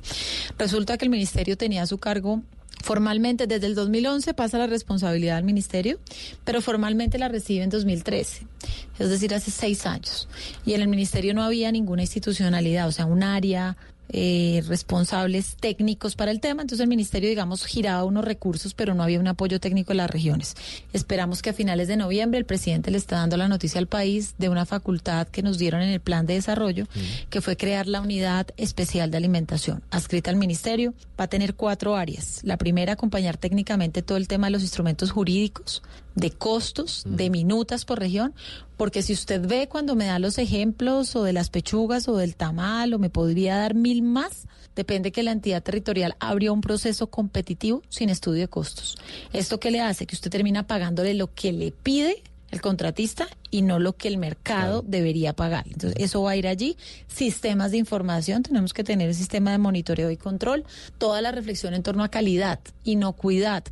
Resulta 0.57 0.97
que 0.97 1.05
el 1.05 1.11
ministerio 1.11 1.57
tenía 1.57 1.83
a 1.83 1.87
su 1.87 1.97
cargo 1.97 2.41
Formalmente, 2.85 3.47
desde 3.47 3.65
el 3.65 3.73
2011 3.73 4.35
pasa 4.35 4.59
la 4.59 4.67
responsabilidad 4.67 5.37
al 5.37 5.43
ministerio, 5.43 5.99
pero 6.43 6.61
formalmente 6.61 7.17
la 7.17 7.29
recibe 7.29 7.63
en 7.63 7.71
2013, 7.71 8.45
es 8.99 9.09
decir, 9.09 9.33
hace 9.33 9.49
seis 9.49 9.87
años. 9.87 10.27
Y 10.67 10.73
en 10.73 10.81
el 10.81 10.87
ministerio 10.87 11.33
no 11.33 11.43
había 11.43 11.71
ninguna 11.71 12.03
institucionalidad, 12.03 12.87
o 12.87 12.91
sea, 12.91 13.05
un 13.05 13.23
área 13.23 13.75
eh, 14.09 14.63
responsables 14.67 15.55
técnicos 15.55 16.15
para 16.15 16.31
el 16.31 16.39
tema. 16.39 16.61
Entonces 16.61 16.83
el 16.83 16.89
ministerio, 16.89 17.29
digamos, 17.29 17.65
giraba 17.65 18.03
unos 18.03 18.25
recursos, 18.25 18.73
pero 18.73 18.93
no 18.93 19.03
había 19.03 19.19
un 19.19 19.27
apoyo 19.27 19.59
técnico 19.59 19.91
en 19.91 19.97
las 19.97 20.09
regiones. 20.09 20.55
Esperamos 20.93 21.41
que 21.41 21.51
a 21.51 21.53
finales 21.53 21.87
de 21.87 21.97
noviembre 21.97 22.39
el 22.39 22.45
presidente 22.45 22.91
le 22.91 22.97
está 22.97 23.17
dando 23.17 23.37
la 23.37 23.47
noticia 23.47 23.79
al 23.79 23.87
país 23.87 24.35
de 24.37 24.49
una 24.49 24.65
facultad 24.65 25.27
que 25.27 25.43
nos 25.43 25.57
dieron 25.57 25.81
en 25.81 25.89
el 25.89 25.99
plan 25.99 26.25
de 26.25 26.35
desarrollo, 26.35 26.87
que 27.29 27.41
fue 27.41 27.57
crear 27.57 27.87
la 27.87 28.01
unidad 28.01 28.47
especial 28.57 29.11
de 29.11 29.17
alimentación, 29.17 29.83
adscrita 29.91 30.31
al 30.31 30.37
ministerio. 30.37 30.93
Va 31.19 31.25
a 31.25 31.29
tener 31.29 31.55
cuatro 31.55 31.95
áreas. 31.95 32.41
La 32.43 32.57
primera, 32.57 32.93
acompañar 32.93 33.37
técnicamente 33.37 34.01
todo 34.01 34.17
el 34.17 34.27
tema 34.27 34.47
de 34.47 34.51
los 34.51 34.61
instrumentos 34.61 35.11
jurídicos, 35.11 35.81
de 36.15 36.31
costos, 36.31 37.03
de 37.05 37.29
minutas 37.29 37.85
por 37.85 37.99
región, 37.99 38.33
porque 38.77 39.01
si 39.01 39.13
usted 39.13 39.45
ve 39.45 39.67
cuando 39.67 39.95
me 39.95 40.05
da 40.05 40.19
los 40.19 40.37
ejemplos 40.37 41.15
o 41.15 41.23
de 41.23 41.33
las 41.33 41.49
pechugas 41.49 42.07
o 42.07 42.17
del 42.17 42.35
tamal 42.35 42.93
o 42.93 42.99
me 42.99 43.09
podría 43.09 43.57
dar 43.57 43.75
mil 43.75 44.01
más, 44.01 44.47
depende 44.75 45.11
que 45.11 45.23
la 45.23 45.31
entidad 45.31 45.63
territorial 45.63 46.15
abrió 46.19 46.53
un 46.53 46.61
proceso 46.61 47.07
competitivo 47.07 47.81
sin 47.89 48.09
estudio 48.09 48.41
de 48.41 48.47
costos. 48.47 48.97
¿Esto 49.33 49.59
qué 49.59 49.71
le 49.71 49.81
hace? 49.81 50.05
Que 50.05 50.15
usted 50.15 50.31
termina 50.31 50.67
pagándole 50.67 51.13
lo 51.13 51.33
que 51.33 51.51
le 51.51 51.71
pide 51.71 52.23
el 52.51 52.61
contratista 52.61 53.27
y 53.51 53.61
no 53.61 53.79
lo 53.79 53.93
que 53.93 54.07
el 54.07 54.17
mercado 54.17 54.83
debería 54.85 55.33
pagar. 55.33 55.65
Entonces, 55.67 55.95
eso 55.97 56.23
va 56.23 56.31
a 56.31 56.35
ir 56.35 56.47
allí. 56.47 56.77
Sistemas 57.07 57.71
de 57.71 57.77
información, 57.77 58.43
tenemos 58.43 58.73
que 58.73 58.83
tener 58.83 59.09
el 59.09 59.15
sistema 59.15 59.51
de 59.51 59.57
monitoreo 59.57 60.09
y 60.11 60.17
control, 60.17 60.63
toda 60.97 61.21
la 61.21 61.31
reflexión 61.31 61.73
en 61.73 61.83
torno 61.83 62.03
a 62.03 62.09
calidad, 62.09 62.59
inocuidad, 62.83 63.63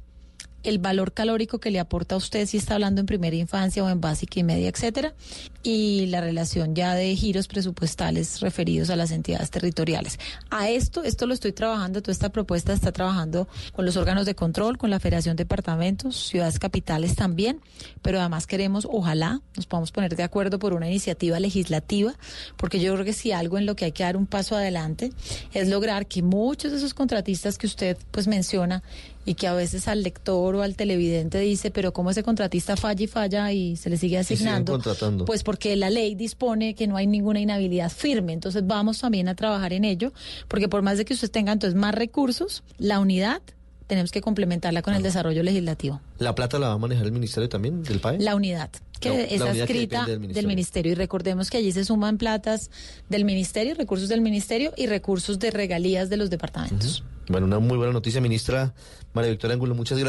el 0.64 0.80
valor 0.80 1.14
calórico 1.14 1.59
que 1.59 1.72
le 1.72 1.80
aporta 1.80 2.16
a 2.16 2.18
usted 2.18 2.47
si 2.47 2.57
está 2.57 2.76
hablando 2.76 3.01
en 3.01 3.05
primera 3.05 3.36
infancia 3.36 3.84
o 3.84 3.89
en 3.89 4.01
básica 4.01 4.39
y 4.39 4.43
media, 4.43 4.70
etcétera, 4.70 5.14
y 5.61 6.07
la 6.07 6.22
relación 6.22 6.76
ya 6.76 6.95
de 6.95 7.16
giros 7.16 7.47
presupuestales 7.47 8.39
referidos 8.41 8.89
a 8.89 8.95
las 8.95 9.11
entidades 9.11 9.51
territoriales. 9.51 10.20
A 10.49 10.70
esto, 10.70 11.03
esto 11.03 11.26
lo 11.26 11.34
estoy 11.34 11.51
trabajando, 11.51 12.01
toda 12.01 12.14
esta 12.14 12.30
propuesta 12.30 12.74
está 12.74 12.91
trabajando 12.91 13.47
con 13.74 13.86
los 13.86 13.97
órganos 13.97 14.26
de 14.26 14.36
control, 14.36 14.78
con 14.78 14.89
la 14.89 14.99
Federación 14.99 15.36
de 15.36 15.43
Departamentos, 15.43 16.28
ciudades 16.28 16.59
capitales 16.59 17.16
también, 17.16 17.61
pero 18.01 18.20
además 18.20 18.47
queremos, 18.47 18.88
ojalá, 18.89 19.41
nos 19.55 19.66
podamos 19.66 19.91
poner 19.91 20.16
de 20.16 20.24
acuerdo 20.24 20.59
por 20.59 20.74
una 20.74 20.88
iniciativa 20.88 21.39
legislativa, 21.39 22.14
porque 22.57 22.80
yo 22.80 22.93
creo 22.93 23.05
que 23.05 23.14
si 23.14 23.32
algo 23.32 23.57
en 23.57 23.66
lo 23.66 23.76
que 23.76 23.86
hay 23.86 23.91
que 23.91 24.03
dar 24.03 24.18
un 24.18 24.28
paso 24.28 24.55
adelante 24.55 25.11
es 25.53 25.68
lograr 25.68 26.07
que 26.07 26.22
muchos 26.22 26.72
de 26.72 26.78
esos 26.78 26.93
contratistas 26.93 27.57
que 27.57 27.68
usted 27.68 27.97
pues 28.11 28.28
menciona 28.28 28.84
y 29.26 29.36
que 29.36 29.48
a 29.48 29.54
veces 29.54 29.88
al 29.88 30.04
lector 30.04 30.56
o 30.56 30.62
al 30.62 30.76
televidente 30.76 31.40
dice, 31.40 31.72
pero 31.72 31.94
¿cómo 31.94 32.12
ese 32.12 32.24
contratista 32.24 32.76
falla 32.76 33.04
y 33.04 33.08
falla 33.08 33.52
y 33.52 33.76
se 33.76 33.90
le 33.90 33.98
sigue 33.98 34.18
asignando? 34.18 34.80
Pues 35.26 35.44
porque 35.44 35.76
la 35.76 35.90
ley 35.90 36.16
dispone 36.16 36.76
que 36.76 36.88
no 36.88 36.98
hay 36.98 37.08
ninguna 37.08 37.40
inhabilidad 37.40 37.92
firme. 37.92 38.34
Entonces 38.34 38.66
vamos 38.66 39.00
también 39.00 39.28
a 39.28 39.36
trabajar 39.36 39.74
en 39.74 39.86
ello, 39.86 40.12
porque 40.48 40.68
por 40.68 40.82
más 40.82 40.98
de 40.98 41.06
que 41.06 41.14
usted 41.14 41.32
tenga 41.32 41.52
entonces 41.52 41.80
más 41.80 41.96
recursos, 41.96 42.64
la 42.78 43.00
unidad 43.00 43.42
tenemos 43.88 44.12
que 44.12 44.22
complementarla 44.22 44.82
con 44.82 44.94
el 44.94 45.04
desarrollo 45.04 45.44
legislativo. 45.44 46.02
¿La 46.18 46.34
plata 46.36 46.58
la 46.58 46.70
va 46.70 46.74
a 46.74 46.78
manejar 46.78 47.06
el 47.06 47.12
ministerio 47.12 47.50
también 47.50 47.84
del 47.84 48.00
país? 48.00 48.24
La 48.24 48.36
unidad 48.36 48.70
que 49.04 49.36
es 49.36 49.41
escrita 49.41 50.06
del 50.06 50.47
ministerio. 50.47 50.91
Y 50.91 50.95
recordemos 50.95 51.49
que 51.49 51.58
allí 51.58 51.72
se 51.72 51.86
suman 51.86 52.18
platas 52.18 52.72
del 53.10 53.26
ministerio, 53.26 53.76
recursos 53.76 54.10
del 54.10 54.22
ministerio 54.22 54.74
y 54.78 54.88
recursos 54.88 55.39
de 55.39 55.51
regalías 55.51 56.10
de 56.10 56.18
los 56.18 56.30
departamentos. 56.30 57.04
Bueno, 57.30 57.45
una 57.45 57.60
muy 57.60 57.78
buena 57.78 57.93
noticia, 57.93 58.20
ministra 58.20 58.74
María 59.14 59.32
Victoria 59.32 59.54
Angulo. 59.54 59.76
Muchas 59.76 59.97
gracias. 59.97 60.01